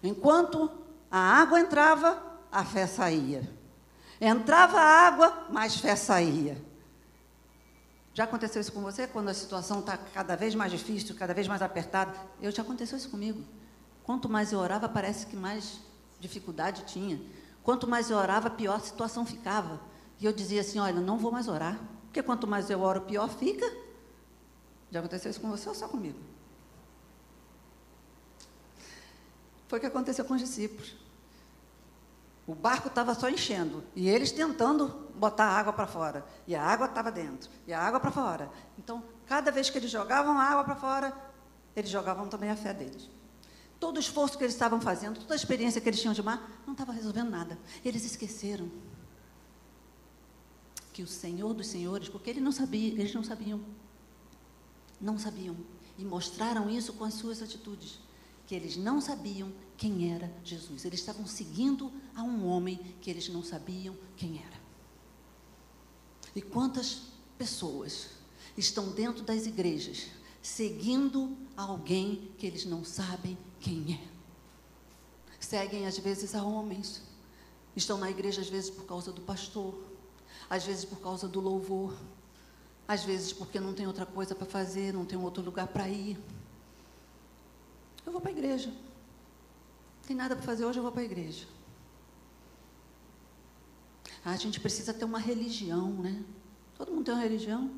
enquanto 0.02 0.70
a 1.10 1.18
água 1.18 1.60
entrava, 1.60 2.22
a 2.50 2.64
fé 2.64 2.86
saía. 2.86 3.48
Entrava 4.20 4.78
a 4.78 5.06
água, 5.06 5.46
mais 5.50 5.76
fé 5.76 5.94
saía. 5.94 6.56
Já 8.14 8.24
aconteceu 8.24 8.62
isso 8.62 8.72
com 8.72 8.80
você? 8.80 9.06
Quando 9.06 9.28
a 9.28 9.34
situação 9.34 9.80
está 9.80 9.98
cada 9.98 10.36
vez 10.36 10.54
mais 10.54 10.72
difícil, 10.72 11.14
cada 11.14 11.34
vez 11.34 11.46
mais 11.46 11.60
apertada? 11.60 12.14
Eu 12.40 12.50
já 12.50 12.62
aconteceu 12.62 12.96
isso 12.96 13.10
comigo. 13.10 13.44
Quanto 14.02 14.26
mais 14.26 14.52
eu 14.52 14.58
orava, 14.58 14.88
parece 14.88 15.26
que 15.26 15.36
mais 15.36 15.80
dificuldade 16.18 16.84
tinha. 16.86 17.20
Quanto 17.62 17.86
mais 17.86 18.08
eu 18.08 18.16
orava, 18.16 18.48
pior 18.48 18.76
a 18.76 18.80
situação 18.80 19.26
ficava. 19.26 19.78
E 20.18 20.24
eu 20.24 20.32
dizia 20.32 20.62
assim: 20.62 20.78
olha, 20.78 20.98
não 20.98 21.18
vou 21.18 21.30
mais 21.30 21.46
orar. 21.46 21.78
Porque 22.04 22.22
quanto 22.22 22.46
mais 22.46 22.70
eu 22.70 22.80
oro, 22.80 23.02
pior 23.02 23.28
fica. 23.28 23.70
Já 24.90 25.00
aconteceu 25.00 25.30
isso 25.30 25.40
com 25.40 25.50
você 25.50 25.68
ou 25.68 25.74
só 25.74 25.88
comigo? 25.88 26.18
Foi 29.68 29.78
o 29.78 29.80
que 29.80 29.86
aconteceu 29.86 30.24
com 30.24 30.34
os 30.34 30.40
discípulos. 30.40 30.96
O 32.46 32.54
barco 32.54 32.86
estava 32.86 33.12
só 33.14 33.28
enchendo 33.28 33.82
e 33.94 34.08
eles 34.08 34.30
tentando 34.30 34.86
botar 35.16 35.46
a 35.46 35.58
água 35.58 35.72
para 35.72 35.86
fora. 35.86 36.24
E 36.46 36.54
a 36.54 36.62
água 36.62 36.86
estava 36.86 37.10
dentro, 37.10 37.50
e 37.66 37.72
a 37.72 37.80
água 37.80 37.98
para 37.98 38.12
fora. 38.12 38.50
Então, 38.78 39.02
cada 39.26 39.50
vez 39.50 39.68
que 39.68 39.78
eles 39.78 39.90
jogavam 39.90 40.38
a 40.38 40.44
água 40.44 40.62
para 40.62 40.76
fora, 40.76 41.12
eles 41.74 41.90
jogavam 41.90 42.28
também 42.28 42.50
a 42.50 42.56
fé 42.56 42.72
deles. 42.72 43.10
Todo 43.80 43.96
o 43.96 44.00
esforço 44.00 44.38
que 44.38 44.44
eles 44.44 44.54
estavam 44.54 44.80
fazendo, 44.80 45.18
toda 45.18 45.34
a 45.34 45.36
experiência 45.36 45.80
que 45.80 45.88
eles 45.88 46.00
tinham 46.00 46.14
de 46.14 46.22
mar, 46.22 46.62
não 46.64 46.72
estava 46.72 46.92
resolvendo 46.92 47.30
nada. 47.30 47.58
Eles 47.84 48.04
esqueceram 48.04 48.70
que 50.92 51.02
o 51.02 51.06
Senhor 51.06 51.52
dos 51.52 51.66
Senhores, 51.66 52.08
porque 52.08 52.30
eles 52.30 52.42
não 52.42 52.52
sabiam, 52.52 52.96
eles 52.96 53.12
não 53.12 53.24
sabiam 53.24 53.60
não 55.00 55.18
sabiam. 55.18 55.56
E 55.98 56.04
mostraram 56.04 56.68
isso 56.68 56.92
com 56.92 57.04
as 57.04 57.14
suas 57.14 57.42
atitudes. 57.42 57.98
Que 58.46 58.54
eles 58.54 58.76
não 58.76 59.00
sabiam 59.00 59.52
quem 59.76 60.12
era 60.12 60.32
Jesus. 60.44 60.84
Eles 60.84 61.00
estavam 61.00 61.26
seguindo 61.26 61.90
a 62.14 62.22
um 62.22 62.46
homem 62.46 62.78
que 63.00 63.10
eles 63.10 63.28
não 63.28 63.42
sabiam 63.42 63.96
quem 64.16 64.38
era. 64.38 64.60
E 66.34 66.42
quantas 66.42 67.02
pessoas 67.38 68.08
estão 68.56 68.90
dentro 68.90 69.22
das 69.22 69.46
igrejas 69.46 70.08
seguindo 70.46 71.36
alguém 71.56 72.30
que 72.38 72.46
eles 72.46 72.64
não 72.64 72.84
sabem 72.84 73.36
quem 73.58 73.94
é? 73.94 74.16
Seguem 75.40 75.86
às 75.86 75.98
vezes 75.98 76.36
a 76.36 76.42
homens. 76.44 77.02
Estão 77.74 77.98
na 77.98 78.08
igreja 78.08 78.40
às 78.40 78.48
vezes 78.48 78.70
por 78.70 78.84
causa 78.86 79.12
do 79.12 79.20
pastor, 79.22 79.74
às 80.48 80.64
vezes 80.64 80.84
por 80.84 81.00
causa 81.00 81.26
do 81.26 81.40
louvor, 81.40 81.98
às 82.88 83.04
vezes 83.04 83.32
porque 83.32 83.58
não 83.58 83.74
tem 83.74 83.86
outra 83.86 84.06
coisa 84.06 84.34
para 84.34 84.46
fazer, 84.46 84.92
não 84.92 85.04
tem 85.04 85.18
outro 85.18 85.42
lugar 85.42 85.66
para 85.66 85.88
ir. 85.88 86.18
Eu 88.04 88.12
vou 88.12 88.20
para 88.20 88.30
a 88.30 88.32
igreja. 88.32 88.70
Não 88.70 90.06
tem 90.06 90.16
nada 90.16 90.36
para 90.36 90.44
fazer 90.44 90.64
hoje, 90.64 90.78
eu 90.78 90.82
vou 90.82 90.92
para 90.92 91.02
a 91.02 91.04
igreja. 91.04 91.46
Ah, 94.24 94.32
a 94.32 94.36
gente 94.36 94.60
precisa 94.60 94.94
ter 94.94 95.04
uma 95.04 95.18
religião, 95.18 95.92
né? 95.92 96.24
Todo 96.76 96.92
mundo 96.92 97.04
tem 97.04 97.14
uma 97.14 97.22
religião. 97.22 97.70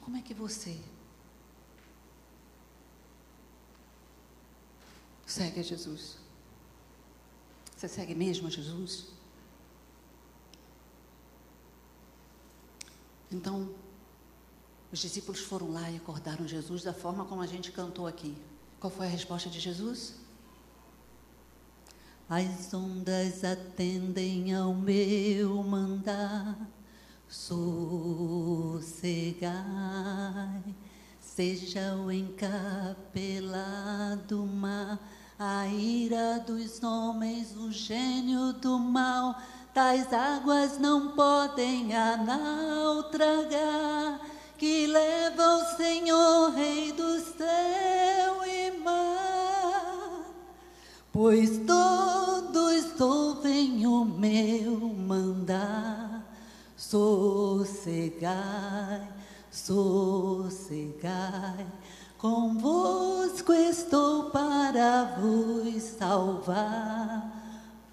Como 0.00 0.16
é 0.16 0.22
que 0.22 0.34
você 0.34 0.80
segue 5.26 5.60
a 5.60 5.62
Jesus? 5.62 6.18
Você 7.76 7.88
segue 7.88 8.14
mesmo 8.14 8.46
a 8.46 8.50
Jesus? 8.50 9.19
Então, 13.30 13.70
os 14.92 14.98
discípulos 14.98 15.40
foram 15.40 15.70
lá 15.70 15.88
e 15.90 15.96
acordaram 15.96 16.48
Jesus 16.48 16.82
da 16.82 16.92
forma 16.92 17.24
como 17.24 17.40
a 17.40 17.46
gente 17.46 17.70
cantou 17.70 18.06
aqui. 18.06 18.36
Qual 18.80 18.90
foi 18.90 19.06
a 19.06 19.10
resposta 19.10 19.48
de 19.48 19.60
Jesus? 19.60 20.14
As 22.28 22.72
ondas 22.74 23.44
atendem 23.44 24.54
ao 24.54 24.74
meu 24.74 25.62
mandar, 25.62 26.56
sossegai, 27.28 27.94
seja 31.20 31.96
o 31.96 32.10
encapelado 32.10 33.16
mar, 34.46 34.98
a 35.38 35.66
ira 35.66 36.38
dos 36.40 36.82
homens, 36.82 37.56
o 37.56 37.70
gênio 37.70 38.52
do 38.54 38.78
mal 38.78 39.40
tais 39.72 40.12
águas 40.12 40.78
não 40.78 41.12
podem 41.12 41.94
a 41.96 42.16
naufragar, 42.16 43.50
que 44.58 44.86
leva 44.86 45.56
o 45.56 45.76
Senhor, 45.76 46.50
Rei 46.50 46.92
do 46.92 47.20
céu 47.20 48.44
e 48.44 48.72
mar. 48.78 50.24
Pois 51.12 51.58
todos 51.66 53.00
ouvem 53.00 53.86
o 53.86 54.04
meu 54.04 54.78
mandar, 54.80 56.22
sossegai, 56.76 58.28
sossegai, 59.50 60.66
convosco 62.18 63.52
estou 63.52 64.30
para 64.30 65.16
vos 65.18 65.82
salvar. 65.82 67.38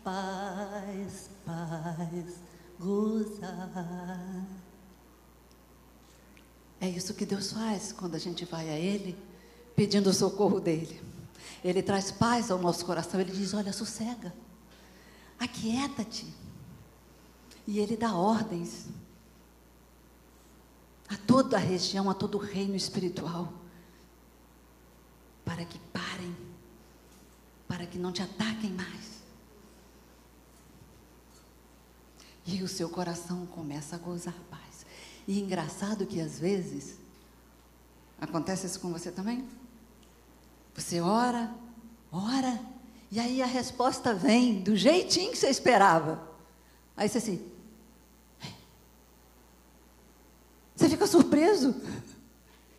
Paz, 0.04 1.30
paz, 1.48 2.41
gozar. 2.78 4.45
É 6.80 6.89
isso 6.89 7.14
que 7.14 7.26
Deus 7.26 7.54
faz 7.54 7.93
quando 7.93 8.16
a 8.16 8.20
gente 8.20 8.43
vai 8.45 8.70
a 8.70 8.78
Ele 8.78 9.18
pedindo 9.76 10.10
o 10.10 10.14
socorro 10.14 10.60
dEle. 10.60 11.02
Ele 11.64 11.82
traz 11.82 12.12
paz 12.12 12.52
ao 12.52 12.60
nosso 12.60 12.86
coração, 12.86 13.20
Ele 13.20 13.32
diz: 13.32 13.54
Olha, 13.54 13.72
sossega, 13.72 14.34
aquieta-te. 15.39 16.28
E 17.66 17.80
Ele 17.80 17.95
dá 17.95 18.14
ordens. 18.14 18.88
a 21.10 21.16
toda 21.16 21.56
a 21.56 21.60
região, 21.60 22.10
a 22.10 22.14
todo 22.14 22.36
o 22.36 22.41
reino 22.41 22.76
espiritual, 22.76 23.54
para 25.45 25.64
que 25.64 25.80
parem, 25.93 26.36
para 27.66 27.86
que 27.86 27.98
não 27.98 28.12
te 28.12 28.22
ataquem 28.22 28.72
mais. 28.72 29.16
E 32.48 32.64
o 32.64 32.68
seu 32.68 32.89
coração 32.89 33.45
começa 33.48 33.98
a 33.98 34.00
gozar 34.00 34.34
paz. 34.50 34.86
E 35.28 35.38
engraçado 35.38 36.06
que 36.06 36.22
às 36.22 36.39
vezes, 36.39 36.95
acontece 38.22 38.66
isso 38.66 38.80
com 38.80 38.89
você 38.89 39.12
também? 39.12 39.45
Você 40.74 41.02
ora, 41.02 41.54
ora, 42.10 42.58
e 43.12 43.20
aí 43.20 43.41
a 43.41 43.45
resposta 43.45 44.14
vem 44.14 44.62
do 44.62 44.78
jeitinho 44.78 45.32
que 45.32 45.38
você 45.38 45.50
esperava. 45.50 46.26
Aí 46.95 47.10
você 47.10 47.18
assim. 47.18 47.52
Você 50.74 50.88
fica 50.88 51.06
surpreso. 51.06 51.76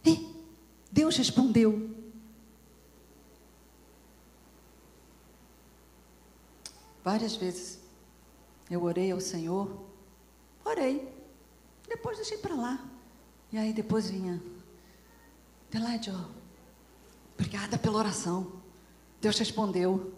E 0.05 0.35
Deus 0.91 1.15
respondeu. 1.17 1.95
Várias 7.05 7.37
vezes 7.37 7.78
eu 8.71 8.83
orei 8.83 9.11
ao 9.11 9.21
Senhor, 9.21 9.87
orei, 10.65 11.13
depois 11.89 12.17
deixei 12.17 12.39
para 12.39 12.55
lá. 12.55 12.89
E 13.51 13.57
aí 13.57 13.73
depois 13.73 14.11
vinha, 14.11 14.43
ó, 16.11 16.25
obrigada 17.35 17.79
pela 17.79 17.99
oração. 17.99 18.61
Deus 19.21 19.39
respondeu. 19.39 20.13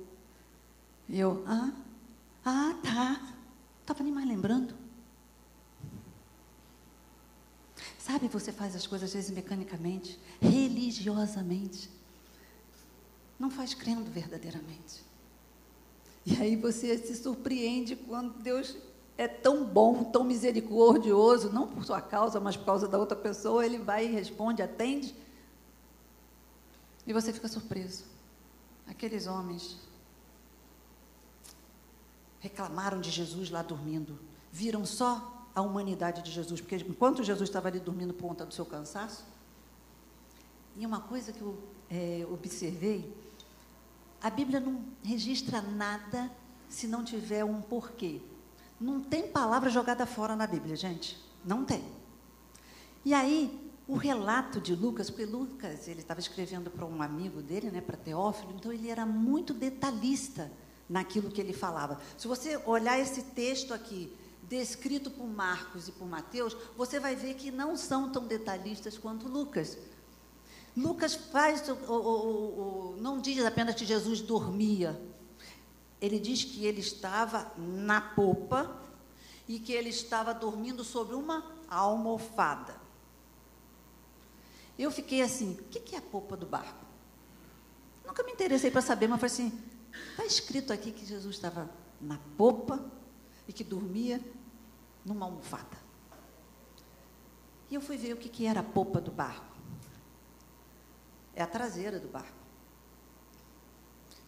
E 1.09 1.18
eu, 1.18 1.44
ah, 1.46 1.72
ah, 2.44 2.74
tá. 2.82 3.34
Estava 3.80 4.03
nem 4.03 4.12
mais 4.12 4.28
lembrando. 4.28 4.74
Sabe, 7.98 8.28
você 8.28 8.53
faz 8.53 8.74
as 8.74 8.86
coisas 8.86 9.09
às 9.11 9.14
vezes 9.14 9.30
mecanicamente, 9.30 10.18
religiosamente. 10.40 11.90
Não 13.38 13.51
faz 13.51 13.74
crendo 13.74 14.11
verdadeiramente. 14.11 15.09
E 16.31 16.41
aí 16.41 16.55
você 16.55 16.97
se 16.97 17.16
surpreende 17.16 17.97
quando 17.97 18.39
Deus 18.39 18.76
é 19.18 19.26
tão 19.26 19.64
bom, 19.64 20.05
tão 20.05 20.22
misericordioso, 20.22 21.53
não 21.53 21.66
por 21.66 21.85
sua 21.85 22.01
causa, 22.01 22.39
mas 22.39 22.57
por 22.57 22.66
causa 22.66 22.87
da 22.87 22.97
outra 22.99 23.16
pessoa, 23.16 23.66
ele 23.66 23.78
vai 23.78 24.07
e 24.07 24.12
responde, 24.12 24.62
atende. 24.62 25.14
E 27.05 27.12
você 27.12 27.33
fica 27.33 27.49
surpreso. 27.49 28.05
Aqueles 28.87 29.26
homens 29.26 29.76
reclamaram 32.39 33.01
de 33.01 33.11
Jesus 33.11 33.51
lá 33.51 33.62
dormindo. 33.62 34.18
Viram 34.53 34.87
só 34.87 35.49
a 35.55 35.61
humanidade 35.61 36.22
de 36.22 36.31
Jesus, 36.31 36.61
porque 36.61 36.76
enquanto 36.76 37.24
Jesus 37.24 37.49
estava 37.49 37.68
ali 37.68 37.81
dormindo 37.81 38.14
por 38.14 38.28
conta 38.28 38.47
do 38.47 38.55
seu 38.55 38.64
cansaço, 38.64 39.24
e 40.76 40.87
uma 40.87 41.01
coisa 41.01 41.33
que 41.33 41.43
eu 41.43 41.59
é, 41.91 42.24
observei, 42.31 43.12
a 44.22 44.30
Bíblia 44.30 44.60
não 44.60 44.84
registra 45.02 45.62
nada 45.62 46.30
se 46.68 46.86
não 46.86 47.04
tiver 47.04 47.44
um 47.44 47.60
porquê. 47.60 48.20
Não 48.80 49.00
tem 49.00 49.28
palavra 49.28 49.68
jogada 49.70 50.06
fora 50.06 50.36
na 50.36 50.46
Bíblia, 50.46 50.76
gente. 50.76 51.18
Não 51.44 51.64
tem. 51.64 51.84
E 53.04 53.14
aí, 53.14 53.72
o 53.88 53.96
relato 53.96 54.60
de 54.60 54.74
Lucas, 54.74 55.10
porque 55.10 55.24
Lucas, 55.24 55.88
ele 55.88 56.00
estava 56.00 56.20
escrevendo 56.20 56.70
para 56.70 56.84
um 56.84 57.02
amigo 57.02 57.42
dele, 57.42 57.70
né, 57.70 57.80
para 57.80 57.96
Teófilo, 57.96 58.54
então 58.54 58.72
ele 58.72 58.88
era 58.88 59.04
muito 59.04 59.52
detalhista 59.52 60.50
naquilo 60.88 61.30
que 61.30 61.40
ele 61.40 61.52
falava. 61.52 62.00
Se 62.16 62.28
você 62.28 62.56
olhar 62.66 62.98
esse 62.98 63.22
texto 63.22 63.74
aqui, 63.74 64.14
descrito 64.48 65.10
por 65.10 65.26
Marcos 65.26 65.88
e 65.88 65.92
por 65.92 66.06
Mateus, 66.06 66.56
você 66.76 66.98
vai 66.98 67.14
ver 67.14 67.34
que 67.34 67.50
não 67.50 67.76
são 67.76 68.10
tão 68.10 68.26
detalhistas 68.26 68.98
quanto 68.98 69.28
Lucas. 69.28 69.78
Lucas 70.81 71.14
faz, 71.14 71.68
o, 71.68 71.74
o, 71.74 72.95
o, 72.95 72.97
não 73.01 73.20
diz 73.20 73.45
apenas 73.45 73.74
que 73.74 73.85
Jesus 73.85 74.22
dormia, 74.22 75.01
ele 76.01 76.18
diz 76.18 76.43
que 76.43 76.64
ele 76.64 76.81
estava 76.81 77.53
na 77.57 78.01
popa 78.01 78.81
e 79.47 79.59
que 79.59 79.72
ele 79.72 79.91
estava 79.91 80.33
dormindo 80.33 80.83
sobre 80.83 81.14
uma 81.14 81.45
almofada. 81.68 82.74
Eu 84.78 84.91
fiquei 84.91 85.20
assim: 85.20 85.59
o 85.61 85.64
que 85.64 85.95
é 85.95 85.99
a 85.99 86.03
popa 86.03 86.37
do 86.37 86.47
barco? 86.47 86.87
Nunca 88.07 88.22
me 88.22 88.33
interessei 88.33 88.70
para 88.70 88.81
saber, 88.81 89.07
mas 89.07 89.20
falei 89.20 89.35
assim: 89.35 89.62
Está 90.11 90.24
escrito 90.24 90.72
aqui 90.72 90.93
que 90.93 91.05
Jesus 91.05 91.37
estava 91.37 91.68
na 92.01 92.18
popa 92.39 92.83
e 93.47 93.53
que 93.53 93.62
dormia 93.62 94.18
numa 95.05 95.26
almofada. 95.26 95.76
E 97.68 97.74
eu 97.74 97.81
fui 97.81 97.99
ver 97.99 98.14
o 98.14 98.16
que, 98.16 98.28
que 98.28 98.47
era 98.47 98.61
a 98.61 98.64
popa 98.64 99.01
do 99.01 99.11
barco. 99.11 99.49
É 101.35 101.43
a 101.43 101.47
traseira 101.47 101.99
do 101.99 102.09
barco. 102.09 102.41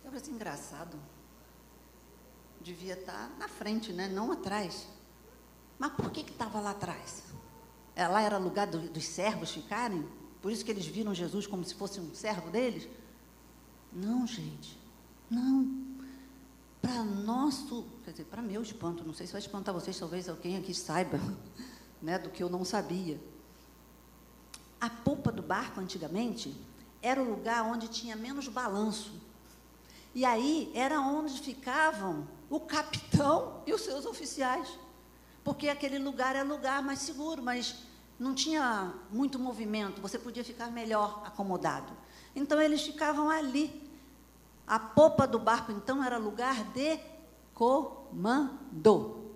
Eu 0.05 0.11
falei 0.11 0.21
assim, 0.21 0.33
engraçado. 0.33 0.99
Devia 2.61 2.95
estar 2.95 3.31
na 3.39 3.49
frente, 3.49 3.93
né? 3.93 4.09
não 4.09 4.31
atrás. 4.31 4.87
Mas 5.79 5.93
por 5.93 6.11
que 6.11 6.21
estava 6.21 6.61
lá 6.61 6.71
atrás? 6.71 7.25
É, 7.95 8.07
lá 8.07 8.23
era 8.23 8.39
lugar 8.39 8.67
do, 8.67 8.79
dos 8.89 9.05
servos 9.05 9.51
ficarem? 9.51 10.07
Por 10.41 10.51
isso 10.51 10.65
que 10.65 10.71
eles 10.71 10.87
viram 10.87 11.15
Jesus 11.15 11.47
como 11.47 11.65
se 11.65 11.75
fosse 11.75 12.01
um 12.01 12.15
servo 12.15 12.51
deles? 12.51 12.89
Não, 13.93 14.27
gente. 14.27 14.79
Não. 15.31 15.83
Para 16.81 17.05
nosso, 17.05 17.87
quer 18.05 18.11
dizer, 18.11 18.25
para 18.25 18.43
meu 18.43 18.63
espanto, 18.63 19.05
não 19.05 19.15
sei 19.15 19.27
se 19.27 19.33
vai 19.33 19.41
espantar 19.41 19.73
vocês, 19.73 19.99
talvez 19.99 20.29
alguém 20.29 20.57
aqui 20.57 20.75
saiba, 20.75 21.21
né, 22.03 22.19
do 22.19 22.31
que 22.31 22.43
eu 22.43 22.51
não 22.51 22.65
sabia. 22.65 23.21
A 24.81 24.91
polpa 24.91 25.31
do 25.31 25.43
barco, 25.43 25.81
antigamente, 25.81 26.57
era 27.03 27.21
o 27.21 27.29
lugar 27.29 27.65
onde 27.65 27.89
tinha 27.89 28.17
menos 28.17 28.49
balanço. 28.49 29.13
E 30.15 30.25
aí 30.25 30.71
era 30.75 31.01
onde 31.01 31.41
ficavam 31.41 32.27
o 32.49 32.61
capitão 32.61 33.63
e 33.67 33.73
os 33.73 33.81
seus 33.83 34.07
oficiais. 34.07 34.79
Porque 35.43 35.69
aquele 35.69 35.99
lugar 35.99 36.37
é 36.37 36.43
lugar 36.43 36.83
mais 36.83 37.01
seguro, 37.01 37.43
mas 37.43 37.75
não 38.19 38.35
tinha 38.35 38.95
muito 39.11 39.39
movimento, 39.39 40.01
você 40.01 40.19
podia 40.19 40.45
ficar 40.45 40.71
melhor 40.71 41.23
acomodado. 41.27 41.93
Então 42.37 42.61
eles 42.61 42.83
ficavam 42.83 43.29
ali. 43.29 43.83
A 44.65 44.79
popa 44.79 45.27
do 45.27 45.41
barco, 45.41 45.73
então, 45.73 46.03
era 46.05 46.17
lugar 46.19 46.65
de 46.73 46.99
comando. 47.53 49.33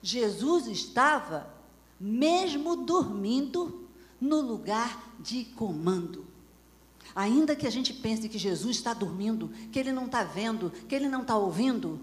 Jesus 0.00 0.66
estava, 0.66 1.52
mesmo 2.00 2.74
dormindo, 2.74 3.86
no 4.18 4.40
lugar 4.40 5.14
de 5.20 5.44
comando. 5.44 6.27
Ainda 7.18 7.56
que 7.56 7.66
a 7.66 7.70
gente 7.70 7.92
pense 7.92 8.28
que 8.28 8.38
Jesus 8.38 8.76
está 8.76 8.94
dormindo, 8.94 9.50
que 9.72 9.78
ele 9.80 9.90
não 9.90 10.06
está 10.06 10.22
vendo, 10.22 10.70
que 10.88 10.94
ele 10.94 11.08
não 11.08 11.22
está 11.22 11.36
ouvindo, 11.36 11.98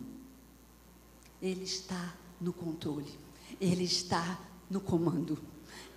ele 1.41 1.63
está 1.63 2.13
no 2.41 2.51
controle, 2.51 3.17
ele 3.61 3.85
está 3.85 4.37
no 4.69 4.81
comando. 4.81 5.39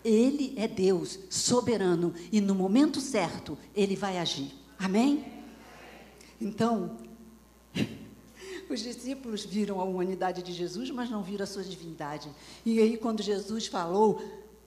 Ele 0.05 0.55
é 0.57 0.69
Deus 0.69 1.19
soberano 1.29 2.15
e 2.31 2.41
no 2.41 2.55
momento 2.55 3.01
certo 3.01 3.59
ele 3.75 3.97
vai 3.97 4.19
agir. 4.19 4.55
Amém? 4.79 5.27
Então, 6.41 6.97
os 8.71 8.79
discípulos 8.79 9.45
viram 9.45 9.81
a 9.81 9.85
humanidade 9.85 10.45
de 10.45 10.53
Jesus, 10.53 10.93
mas 10.93 11.11
não 11.11 11.25
viram 11.25 11.43
a 11.43 11.47
sua 11.49 11.65
divindade. 11.65 12.31
E 12.65 12.79
aí, 12.79 12.97
quando 12.97 13.21
Jesus 13.21 13.67
falou, 13.67 14.23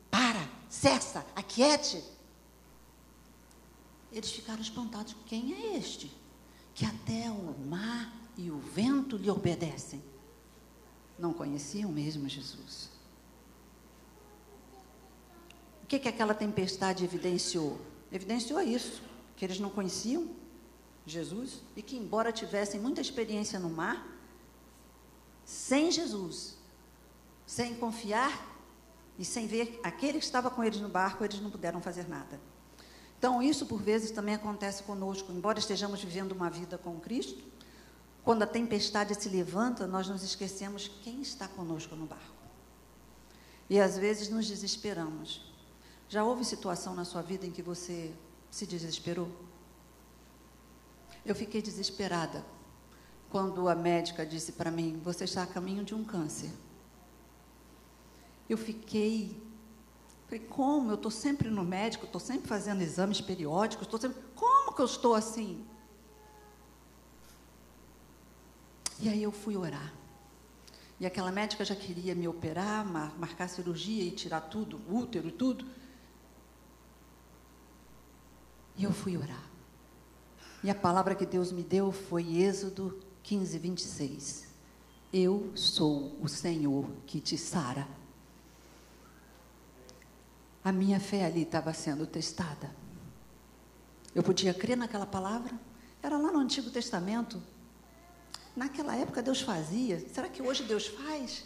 para, 0.10 0.46
cessa, 0.68 1.26
aquiete, 1.38 2.04
eles 4.12 4.32
ficaram 4.32 4.62
espantados. 4.62 5.16
Quem 5.26 5.54
é 5.54 5.78
este? 5.78 6.12
Que 6.74 6.86
até 6.86 7.30
o 7.30 7.56
mar 7.68 8.14
e 8.38 8.52
o 8.52 8.60
vento 8.60 9.18
lhe 9.18 9.30
obedecem. 9.30 10.02
Não 11.18 11.34
conheciam 11.34 11.92
mesmo 11.92 12.28
Jesus. 12.28 12.90
O 15.84 15.88
que, 15.88 16.00
que 16.00 16.08
aquela 16.08 16.34
tempestade 16.34 17.04
evidenciou? 17.04 17.80
Evidenciou 18.12 18.62
isso, 18.62 19.02
que 19.36 19.46
eles 19.46 19.60
não 19.60 19.70
conheciam 19.70 20.30
Jesus 21.06 21.62
e 21.76 21.82
que, 21.82 21.98
embora 21.98 22.32
tivessem 22.32 22.80
muita 22.80 23.02
experiência 23.02 23.60
no 23.60 23.70
mar, 23.70 24.08
sem 25.44 25.92
Jesus, 25.92 26.58
sem 27.46 27.76
confiar 27.76 28.50
e 29.20 29.26
sem 29.26 29.48
ver 29.48 29.80
aquele 29.84 30.20
que 30.20 30.26
estava 30.26 30.50
com 30.50 30.64
eles 30.64 30.80
no 30.80 30.90
barco, 30.90 31.24
eles 31.24 31.40
não 31.42 31.52
puderam 31.52 31.82
fazer 31.82 32.08
nada. 32.08 32.40
Então, 33.22 33.40
isso 33.40 33.68
por 33.68 33.80
vezes 33.80 34.10
também 34.10 34.34
acontece 34.34 34.82
conosco, 34.82 35.32
embora 35.32 35.60
estejamos 35.60 36.04
vivendo 36.04 36.32
uma 36.32 36.50
vida 36.50 36.76
com 36.76 37.00
Cristo, 37.00 37.44
quando 38.24 38.42
a 38.42 38.48
tempestade 38.48 39.14
se 39.14 39.30
levanta, 39.30 39.86
nós 39.86 40.10
nos 40.10 40.24
esquecemos 40.24 40.90
quem 41.04 41.22
está 41.22 41.48
conosco 41.48 41.96
no 41.96 42.08
barco. 42.08 42.42
E 43.70 43.80
às 43.80 43.96
vezes 43.96 44.28
nos 44.28 44.48
desesperamos. 44.48 45.54
Já 46.10 46.24
houve 46.24 46.44
situação 46.44 46.96
na 46.96 47.06
sua 47.06 47.22
vida 47.22 47.46
em 47.46 47.52
que 47.52 47.62
você 47.62 48.12
se 48.50 48.66
desesperou? 48.66 49.30
Eu 51.24 51.36
fiquei 51.36 51.62
desesperada 51.62 52.44
quando 53.30 53.70
a 53.70 53.76
médica 53.76 54.26
disse 54.26 54.54
para 54.54 54.72
mim: 54.72 55.00
Você 55.04 55.26
está 55.26 55.44
a 55.44 55.48
caminho 55.48 55.84
de 55.84 55.94
um 55.94 56.04
câncer. 56.04 56.50
Eu 58.50 58.58
fiquei 58.58 59.40
Falei, 60.32 60.48
como? 60.48 60.92
Eu 60.92 60.96
estou 60.96 61.12
sempre 61.12 61.50
no 61.50 61.62
médico, 61.62 62.06
estou 62.06 62.22
sempre 62.22 62.48
fazendo 62.48 62.82
exames 62.82 63.20
periódicos, 63.20 63.86
estou 63.86 64.00
sempre. 64.00 64.18
Como 64.34 64.74
que 64.74 64.82
eu 64.82 64.86
estou 64.86 65.14
assim? 65.14 65.66
E 69.02 69.10
aí 69.10 69.22
eu 69.22 69.34
fui 69.34 69.58
orar. 69.58 69.94
E 71.02 71.06
aquela 71.06 71.34
médica 71.34 71.66
já 71.66 71.76
queria 71.76 72.16
me 72.16 72.30
operar, 72.30 72.86
marcar 72.86 73.50
cirurgia 73.50 74.06
e 74.06 74.12
tirar 74.12 74.40
tudo, 74.40 74.80
útero 74.90 75.28
e 75.28 75.32
tudo. 75.34 75.66
E 78.78 78.86
eu 78.86 78.94
fui 78.94 79.18
orar. 79.18 79.50
E 80.64 80.70
a 80.70 80.76
palavra 80.76 81.14
que 81.14 81.26
Deus 81.26 81.52
me 81.52 81.62
deu 81.62 81.92
foi 81.92 82.38
Êxodo 82.38 83.04
15, 83.22 83.60
26. 83.60 84.48
Eu 85.12 85.52
sou 85.56 86.16
o 86.22 86.30
Senhor 86.30 86.90
que 87.06 87.20
te 87.20 87.38
sara. 87.38 87.86
A 90.64 90.72
minha 90.72 91.00
fé 91.00 91.26
ali 91.26 91.42
estava 91.42 91.74
sendo 91.74 92.06
testada. 92.06 92.70
Eu 94.14 94.22
podia 94.22 94.54
crer 94.54 94.78
naquela 94.78 95.06
palavra? 95.06 95.52
Era 96.04 96.18
lá 96.18 96.32
no 96.32 96.40
Antigo 96.40 96.70
Testamento. 96.70 97.42
Naquela 98.56 98.96
época 98.96 99.24
Deus 99.24 99.42
fazia. 99.42 100.06
Será 100.14 100.28
que 100.28 100.42
hoje 100.42 100.64
Deus 100.64 100.88
faz? 100.88 101.46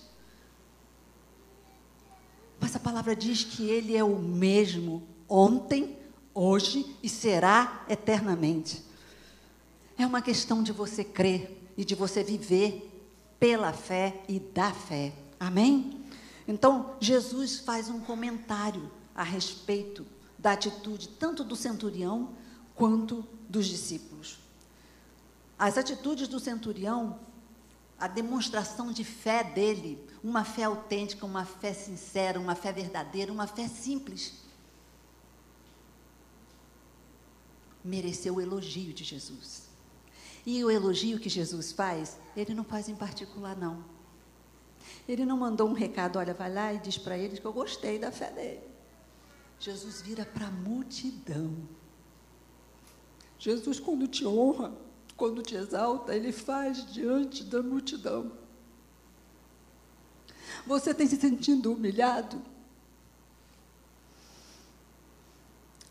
Mas 2.59 2.76
a 2.76 2.80
palavra 2.80 3.16
diz 3.16 3.43
que 3.43 3.70
Ele 3.70 3.95
é 3.95 4.03
o 4.03 4.18
mesmo 4.18 5.07
ontem, 5.30 5.97
hoje 6.34 6.97
e 7.01 7.07
será 7.07 7.86
eternamente. 7.88 8.84
É 9.97 10.05
uma 10.05 10.22
questão 10.22 10.61
de 10.61 10.72
você 10.72 11.03
crer 11.03 11.72
e 11.78 11.86
de 11.86 11.95
você 11.95 12.24
viver 12.24 12.91
pela 13.39 13.72
fé 13.72 14.24
e 14.28 14.39
da 14.39 14.74
fé. 14.74 15.13
Amém? 15.39 16.03
Então, 16.47 16.95
Jesus 16.99 17.59
faz 17.59 17.89
um 17.89 17.99
comentário 17.99 18.91
a 19.16 19.24
respeito 19.24 20.05
da 20.38 20.51
atitude 20.51 21.07
tanto 21.07 21.43
do 21.43 21.55
centurião 21.55 22.36
quanto 22.76 23.26
dos 23.49 23.66
discípulos. 23.66 24.39
As 25.57 25.78
atitudes 25.78 26.28
do 26.28 26.39
centurião, 26.39 27.20
a 27.97 28.07
demonstração 28.07 28.91
de 28.91 29.05
fé 29.05 29.43
dele, 29.43 30.05
uma 30.22 30.43
fé 30.43 30.66
autêntica, 30.66 31.26
uma 31.26 31.45
fé 31.45 31.74
sincera, 31.74 32.39
uma 32.39 32.53
fé 32.53 32.74
verdadeira, 32.74 33.32
uma 33.32 33.47
fé 33.47 33.70
simples, 33.70 34.34
mereceu 37.84 38.36
o 38.36 38.41
elogio 38.41 38.93
de 38.93 39.03
Jesus. 39.03 39.70
E 40.45 40.63
o 40.63 40.70
elogio 40.70 41.20
que 41.20 41.30
Jesus 41.30 41.72
faz, 41.72 42.18
ele 42.36 42.53
não 42.53 42.63
faz 42.63 42.89
em 42.89 42.95
particular, 42.95 43.55
não. 43.55 43.84
Ele 45.07 45.26
não 45.26 45.38
mandou 45.38 45.70
um 45.70 45.74
recado, 45.74 46.20
olha, 46.20 46.34
vai 46.34 46.53
lá 46.53 46.74
e 46.74 46.80
diz 46.80 46.97
para 46.97 47.18
eles 47.18 47.39
que 47.39 47.45
eu 47.45 47.53
gostei 47.53 47.97
da 47.97 48.11
fé 48.11 48.30
dele. 48.32 48.74
Jesus 49.60 50.01
vira 50.01 50.26
para 50.26 50.47
a 50.47 50.51
multidão. 50.51 51.56
Jesus, 53.38 53.80
quando 53.80 54.08
te 54.08 54.26
honra, 54.26 54.74
quando 55.16 55.41
te 55.41 55.56
exalta, 55.56 56.16
ele 56.16 56.32
faz 56.32 56.91
diante 56.91 57.43
da 57.43 57.62
multidão. 57.62 58.32
Você 60.66 60.93
tem 60.93 61.08
se 61.08 61.16
sentindo 61.16 61.74
humilhado? 61.74 62.41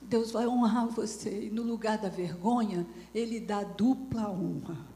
Deus 0.00 0.30
vai 0.30 0.46
honrar 0.46 0.86
você 0.88 1.46
e 1.46 1.50
no 1.50 1.62
lugar 1.62 1.98
da 1.98 2.08
vergonha, 2.08 2.86
Ele 3.14 3.40
dá 3.40 3.62
dupla 3.62 4.30
honra. 4.30 4.93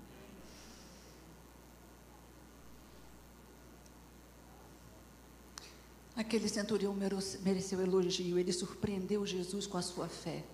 Aquele 6.28 6.46
centurião 6.46 6.94
mereceu 7.40 7.80
elogio, 7.80 8.38
ele 8.38 8.52
surpreendeu 8.52 9.24
Jesus 9.24 9.66
com 9.66 9.78
a 9.78 9.82
sua 9.82 10.08
fé. 10.08 10.44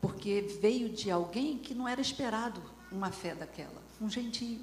Porque 0.00 0.40
veio 0.60 0.88
de 0.88 1.12
alguém 1.12 1.56
que 1.56 1.72
não 1.72 1.86
era 1.86 2.00
esperado 2.00 2.60
uma 2.90 3.12
fé 3.12 3.36
daquela, 3.36 3.80
um 4.00 4.10
gentio. 4.10 4.62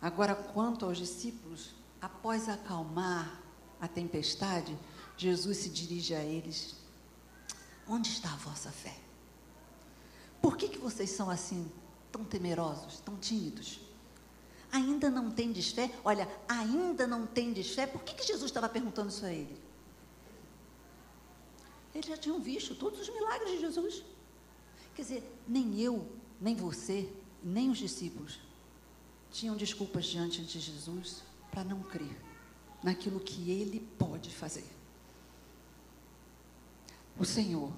Agora, 0.00 0.34
quanto 0.34 0.84
aos 0.84 0.98
discípulos, 0.98 1.70
após 2.00 2.48
acalmar 2.48 3.40
a 3.80 3.86
tempestade, 3.86 4.76
Jesus 5.16 5.58
se 5.58 5.68
dirige 5.68 6.12
a 6.12 6.24
eles 6.24 6.74
Onde 7.86 8.08
está 8.08 8.32
a 8.32 8.36
vossa 8.38 8.72
fé? 8.72 8.96
Por 10.40 10.56
que, 10.56 10.68
que 10.68 10.78
vocês 10.78 11.10
são 11.10 11.30
assim, 11.30 11.70
tão 12.10 12.24
temerosos, 12.24 12.98
tão 12.98 13.14
tímidos? 13.18 13.78
Ainda 14.72 15.10
não 15.10 15.30
tendes 15.30 15.70
fé? 15.70 15.94
Olha, 16.02 16.26
ainda 16.48 17.06
não 17.06 17.26
tendes 17.26 17.74
fé? 17.74 17.86
Por 17.86 18.02
que, 18.02 18.14
que 18.14 18.26
Jesus 18.26 18.46
estava 18.46 18.68
perguntando 18.68 19.10
isso 19.10 19.24
a 19.24 19.32
ele? 19.32 19.56
Eles 21.94 22.06
já 22.06 22.16
tinham 22.16 22.40
visto 22.40 22.74
todos 22.74 22.98
os 23.00 23.10
milagres 23.10 23.50
de 23.50 23.60
Jesus. 23.60 24.02
Quer 24.94 25.02
dizer, 25.02 25.38
nem 25.46 25.78
eu, 25.78 26.10
nem 26.40 26.56
você, 26.56 27.12
nem 27.44 27.70
os 27.70 27.78
discípulos 27.78 28.40
tinham 29.30 29.56
desculpas 29.56 30.06
diante 30.06 30.42
de 30.42 30.58
Jesus 30.58 31.22
para 31.50 31.62
não 31.62 31.82
crer 31.82 32.18
naquilo 32.82 33.20
que 33.20 33.50
ele 33.50 33.80
pode 33.98 34.34
fazer 34.34 34.64
o 37.18 37.24
Senhor 37.24 37.72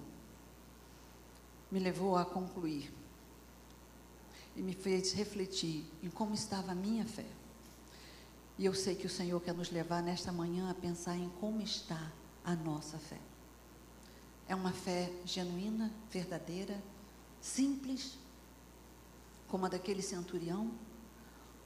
me 1.71 1.79
levou 1.79 2.17
a 2.17 2.25
concluir 2.25 2.93
e 4.57 4.63
me 4.63 4.73
fez 4.73 5.13
refletir 5.13 5.85
em 6.03 6.11
como 6.11 6.35
estava 6.35 6.73
a 6.73 6.75
minha 6.75 7.05
fé. 7.05 7.27
E 8.57 8.65
eu 8.65 8.75
sei 8.75 8.95
que 8.95 9.07
o 9.07 9.11
Senhor 9.11 9.41
quer 9.41 9.53
nos 9.53 9.71
levar 9.71 10.03
nesta 10.03 10.31
manhã 10.31 10.71
a 10.71 10.75
pensar 10.75 11.17
em 11.17 11.29
como 11.41 11.61
está 11.61 12.13
a 12.45 12.55
nossa 12.55 12.99
fé. 12.99 13.19
É 14.47 14.55
uma 14.55 14.73
fé 14.73 15.11
genuína, 15.25 15.91
verdadeira, 16.11 16.81
simples, 17.41 18.17
como 19.49 19.67
a 19.67 19.69
daquele 19.69 20.03
centurião, 20.03 20.71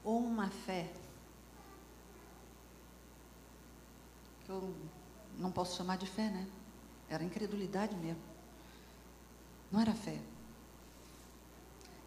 ou 0.02 0.18
uma 0.18 0.48
fé 0.48 0.90
que 4.44 4.50
eu 4.50 4.74
não 5.38 5.52
posso 5.52 5.76
chamar 5.76 5.98
de 5.98 6.06
fé, 6.06 6.30
né? 6.30 6.46
Era 7.08 7.22
incredulidade 7.22 7.94
mesmo. 7.96 8.22
Não 9.70 9.80
era 9.80 9.94
fé. 9.94 10.18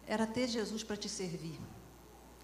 Era 0.06 0.26
ter 0.26 0.48
Jesus 0.48 0.82
para 0.82 0.96
te 0.96 1.08
servir. 1.08 1.58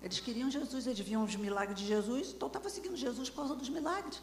Eles 0.02 0.20
queriam 0.20 0.50
Jesus, 0.50 0.86
eles 0.86 1.00
viam 1.00 1.24
os 1.24 1.34
milagres 1.34 1.78
de 1.78 1.86
Jesus, 1.86 2.32
então 2.34 2.46
estava 2.46 2.70
seguindo 2.70 2.96
Jesus 2.96 3.28
por 3.28 3.36
causa 3.36 3.54
dos 3.54 3.68
milagres. 3.68 4.22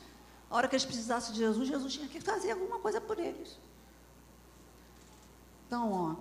A 0.50 0.56
hora 0.56 0.68
que 0.68 0.76
eles 0.76 0.86
precisassem 0.86 1.34
de 1.34 1.40
Jesus, 1.40 1.68
Jesus 1.68 1.94
tinha 1.94 2.08
que 2.08 2.22
fazer 2.22 2.52
alguma 2.52 2.80
coisa 2.80 3.02
por 3.02 3.20
eles. 3.20 3.58
Então, 5.68 5.92
ó, 5.92 6.16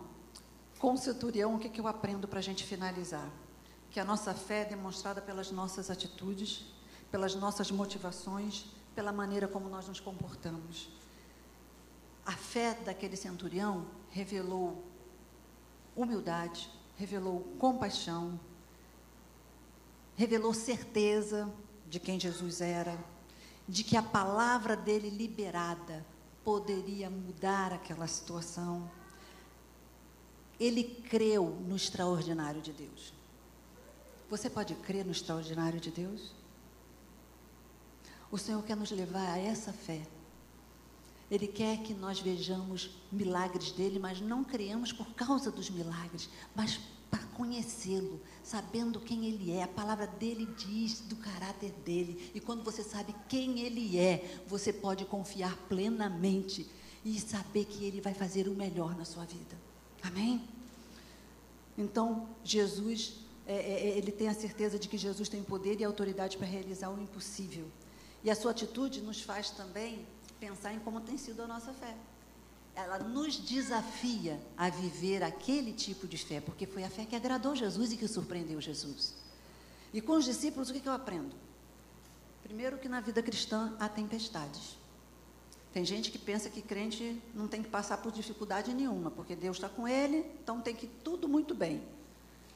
com 0.78 0.94
o 0.94 0.98
centurião, 0.98 1.54
o 1.54 1.58
que, 1.58 1.68
que 1.68 1.80
eu 1.80 1.86
aprendo 1.86 2.26
para 2.26 2.40
a 2.40 2.42
gente 2.42 2.64
finalizar? 2.64 3.30
Que 3.90 4.00
a 4.00 4.04
nossa 4.04 4.34
fé 4.34 4.62
é 4.62 4.64
demonstrada 4.64 5.20
pelas 5.20 5.50
nossas 5.50 5.90
atitudes, 5.90 6.64
pelas 7.10 7.34
nossas 7.36 7.70
motivações, 7.70 8.66
pela 8.94 9.12
maneira 9.12 9.46
como 9.46 9.68
nós 9.68 9.86
nos 9.86 10.00
comportamos. 10.00 10.88
A 12.26 12.32
fé 12.32 12.74
daquele 12.84 13.16
centurião 13.16 13.86
revelou 14.10 14.82
humildade, 15.94 16.70
revelou 16.96 17.40
compaixão, 17.58 18.38
revelou 20.16 20.54
certeza 20.54 21.52
de 21.88 21.98
quem 21.98 22.18
Jesus 22.18 22.60
era, 22.60 22.96
de 23.68 23.82
que 23.82 23.96
a 23.96 24.02
palavra 24.02 24.76
dele 24.76 25.10
liberada 25.10 26.04
poderia 26.44 27.08
mudar 27.10 27.72
aquela 27.72 28.06
situação. 28.06 28.90
Ele 30.60 30.84
creu 30.84 31.46
no 31.66 31.74
extraordinário 31.74 32.60
de 32.60 32.72
Deus. 32.72 33.12
Você 34.30 34.48
pode 34.48 34.74
crer 34.76 35.04
no 35.04 35.12
extraordinário 35.12 35.80
de 35.80 35.90
Deus? 35.90 36.32
O 38.30 38.38
Senhor 38.38 38.62
quer 38.62 38.76
nos 38.76 38.90
levar 38.90 39.28
a 39.28 39.38
essa 39.38 39.72
fé 39.72 40.02
ele 41.34 41.48
quer 41.48 41.78
que 41.82 41.92
nós 41.92 42.20
vejamos 42.20 42.90
milagres 43.10 43.72
dele, 43.72 43.98
mas 43.98 44.20
não 44.20 44.44
criamos 44.44 44.92
por 44.92 45.06
causa 45.14 45.50
dos 45.50 45.68
milagres, 45.68 46.28
mas 46.54 46.78
para 47.10 47.22
conhecê-lo, 47.28 48.20
sabendo 48.42 49.00
quem 49.00 49.26
ele 49.26 49.52
é. 49.52 49.62
A 49.62 49.68
palavra 49.68 50.06
dele 50.06 50.46
diz 50.56 51.00
do 51.00 51.16
caráter 51.16 51.70
dele. 51.84 52.30
E 52.34 52.40
quando 52.40 52.62
você 52.62 52.82
sabe 52.82 53.14
quem 53.28 53.60
ele 53.60 53.98
é, 53.98 54.40
você 54.46 54.72
pode 54.72 55.04
confiar 55.04 55.56
plenamente 55.68 56.68
e 57.04 57.20
saber 57.20 57.64
que 57.66 57.84
ele 57.84 58.00
vai 58.00 58.14
fazer 58.14 58.48
o 58.48 58.54
melhor 58.54 58.96
na 58.96 59.04
sua 59.04 59.24
vida. 59.24 59.56
Amém? 60.02 60.42
Então, 61.76 62.28
Jesus, 62.42 63.14
é, 63.46 63.54
é, 63.54 63.88
é 63.88 63.98
ele 63.98 64.12
tem 64.12 64.28
a 64.28 64.34
certeza 64.34 64.78
de 64.78 64.88
que 64.88 64.96
Jesus 64.96 65.28
tem 65.28 65.42
poder 65.42 65.80
e 65.80 65.84
autoridade 65.84 66.36
para 66.36 66.46
realizar 66.46 66.90
o 66.90 67.00
impossível. 67.00 67.66
E 68.22 68.30
a 68.30 68.34
sua 68.34 68.52
atitude 68.52 69.02
nos 69.02 69.20
faz 69.20 69.50
também 69.50 70.06
pensar 70.40 70.72
em 70.72 70.78
como 70.78 71.00
tem 71.00 71.16
sido 71.16 71.42
a 71.42 71.46
nossa 71.46 71.72
fé. 71.72 71.94
Ela 72.74 72.98
nos 72.98 73.36
desafia 73.36 74.40
a 74.56 74.68
viver 74.68 75.22
aquele 75.22 75.72
tipo 75.72 76.08
de 76.08 76.18
fé, 76.18 76.40
porque 76.40 76.66
foi 76.66 76.82
a 76.82 76.90
fé 76.90 77.04
que 77.04 77.14
agradou 77.14 77.54
Jesus 77.54 77.92
e 77.92 77.96
que 77.96 78.08
surpreendeu 78.08 78.60
Jesus. 78.60 79.14
E 79.92 80.00
com 80.00 80.14
os 80.14 80.24
discípulos, 80.24 80.70
o 80.70 80.72
que, 80.74 80.88
eu 80.88 80.92
aprendo? 80.92 81.36
Primeiro, 82.42 82.78
que 82.78 82.88
na 82.88 83.00
vida 83.00 83.22
cristã 83.22 83.72
há 83.78 83.88
tempestades. 83.88 84.76
Tem 85.72 85.84
gente 85.84 86.10
que 86.10 86.18
pensa 86.18 86.50
que 86.50 86.60
crente 86.60 87.20
não 87.34 87.46
tem 87.46 87.62
que 87.62 87.68
passar 87.68 87.98
por 87.98 88.10
dificuldade 88.10 88.74
nenhuma, 88.74 89.10
porque 89.10 89.36
Deus 89.36 89.56
está 89.56 89.68
com 89.68 89.86
ele, 89.86 90.24
então 90.42 90.60
tem 90.60 90.74
que 90.74 90.86
tudo 90.86 91.28
muito 91.28 91.54
bem. 91.54 91.80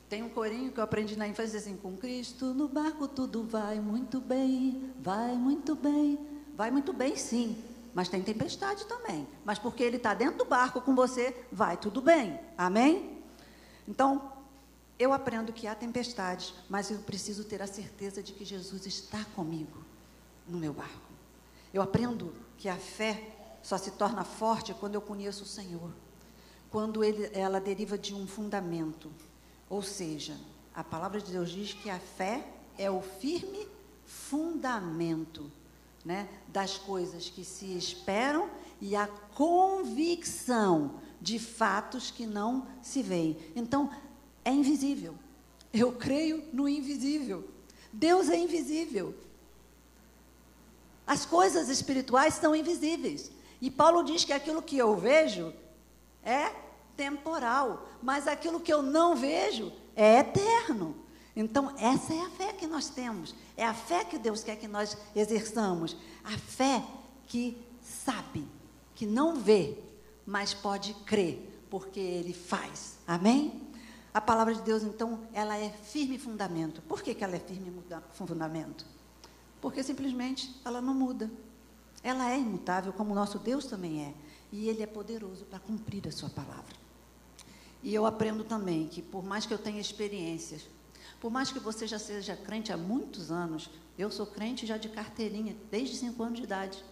Tem 0.09 0.22
um 0.22 0.29
corinho 0.29 0.72
que 0.72 0.81
eu 0.81 0.85
aprendi 0.85 1.16
na 1.16 1.29
infância 1.29 1.59
assim, 1.59 1.76
com 1.76 1.97
Cristo 1.97 2.47
no 2.55 2.66
barco 2.66 3.07
tudo 3.07 3.45
vai 3.45 3.79
muito 3.79 4.20
bem, 4.20 4.91
vai 5.01 5.35
muito 5.35 5.74
bem, 5.74 6.18
vai 6.57 6.70
muito 6.70 6.93
bem 6.93 7.14
sim, 7.14 7.62
mas 7.99 8.09
tem 8.09 8.22
tempestade 8.22 8.86
também. 8.86 9.26
Mas 9.44 9.59
porque 9.59 9.82
ele 9.82 9.96
está 9.96 10.14
dentro 10.14 10.38
do 10.38 10.44
barco 10.44 10.80
com 10.80 10.94
você, 10.94 11.34
vai 11.51 11.76
tudo 11.76 12.01
bem. 12.01 12.38
Amém? 12.57 13.20
Então, 13.88 14.34
eu 14.96 15.12
aprendo 15.12 15.53
que 15.53 15.66
há 15.66 15.74
tempestades, 15.74 16.55
mas 16.70 16.92
eu 16.92 16.99
preciso 17.01 17.42
ter 17.42 17.61
a 17.61 17.66
certeza 17.66 18.22
de 18.22 18.32
que 18.32 18.44
Jesus 18.44 18.86
está 18.86 19.24
comigo 19.34 19.84
no 20.46 20.59
meu 20.59 20.72
barco. 20.72 21.11
Eu 21.74 21.82
aprendo 21.82 22.32
que 22.57 22.68
a 22.68 22.76
fé 22.76 23.34
só 23.64 23.76
se 23.76 23.90
torna 23.90 24.22
forte 24.22 24.72
quando 24.74 24.94
eu 24.94 25.01
conheço 25.01 25.42
o 25.42 25.49
Senhor, 25.49 25.90
quando 26.70 27.03
ele, 27.03 27.28
ela 27.32 27.61
deriva 27.61 27.99
de 27.99 28.14
um 28.14 28.28
fundamento. 28.28 29.11
Ou 29.68 29.82
seja, 29.82 30.38
a 30.72 30.84
palavra 30.84 31.20
de 31.20 31.32
Deus 31.32 31.51
diz 31.51 31.72
que 31.72 31.90
a 31.90 31.99
fé 31.99 32.46
é 32.78 32.88
o 32.88 33.03
firme 33.03 33.66
fundamento 34.07 35.51
né, 36.09 36.26
das 36.48 36.78
coisas 36.78 37.28
que 37.28 37.44
se 37.44 37.76
esperam 37.76 38.48
e 38.80 38.96
a 38.96 39.06
convicção 39.34 40.94
de 41.20 41.38
fatos 41.38 42.11
que 42.11 42.26
não 42.26 42.66
se 42.80 43.02
veem. 43.02 43.36
Então, 43.54 43.90
é 44.42 44.50
invisível. 44.50 45.14
Eu 45.70 45.92
creio 45.92 46.42
no 46.50 46.66
invisível. 46.66 47.46
Deus 47.92 48.30
é 48.30 48.38
invisível. 48.38 49.14
As 51.06 51.26
coisas 51.26 51.68
espirituais 51.68 52.32
são 52.32 52.56
invisíveis. 52.56 53.30
E 53.61 53.70
Paulo 53.70 54.02
diz 54.02 54.24
que 54.24 54.32
aquilo 54.32 54.62
que 54.62 54.78
eu 54.78 54.96
vejo 54.96 55.52
é 56.24 56.50
temporal, 56.96 57.86
mas 58.02 58.26
aquilo 58.26 58.61
que 58.61 58.72
eu 58.72 58.82
não 58.82 59.14
vejo 59.14 59.70
é 59.94 60.20
eterno. 60.20 60.96
Então, 61.39 61.72
essa 61.78 62.12
é 62.12 62.20
a 62.20 62.30
fé 62.30 62.53
que 62.53 62.66
nós 62.66 62.89
temos. 62.89 63.32
É 63.57 63.64
a 63.64 63.72
fé 63.72 64.05
que 64.05 64.18
Deus 64.18 64.43
quer 64.43 64.57
que 64.57 64.66
nós 64.66 64.97
exerçamos. 65.14 65.97
A 66.24 66.36
fé 66.36 66.84
que 67.28 67.57
sabe, 67.80 68.45
que 68.97 69.07
não 69.07 69.36
vê, 69.36 69.78
mas 70.26 70.53
pode 70.53 70.95
crer, 71.07 71.64
porque 71.70 72.01
Ele 72.01 72.34
faz. 72.34 72.99
Amém? 73.07 73.62
A 74.12 74.20
palavra 74.20 74.53
de 74.53 74.62
Deus, 74.62 74.82
então, 74.82 75.20
ela 75.32 75.57
é 75.57 75.70
firme 75.70 76.18
fundamento. 76.18 76.82
Por 76.82 77.03
que, 77.03 77.14
que 77.14 77.22
ela 77.22 77.36
é 77.36 77.39
firme 77.39 77.72
fundamento? 78.14 78.84
Porque 79.61 79.80
simplesmente 79.84 80.61
ela 80.64 80.80
não 80.80 80.93
muda. 80.93 81.30
Ela 82.03 82.32
é 82.32 82.36
imutável, 82.36 82.93
como 82.93 83.12
o 83.12 83.14
nosso 83.14 83.39
Deus 83.39 83.64
também 83.66 84.07
é. 84.07 84.14
E 84.51 84.68
Ele 84.68 84.82
é 84.82 84.89
poderoso 84.89 85.45
para 85.45 85.61
cumprir 85.61 86.09
a 86.09 86.11
Sua 86.11 86.30
palavra. 86.30 86.74
E 87.80 87.95
eu 87.95 88.07
aprendo 88.07 88.43
também 88.43 88.89
que, 88.89 89.01
por 89.01 89.24
mais 89.24 89.47
que 89.47 89.55
eu 89.55 89.59
tenha 89.59 89.80
experiências, 89.80 90.62
por 91.21 91.31
mais 91.31 91.51
que 91.51 91.59
você 91.59 91.87
já 91.87 91.99
seja 91.99 92.37
crente 92.37 92.73
há 92.73 92.77
muitos 92.77 93.31
anos, 93.31 93.71
eu 93.99 94.11
sou 94.11 94.27
crente 94.27 94.66
já 94.66 94.77
de 94.77 94.89
carteirinha, 94.89 95.57
desde 95.71 95.97
cinco 95.97 96.23
anos 96.23 96.39
de 96.39 96.45
idade. 96.45 96.85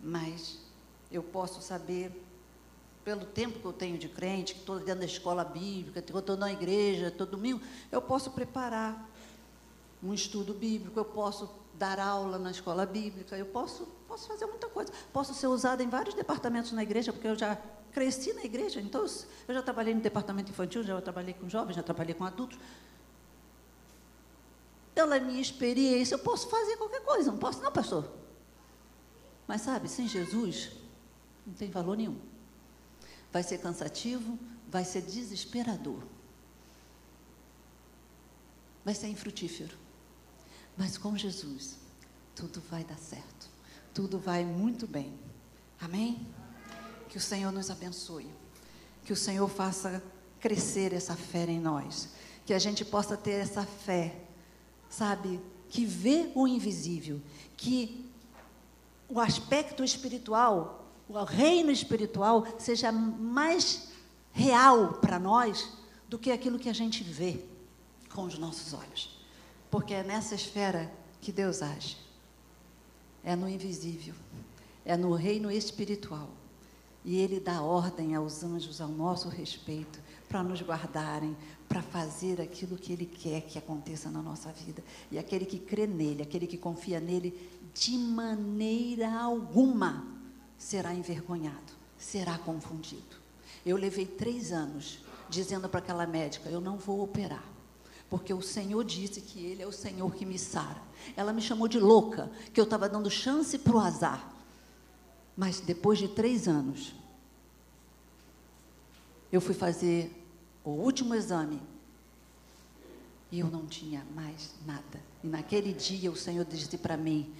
Mas 0.00 0.58
eu 1.10 1.22
posso 1.22 1.62
saber 1.62 2.24
pelo 3.04 3.26
tempo 3.26 3.60
que 3.60 3.64
eu 3.64 3.72
tenho 3.72 3.98
de 3.98 4.08
crente, 4.08 4.54
que 4.54 4.60
estou 4.60 4.78
dentro 4.78 5.00
da 5.00 5.06
escola 5.06 5.44
bíblica, 5.44 6.00
que 6.00 6.16
estou 6.16 6.36
na 6.36 6.50
igreja 6.50 7.10
todo 7.10 7.32
domingo, 7.32 7.60
eu 7.92 8.02
posso 8.02 8.30
preparar 8.30 9.08
um 10.04 10.12
estudo 10.12 10.54
bíblico, 10.54 10.98
eu 10.98 11.04
posso 11.04 11.50
dar 11.74 11.98
aula 11.98 12.38
na 12.38 12.50
escola 12.50 12.84
bíblica, 12.84 13.36
eu 13.36 13.46
posso, 13.46 13.86
posso 14.06 14.28
fazer 14.28 14.46
muita 14.46 14.68
coisa. 14.68 14.92
Posso 15.12 15.34
ser 15.34 15.46
usada 15.46 15.82
em 15.82 15.88
vários 15.88 16.14
departamentos 16.14 16.72
na 16.72 16.82
igreja, 16.82 17.12
porque 17.12 17.26
eu 17.26 17.36
já 17.36 17.58
cresci 17.92 18.32
na 18.32 18.44
igreja, 18.44 18.80
então 18.80 19.04
eu 19.48 19.54
já 19.54 19.62
trabalhei 19.62 19.94
no 19.94 20.00
departamento 20.00 20.50
infantil, 20.50 20.82
já 20.82 21.00
trabalhei 21.00 21.34
com 21.34 21.48
jovens, 21.48 21.76
já 21.76 21.82
trabalhei 21.82 22.14
com 22.14 22.24
adultos. 22.24 22.58
Pela 24.94 25.18
minha 25.18 25.40
experiência, 25.40 26.14
eu 26.14 26.18
posso 26.18 26.48
fazer 26.48 26.76
qualquer 26.76 27.02
coisa, 27.02 27.32
não 27.32 27.38
posso 27.38 27.60
não, 27.62 27.72
pastor? 27.72 28.08
Mas 29.46 29.62
sabe, 29.62 29.88
sem 29.88 30.06
Jesus, 30.06 30.70
não 31.46 31.54
tem 31.54 31.70
valor 31.70 31.96
nenhum 31.96 32.34
vai 33.34 33.42
ser 33.42 33.58
cansativo, 33.58 34.38
vai 34.68 34.84
ser 34.84 35.02
desesperador. 35.02 36.00
Vai 38.84 38.94
ser 38.94 39.08
infrutífero. 39.08 39.76
Mas 40.76 40.98
com 40.98 41.16
Jesus, 41.16 41.76
tudo 42.34 42.62
vai 42.70 42.84
dar 42.84 42.98
certo. 42.98 43.48
Tudo 43.92 44.18
vai 44.18 44.44
muito 44.44 44.86
bem. 44.86 45.12
Amém? 45.80 46.26
Que 47.08 47.18
o 47.18 47.20
Senhor 47.20 47.52
nos 47.52 47.70
abençoe. 47.70 48.28
Que 49.04 49.12
o 49.12 49.16
Senhor 49.16 49.48
faça 49.48 50.02
crescer 50.40 50.92
essa 50.92 51.14
fé 51.14 51.44
em 51.44 51.60
nós. 51.60 52.08
Que 52.44 52.52
a 52.52 52.58
gente 52.58 52.84
possa 52.84 53.16
ter 53.16 53.32
essa 53.32 53.64
fé, 53.64 54.20
sabe, 54.90 55.40
que 55.68 55.84
vê 55.84 56.30
o 56.34 56.46
invisível, 56.46 57.20
que 57.56 58.10
o 59.08 59.20
aspecto 59.20 59.84
espiritual 59.84 60.84
o 61.08 61.22
reino 61.22 61.70
espiritual 61.70 62.46
seja 62.58 62.90
mais 62.90 63.88
real 64.32 64.94
para 64.94 65.18
nós 65.18 65.70
do 66.08 66.18
que 66.18 66.30
aquilo 66.30 66.58
que 66.58 66.68
a 66.68 66.72
gente 66.72 67.02
vê 67.02 67.44
com 68.12 68.24
os 68.24 68.38
nossos 68.38 68.72
olhos. 68.72 69.13
Porque 69.74 69.92
é 69.92 70.04
nessa 70.04 70.36
esfera 70.36 70.88
que 71.20 71.32
Deus 71.32 71.60
age. 71.60 71.96
É 73.24 73.34
no 73.34 73.48
invisível, 73.48 74.14
é 74.84 74.96
no 74.96 75.12
reino 75.14 75.50
espiritual. 75.50 76.30
E 77.04 77.16
Ele 77.18 77.40
dá 77.40 77.60
ordem 77.60 78.14
aos 78.14 78.44
anjos 78.44 78.80
ao 78.80 78.88
nosso 78.88 79.28
respeito 79.28 79.98
para 80.28 80.44
nos 80.44 80.62
guardarem, 80.62 81.36
para 81.68 81.82
fazer 81.82 82.40
aquilo 82.40 82.76
que 82.76 82.92
Ele 82.92 83.04
quer 83.04 83.40
que 83.40 83.58
aconteça 83.58 84.08
na 84.12 84.22
nossa 84.22 84.52
vida. 84.52 84.80
E 85.10 85.18
aquele 85.18 85.44
que 85.44 85.58
crê 85.58 85.88
nele, 85.88 86.22
aquele 86.22 86.46
que 86.46 86.56
confia 86.56 87.00
nele, 87.00 87.36
de 87.74 87.98
maneira 87.98 89.12
alguma 89.12 90.06
será 90.56 90.94
envergonhado, 90.94 91.72
será 91.98 92.38
confundido. 92.38 93.16
Eu 93.66 93.76
levei 93.76 94.06
três 94.06 94.52
anos 94.52 95.00
dizendo 95.28 95.68
para 95.68 95.80
aquela 95.80 96.06
médica: 96.06 96.48
eu 96.48 96.60
não 96.60 96.76
vou 96.76 97.02
operar, 97.02 97.53
porque 98.08 98.32
o 98.32 98.42
Senhor 98.42 98.84
disse 98.84 99.20
que 99.20 99.44
Ele 99.44 99.62
é 99.62 99.66
o 99.66 99.72
Senhor 99.72 100.14
que 100.14 100.24
me 100.24 100.38
sara. 100.38 100.80
Ela 101.16 101.32
me 101.32 101.42
chamou 101.42 101.68
de 101.68 101.78
louca, 101.78 102.30
que 102.52 102.60
eu 102.60 102.64
estava 102.64 102.88
dando 102.88 103.10
chance 103.10 103.58
para 103.58 103.74
o 103.74 103.78
azar. 103.78 104.32
Mas 105.36 105.60
depois 105.60 105.98
de 105.98 106.08
três 106.08 106.46
anos, 106.46 106.94
eu 109.32 109.40
fui 109.40 109.54
fazer 109.54 110.24
o 110.62 110.70
último 110.70 111.14
exame 111.14 111.60
e 113.32 113.40
eu 113.40 113.48
não 113.48 113.66
tinha 113.66 114.06
mais 114.14 114.54
nada. 114.64 115.00
E 115.22 115.26
naquele 115.26 115.72
dia 115.72 116.10
o 116.10 116.16
Senhor 116.16 116.44
disse 116.44 116.78
para 116.78 116.96
mim: 116.96 117.34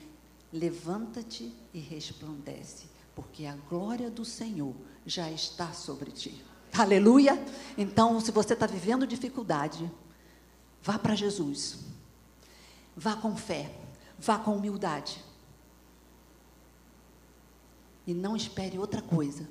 levanta-te 0.52 1.54
e 1.72 1.78
resplandece 1.78 2.94
porque 3.14 3.46
a 3.46 3.54
glória 3.68 4.10
do 4.10 4.24
Senhor 4.24 4.74
já 5.06 5.30
está 5.30 5.72
sobre 5.72 6.10
ti. 6.10 6.44
Aleluia! 6.76 7.40
Então, 7.78 8.20
se 8.20 8.32
você 8.32 8.54
está 8.54 8.66
vivendo 8.66 9.06
dificuldade, 9.06 9.90
vá 10.84 10.98
para 10.98 11.14
Jesus. 11.14 11.78
Vá 12.94 13.16
com 13.16 13.34
fé, 13.34 13.74
vá 14.18 14.38
com 14.38 14.54
humildade. 14.54 15.24
E 18.06 18.12
não 18.12 18.36
espere 18.36 18.78
outra 18.78 19.00
coisa, 19.00 19.48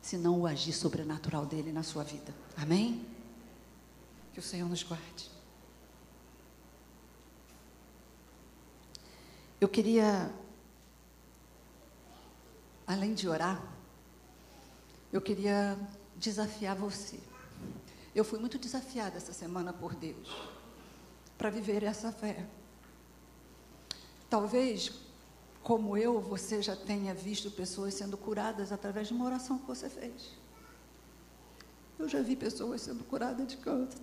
senão 0.00 0.42
o 0.42 0.46
agir 0.46 0.74
sobrenatural 0.74 1.46
dele 1.46 1.72
na 1.72 1.82
sua 1.82 2.04
vida. 2.04 2.34
Amém? 2.54 3.04
Que 4.34 4.38
o 4.38 4.42
Senhor 4.42 4.68
nos 4.68 4.82
guarde. 4.82 5.30
Eu 9.58 9.68
queria 9.68 10.30
além 12.86 13.14
de 13.14 13.26
orar, 13.26 13.62
eu 15.10 15.22
queria 15.22 15.78
desafiar 16.16 16.76
você. 16.76 17.18
Eu 18.14 18.22
fui 18.22 18.38
muito 18.38 18.58
desafiada 18.58 19.16
essa 19.16 19.32
semana 19.32 19.72
por 19.72 19.94
Deus 19.94 20.53
para 21.36 21.50
viver 21.50 21.82
essa 21.82 22.12
fé. 22.12 22.46
Talvez, 24.28 24.92
como 25.62 25.96
eu, 25.96 26.20
você 26.20 26.62
já 26.62 26.76
tenha 26.76 27.14
visto 27.14 27.50
pessoas 27.50 27.94
sendo 27.94 28.16
curadas 28.16 28.72
através 28.72 29.08
de 29.08 29.14
uma 29.14 29.24
oração 29.24 29.58
que 29.58 29.66
você 29.66 29.88
fez. 29.88 30.32
Eu 31.98 32.08
já 32.08 32.20
vi 32.20 32.34
pessoas 32.34 32.80
sendo 32.80 33.04
curadas 33.04 33.46
de 33.46 33.56
câncer 33.56 34.00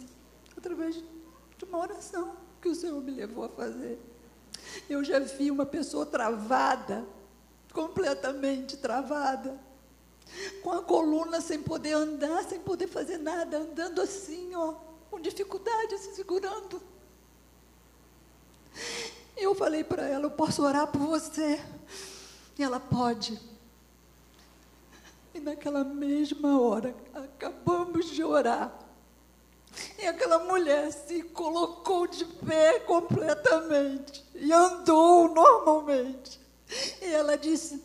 através 0.57 0.95
de 0.95 1.65
uma 1.65 1.79
oração 1.79 2.35
que 2.61 2.69
o 2.69 2.75
Senhor 2.75 3.01
me 3.01 3.11
levou 3.11 3.45
a 3.45 3.49
fazer. 3.49 3.99
Eu 4.89 5.03
já 5.03 5.19
vi 5.19 5.51
uma 5.51 5.65
pessoa 5.65 6.05
travada 6.05 7.05
completamente 7.71 8.77
travada, 8.77 9.59
com 10.61 10.71
a 10.71 10.81
coluna 10.81 11.41
sem 11.41 11.61
poder 11.61 11.93
andar, 11.93 12.43
sem 12.43 12.59
poder 12.59 12.87
fazer 12.87 13.17
nada, 13.17 13.57
andando 13.57 14.01
assim, 14.01 14.53
ó, 14.55 14.75
com 15.09 15.19
dificuldade, 15.19 15.97
se 15.97 16.15
segurando. 16.15 16.81
Eu 19.37 19.55
falei 19.55 19.83
para 19.83 20.07
ela: 20.07 20.25
Eu 20.25 20.31
posso 20.31 20.63
orar 20.63 20.87
por 20.87 21.01
você? 21.01 21.59
E 22.57 22.63
ela 22.63 22.79
pode. 22.79 23.39
E 25.33 25.39
naquela 25.39 25.83
mesma 25.83 26.59
hora, 26.59 26.95
acabamos 27.13 28.09
de 28.11 28.23
orar. 28.23 28.71
E 29.97 30.05
aquela 30.05 30.39
mulher 30.39 30.91
se 30.91 31.23
colocou 31.23 32.05
de 32.05 32.25
pé 32.25 32.79
completamente 32.81 34.23
e 34.35 34.51
andou 34.51 35.33
normalmente. 35.33 36.39
E 37.01 37.05
ela 37.05 37.37
disse: 37.37 37.81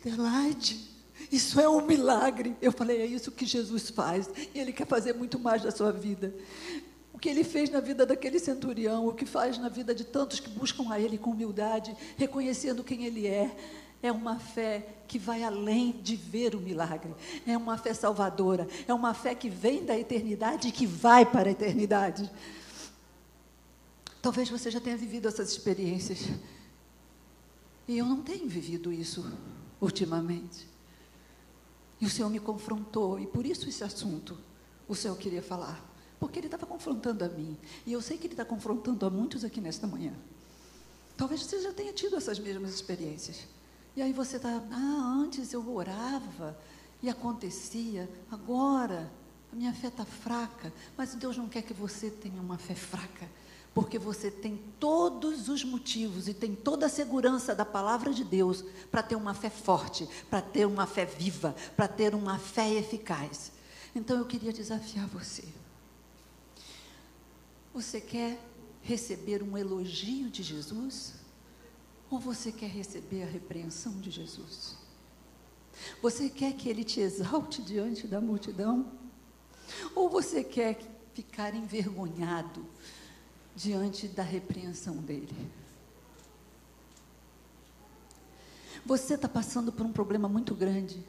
Adelaide, 0.00 0.90
isso 1.30 1.60
é 1.60 1.68
um 1.68 1.80
milagre. 1.80 2.56
Eu 2.60 2.72
falei: 2.72 3.00
é 3.00 3.06
isso 3.06 3.30
que 3.30 3.46
Jesus 3.46 3.88
faz. 3.90 4.28
E 4.54 4.58
Ele 4.58 4.72
quer 4.72 4.86
fazer 4.86 5.14
muito 5.14 5.38
mais 5.38 5.62
da 5.62 5.70
sua 5.70 5.92
vida. 5.92 6.34
Que 7.20 7.28
Ele 7.28 7.44
fez 7.44 7.68
na 7.68 7.80
vida 7.80 8.06
daquele 8.06 8.38
centurião, 8.38 9.06
o 9.06 9.14
que 9.14 9.26
faz 9.26 9.58
na 9.58 9.68
vida 9.68 9.94
de 9.94 10.04
tantos 10.04 10.40
que 10.40 10.48
buscam 10.48 10.90
a 10.90 10.98
Ele 10.98 11.18
com 11.18 11.30
humildade, 11.30 11.94
reconhecendo 12.16 12.82
quem 12.82 13.04
Ele 13.04 13.26
é. 13.26 13.54
É 14.02 14.10
uma 14.10 14.38
fé 14.38 14.86
que 15.06 15.18
vai 15.18 15.42
além 15.42 15.92
de 16.02 16.16
ver 16.16 16.54
o 16.54 16.60
milagre. 16.60 17.14
É 17.46 17.56
uma 17.56 17.76
fé 17.76 17.92
salvadora. 17.92 18.66
É 18.88 18.94
uma 18.94 19.12
fé 19.12 19.34
que 19.34 19.50
vem 19.50 19.84
da 19.84 19.98
eternidade 19.98 20.68
e 20.68 20.72
que 20.72 20.86
vai 20.86 21.26
para 21.26 21.50
a 21.50 21.52
eternidade. 21.52 22.30
Talvez 24.22 24.48
você 24.48 24.70
já 24.70 24.80
tenha 24.80 24.96
vivido 24.96 25.28
essas 25.28 25.50
experiências. 25.50 26.30
E 27.86 27.98
eu 27.98 28.06
não 28.06 28.22
tenho 28.22 28.48
vivido 28.48 28.92
isso 28.92 29.30
ultimamente. 29.80 30.66
E 32.00 32.06
o 32.06 32.10
Senhor 32.10 32.30
me 32.30 32.40
confrontou, 32.40 33.18
e 33.18 33.26
por 33.26 33.44
isso 33.44 33.68
esse 33.68 33.84
assunto 33.84 34.38
o 34.88 34.94
Senhor 34.94 35.16
queria 35.16 35.42
falar. 35.42 35.89
Porque 36.20 36.38
Ele 36.38 36.46
estava 36.46 36.66
confrontando 36.66 37.24
a 37.24 37.28
mim. 37.28 37.56
E 37.84 37.92
eu 37.92 38.00
sei 38.00 38.16
que 38.16 38.26
Ele 38.26 38.34
está 38.34 38.44
confrontando 38.44 39.04
a 39.04 39.10
muitos 39.10 39.44
aqui 39.44 39.60
nesta 39.60 39.86
manhã. 39.86 40.12
Talvez 41.16 41.42
você 41.42 41.60
já 41.60 41.72
tenha 41.72 41.92
tido 41.92 42.14
essas 42.16 42.38
mesmas 42.38 42.72
experiências. 42.72 43.48
E 43.96 44.02
aí 44.02 44.12
você 44.12 44.36
está, 44.36 44.62
ah, 44.70 45.18
antes 45.20 45.52
eu 45.52 45.68
orava 45.74 46.56
e 47.02 47.08
acontecia, 47.08 48.08
agora 48.30 49.10
a 49.52 49.56
minha 49.56 49.72
fé 49.72 49.88
está 49.88 50.04
fraca. 50.04 50.72
Mas 50.96 51.14
Deus 51.14 51.36
não 51.36 51.48
quer 51.48 51.62
que 51.62 51.74
você 51.74 52.10
tenha 52.10 52.40
uma 52.40 52.58
fé 52.58 52.74
fraca 52.74 53.26
porque 53.74 53.98
você 53.98 54.30
tem 54.30 54.60
todos 54.78 55.48
os 55.48 55.64
motivos 55.64 56.28
e 56.28 56.34
tem 56.34 56.54
toda 56.54 56.86
a 56.86 56.88
segurança 56.88 57.54
da 57.54 57.64
palavra 57.64 58.12
de 58.12 58.24
Deus 58.24 58.64
para 58.90 59.02
ter 59.02 59.14
uma 59.14 59.32
fé 59.32 59.48
forte, 59.48 60.08
para 60.28 60.40
ter 60.40 60.66
uma 60.66 60.86
fé 60.86 61.04
viva, 61.04 61.54
para 61.76 61.86
ter 61.86 62.14
uma 62.14 62.38
fé 62.38 62.68
eficaz. 62.74 63.52
Então 63.94 64.18
eu 64.18 64.24
queria 64.24 64.52
desafiar 64.52 65.06
você. 65.06 65.44
Você 67.72 68.00
quer 68.00 68.38
receber 68.82 69.42
um 69.42 69.56
elogio 69.56 70.30
de 70.30 70.42
Jesus? 70.42 71.14
Ou 72.10 72.18
você 72.18 72.50
quer 72.50 72.70
receber 72.70 73.22
a 73.22 73.26
repreensão 73.26 74.00
de 74.00 74.10
Jesus? 74.10 74.76
Você 76.02 76.28
quer 76.28 76.54
que 76.54 76.68
ele 76.68 76.84
te 76.84 77.00
exalte 77.00 77.62
diante 77.62 78.06
da 78.06 78.20
multidão? 78.20 78.90
Ou 79.94 80.08
você 80.08 80.42
quer 80.42 80.78
ficar 81.14 81.54
envergonhado? 81.54 82.66
diante 83.54 84.08
da 84.08 84.22
repreensão 84.22 84.96
dele. 84.96 85.36
Você 88.84 89.14
está 89.14 89.28
passando 89.28 89.70
por 89.70 89.84
um 89.84 89.92
problema 89.92 90.28
muito 90.28 90.54
grande 90.54 91.04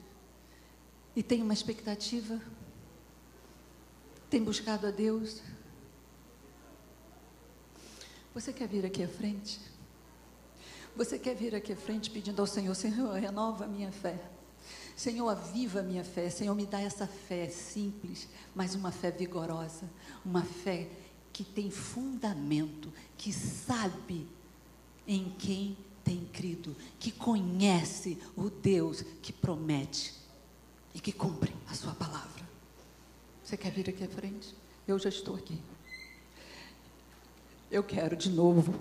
e 1.16 1.24
tem 1.24 1.42
uma 1.42 1.54
expectativa, 1.54 2.42
tem 4.30 4.44
buscado 4.44 4.88
a 4.88 4.92
Deus. 4.92 5.42
Você 8.34 8.54
quer 8.54 8.68
vir 8.68 8.86
aqui 8.86 9.04
à 9.04 9.08
frente? 9.08 9.60
Você 10.96 11.20
quer 11.20 11.36
vir 11.36 11.54
aqui 11.54 11.74
à 11.74 11.76
frente 11.76 12.10
pedindo 12.10 12.40
ao 12.40 12.48
Senhor: 12.48 12.74
Senhor, 12.76 13.14
renova 13.14 13.66
a 13.66 13.68
minha 13.68 13.92
fé. 13.92 14.20
Senhor, 14.96 15.28
aviva 15.28 15.80
a 15.80 15.84
minha 15.84 16.04
fé. 16.04 16.30
Senhor, 16.30 16.54
me 16.56 16.66
dá 16.66 16.80
essa 16.80 17.08
fé 17.08 17.50
simples, 17.50 18.28
mas 18.54 18.76
uma 18.76 18.92
fé 18.92 19.12
vigorosa, 19.12 19.90
uma 20.24 20.44
fé 20.44 20.88
que 21.34 21.44
tem 21.44 21.72
fundamento, 21.72 22.92
que 23.18 23.34
sabe 23.34 24.28
em 25.08 25.30
quem 25.38 25.78
tem 26.04 26.26
crido, 26.32 26.76
que 27.00 27.12
conhece 27.12 28.18
o 28.36 28.50
Deus 28.50 29.04
que 29.22 29.34
promete 29.34 30.14
e 30.94 31.00
que 31.00 31.12
cumpre 31.12 31.54
a 31.70 31.74
sua 31.74 31.94
palavra. 31.94 32.48
Você 33.44 33.58
quer 33.58 33.72
vir 33.72 33.90
aqui 33.90 34.04
à 34.04 34.10
frente? 34.10 34.56
Eu 34.88 35.00
já 35.00 35.10
estou 35.10 35.36
aqui. 35.36 35.60
Eu 37.72 37.82
quero 37.82 38.18
de 38.18 38.30
novo 38.30 38.76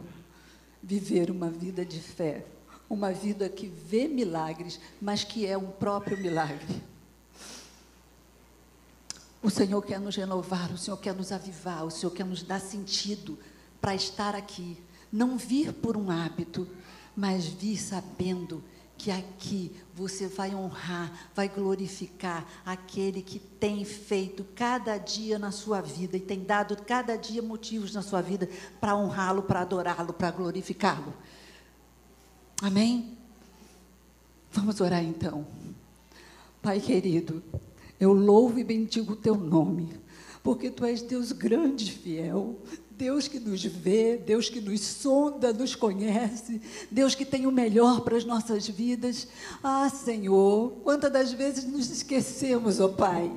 viver 0.82 1.30
uma 1.30 1.48
vida 1.48 1.84
de 1.84 2.00
fé, 2.00 2.44
uma 2.88 3.12
vida 3.12 3.48
que 3.48 3.68
vê 3.68 4.08
milagres, 4.08 4.80
mas 5.00 5.22
que 5.22 5.46
é 5.46 5.56
um 5.56 5.70
próprio 5.70 6.18
milagre. 6.18 6.82
O 9.40 9.48
Senhor 9.48 9.80
quer 9.82 10.00
nos 10.00 10.16
renovar, 10.16 10.72
o 10.72 10.76
Senhor 10.76 10.96
quer 10.96 11.14
nos 11.14 11.30
avivar, 11.30 11.84
o 11.84 11.90
Senhor 11.90 12.10
quer 12.10 12.26
nos 12.26 12.42
dar 12.42 12.60
sentido 12.60 13.38
para 13.80 13.94
estar 13.94 14.34
aqui. 14.34 14.76
Não 15.12 15.38
vir 15.38 15.72
por 15.72 15.96
um 15.96 16.10
hábito, 16.10 16.66
mas 17.14 17.46
vir 17.46 17.78
sabendo 17.78 18.60
que 18.60 18.79
aqui 19.08 19.70
você 19.94 20.26
vai 20.26 20.52
honrar, 20.52 21.30
vai 21.32 21.48
glorificar 21.48 22.44
aquele 22.66 23.22
que 23.22 23.38
tem 23.38 23.84
feito 23.84 24.44
cada 24.56 24.98
dia 24.98 25.38
na 25.38 25.52
sua 25.52 25.80
vida 25.80 26.16
e 26.16 26.20
tem 26.20 26.42
dado 26.42 26.76
cada 26.82 27.14
dia 27.14 27.40
motivos 27.40 27.94
na 27.94 28.02
sua 28.02 28.20
vida 28.20 28.48
para 28.80 28.96
honrá-lo, 28.96 29.44
para 29.44 29.60
adorá-lo, 29.60 30.12
para 30.12 30.32
glorificá-lo. 30.32 31.14
Amém? 32.60 33.16
Vamos 34.50 34.80
orar 34.80 35.04
então. 35.04 35.46
Pai 36.60 36.80
querido, 36.80 37.40
eu 38.00 38.12
louvo 38.12 38.58
e 38.58 38.64
bendigo 38.64 39.12
o 39.12 39.16
teu 39.16 39.36
nome, 39.36 39.88
porque 40.42 40.68
tu 40.70 40.84
és 40.84 41.00
Deus 41.02 41.30
grande 41.30 41.84
e 41.84 41.92
fiel, 41.92 42.58
Deus 43.00 43.26
que 43.26 43.40
nos 43.40 43.64
vê, 43.64 44.18
Deus 44.18 44.50
que 44.50 44.60
nos 44.60 44.82
sonda, 44.82 45.54
nos 45.54 45.74
conhece, 45.74 46.60
Deus 46.90 47.14
que 47.14 47.24
tem 47.24 47.46
o 47.46 47.50
melhor 47.50 48.02
para 48.02 48.14
as 48.14 48.26
nossas 48.26 48.68
vidas. 48.68 49.26
Ah, 49.64 49.88
Senhor, 49.88 50.72
quantas 50.84 51.10
das 51.10 51.32
vezes 51.32 51.64
nos 51.64 51.90
esquecemos, 51.90 52.78
ó 52.78 52.84
oh 52.84 52.88
Pai 52.90 53.32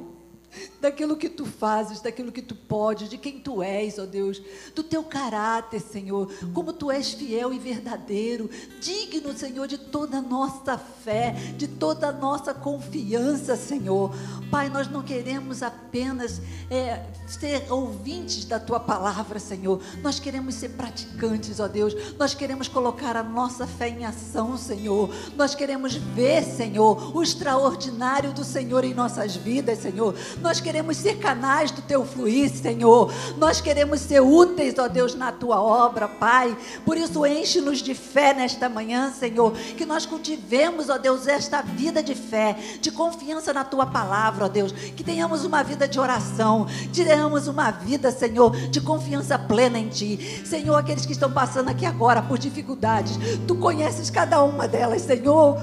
daquilo 0.80 1.16
que 1.16 1.30
tu 1.30 1.45
fazes, 1.45 2.01
daquilo 2.01 2.32
que 2.32 2.41
tu 2.41 2.56
podes, 2.56 3.10
de 3.10 3.18
quem 3.18 3.39
tu 3.39 3.62
és, 3.62 3.97
ó 3.97 4.06
Deus, 4.06 4.41
do 4.76 4.84
teu 4.84 5.04
caráter, 5.04 5.80
Senhor, 5.80 6.32
como 6.54 6.74
tu 6.74 6.91
és 6.91 7.14
fiel 7.14 7.54
e 7.54 7.60
verdadeiro, 7.60 8.49
digno, 8.80 9.38
Senhor, 9.38 9.68
de 9.68 9.78
toda 9.78 10.18
a 10.18 10.22
nossa 10.22 10.78
fé, 10.78 11.32
de 11.58 11.68
toda 11.68 12.10
a 12.10 12.12
nossa 12.12 12.54
confiança, 12.54 13.56
Senhor. 13.56 14.12
Pai, 14.51 14.70
nós 14.70 14.88
não 14.89 15.01
queremos 15.01 15.64
apenas 15.64 16.41
é, 16.70 17.04
ser 17.28 17.72
ouvintes 17.72 18.45
da 18.45 18.60
tua 18.60 18.80
palavra, 18.80 19.39
Senhor, 19.39 19.82
nós 20.01 20.20
queremos 20.20 20.56
ser 20.56 20.70
praticantes, 20.70 21.60
ó 21.60 21.68
Deus, 21.68 21.95
nós 22.18 22.34
queremos 22.34 22.68
colocar 22.68 23.16
a 23.16 23.24
nossa 23.24 23.66
fé 23.66 23.89
em 23.89 24.06
ação, 24.06 24.58
Senhor, 24.58 25.10
nós 25.36 25.56
queremos 25.56 25.95
ver, 25.95 26.43
Senhor, 26.43 27.16
o 27.16 27.22
extraordinário 27.24 28.34
do 28.34 28.43
Senhor 28.43 28.84
em 28.84 28.93
nossas 28.93 29.36
vidas, 29.36 29.80
Senhor. 29.80 30.14
Nós 30.43 30.59
queremos 30.59 30.97
ser 30.97 31.17
canais 31.19 31.71
do 31.71 31.81
teu 31.81 32.05
fluir, 32.05 32.49
Senhor. 32.49 33.11
Nós 33.37 33.61
queremos 33.61 34.01
ser 34.01 34.19
úteis, 34.19 34.75
ó 34.77 34.89
Deus, 34.89 35.15
na 35.15 35.31
tua 35.31 35.61
obra, 35.61 36.07
Pai. 36.07 36.55
Por 36.85 36.97
isso, 36.97 37.25
enche-nos 37.25 37.79
de 37.79 37.95
fé 37.95 38.33
nesta 38.33 38.67
manhã, 38.67 39.11
Senhor. 39.11 39.53
Que 39.53 39.85
nós 39.85 40.05
cultivemos, 40.05 40.89
ó 40.89 40.97
Deus, 40.97 41.27
esta 41.27 41.61
vida 41.61 42.03
de 42.03 42.13
fé, 42.13 42.57
de 42.81 42.91
confiança 42.91 43.53
na 43.53 43.63
tua 43.63 43.85
palavra, 43.85 44.45
ó 44.45 44.47
Deus. 44.49 44.73
Que 44.73 45.03
tenhamos 45.03 45.45
uma 45.45 45.63
vida 45.63 45.87
de 45.87 45.97
oração, 45.97 46.67
tenhamos 46.93 47.47
uma 47.47 47.71
vida, 47.71 48.11
Senhor, 48.11 48.51
de 48.67 48.81
confiança 48.81 49.39
plena 49.39 49.79
em 49.79 49.87
Ti. 49.87 50.43
Senhor, 50.45 50.75
aqueles 50.75 51.05
que 51.05 51.13
estão 51.13 51.31
passando 51.31 51.69
aqui 51.69 51.85
agora 51.85 52.21
por 52.21 52.37
dificuldades, 52.37 53.17
Tu 53.47 53.55
conheces 53.55 54.09
cada 54.09 54.43
uma 54.43 54.67
delas, 54.67 55.03
Senhor. 55.03 55.57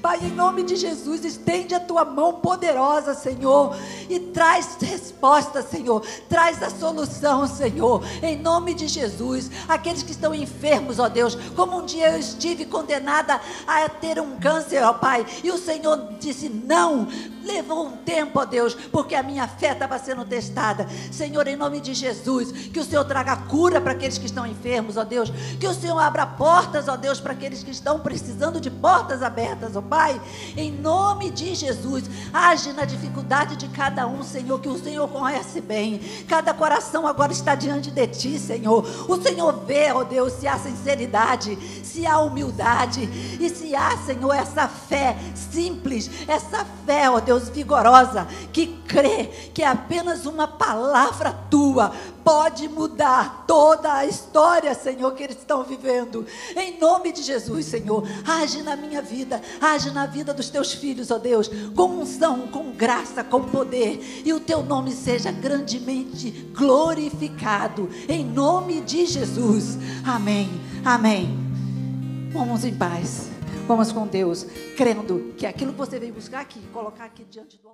Pai, 0.00 0.18
em 0.22 0.30
nome 0.30 0.62
de 0.62 0.76
Jesus, 0.84 1.24
estende 1.24 1.74
a 1.74 1.80
tua 1.80 2.04
mão 2.04 2.34
poderosa, 2.34 3.14
Senhor, 3.14 3.74
e 4.08 4.20
traz 4.20 4.76
resposta, 4.80 5.62
Senhor, 5.62 6.04
traz 6.28 6.62
a 6.62 6.68
solução, 6.68 7.46
Senhor, 7.46 8.02
em 8.22 8.36
nome 8.36 8.74
de 8.74 8.86
Jesus. 8.86 9.50
Aqueles 9.66 10.02
que 10.02 10.12
estão 10.12 10.34
enfermos, 10.34 10.98
ó 10.98 11.08
Deus, 11.08 11.36
como 11.56 11.78
um 11.78 11.86
dia 11.86 12.10
eu 12.10 12.18
estive 12.18 12.66
condenada 12.66 13.40
a 13.66 13.88
ter 13.88 14.20
um 14.20 14.38
câncer, 14.38 14.82
ó 14.82 14.92
Pai, 14.92 15.24
e 15.42 15.50
o 15.50 15.58
Senhor 15.58 16.14
disse: 16.20 16.48
não, 16.48 17.08
levou 17.44 17.86
um 17.86 17.96
tempo, 17.98 18.40
ó 18.40 18.44
Deus, 18.44 18.74
porque 18.74 19.14
a 19.14 19.22
minha 19.22 19.46
fé 19.46 19.72
estava 19.72 19.98
sendo 19.98 20.24
testada. 20.24 20.88
Senhor, 21.12 21.46
em 21.46 21.56
nome 21.56 21.80
de 21.80 21.94
Jesus, 21.94 22.50
que 22.68 22.80
o 22.80 22.84
Senhor 22.84 23.04
traga 23.04 23.36
cura 23.36 23.80
para 23.80 23.92
aqueles 23.92 24.18
que 24.18 24.26
estão 24.26 24.46
enfermos, 24.46 24.96
ó 24.96 25.04
Deus, 25.04 25.30
que 25.58 25.66
o 25.66 25.74
Senhor 25.74 25.98
abra 25.98 26.26
portas, 26.26 26.88
ó 26.88 26.96
Deus, 26.96 27.20
para 27.20 27.32
aqueles 27.32 27.62
que 27.62 27.70
estão 27.70 28.00
precisando 28.00 28.60
de 28.60 28.70
portas 28.70 29.22
abertas, 29.22 29.76
ó 29.76 29.82
Pai, 29.82 30.20
em 30.56 30.72
nome 30.72 31.30
de 31.30 31.54
Jesus. 31.54 32.04
Age 32.32 32.72
na 32.72 32.84
dificuldade 32.84 33.56
de 33.56 33.68
cada 33.68 34.06
um, 34.06 34.22
Senhor, 34.22 34.58
que 34.60 34.68
o 34.68 34.82
Senhor 34.82 35.06
conhece 35.08 35.60
bem. 35.60 36.00
Cada 36.28 36.54
coração 36.54 37.06
agora 37.06 37.32
está 37.32 37.54
diante 37.54 37.90
de 37.90 38.06
Ti, 38.06 38.38
Senhor. 38.38 38.84
O 39.08 39.20
Senhor 39.20 39.64
vê, 39.66 39.92
ó 39.92 40.04
Deus, 40.04 40.32
se 40.34 40.46
há 40.46 40.58
sinceridade, 40.58 41.58
se 41.82 42.06
há 42.06 42.18
humildade 42.18 43.08
e 43.40 43.48
se 43.48 43.74
há, 43.74 43.96
Senhor, 43.98 44.32
essa 44.32 44.68
fé 44.68 45.16
simples, 45.34 46.10
essa 46.26 46.64
fé, 46.86 47.10
ó 47.10 47.20
Deus, 47.20 47.33
vigorosa, 47.38 48.26
que 48.52 48.66
crê 48.86 49.26
que 49.52 49.62
é 49.62 49.66
apenas 49.66 50.26
uma 50.26 50.46
palavra 50.46 51.32
tua 51.50 51.92
pode 52.24 52.66
mudar 52.68 53.44
toda 53.46 53.92
a 53.92 54.06
história, 54.06 54.74
Senhor, 54.74 55.12
que 55.14 55.22
eles 55.22 55.36
estão 55.36 55.62
vivendo. 55.62 56.26
Em 56.56 56.80
nome 56.80 57.12
de 57.12 57.22
Jesus, 57.22 57.66
Senhor, 57.66 58.02
age 58.26 58.62
na 58.62 58.74
minha 58.74 59.02
vida, 59.02 59.40
age 59.60 59.90
na 59.90 60.06
vida 60.06 60.32
dos 60.32 60.48
teus 60.48 60.72
filhos, 60.72 61.10
ó 61.10 61.18
Deus, 61.18 61.50
com 61.76 62.00
unção, 62.00 62.48
com 62.48 62.72
graça, 62.72 63.22
com 63.22 63.44
poder, 63.44 64.22
e 64.24 64.32
o 64.32 64.40
teu 64.40 64.62
nome 64.62 64.92
seja 64.92 65.30
grandemente 65.30 66.30
glorificado. 66.56 67.90
Em 68.08 68.24
nome 68.24 68.80
de 68.80 69.04
Jesus. 69.04 69.76
Amém. 70.04 70.48
Amém. 70.84 71.38
Vamos 72.32 72.64
em 72.64 72.74
paz. 72.74 73.33
Vamos 73.66 73.90
com 73.92 74.06
Deus, 74.06 74.44
crendo 74.76 75.32
que 75.38 75.46
aquilo 75.46 75.72
que 75.72 75.78
você 75.78 75.98
veio 75.98 76.12
buscar 76.12 76.40
aqui, 76.40 76.60
colocar 76.70 77.06
aqui 77.06 77.24
diante 77.24 77.56
do 77.56 77.70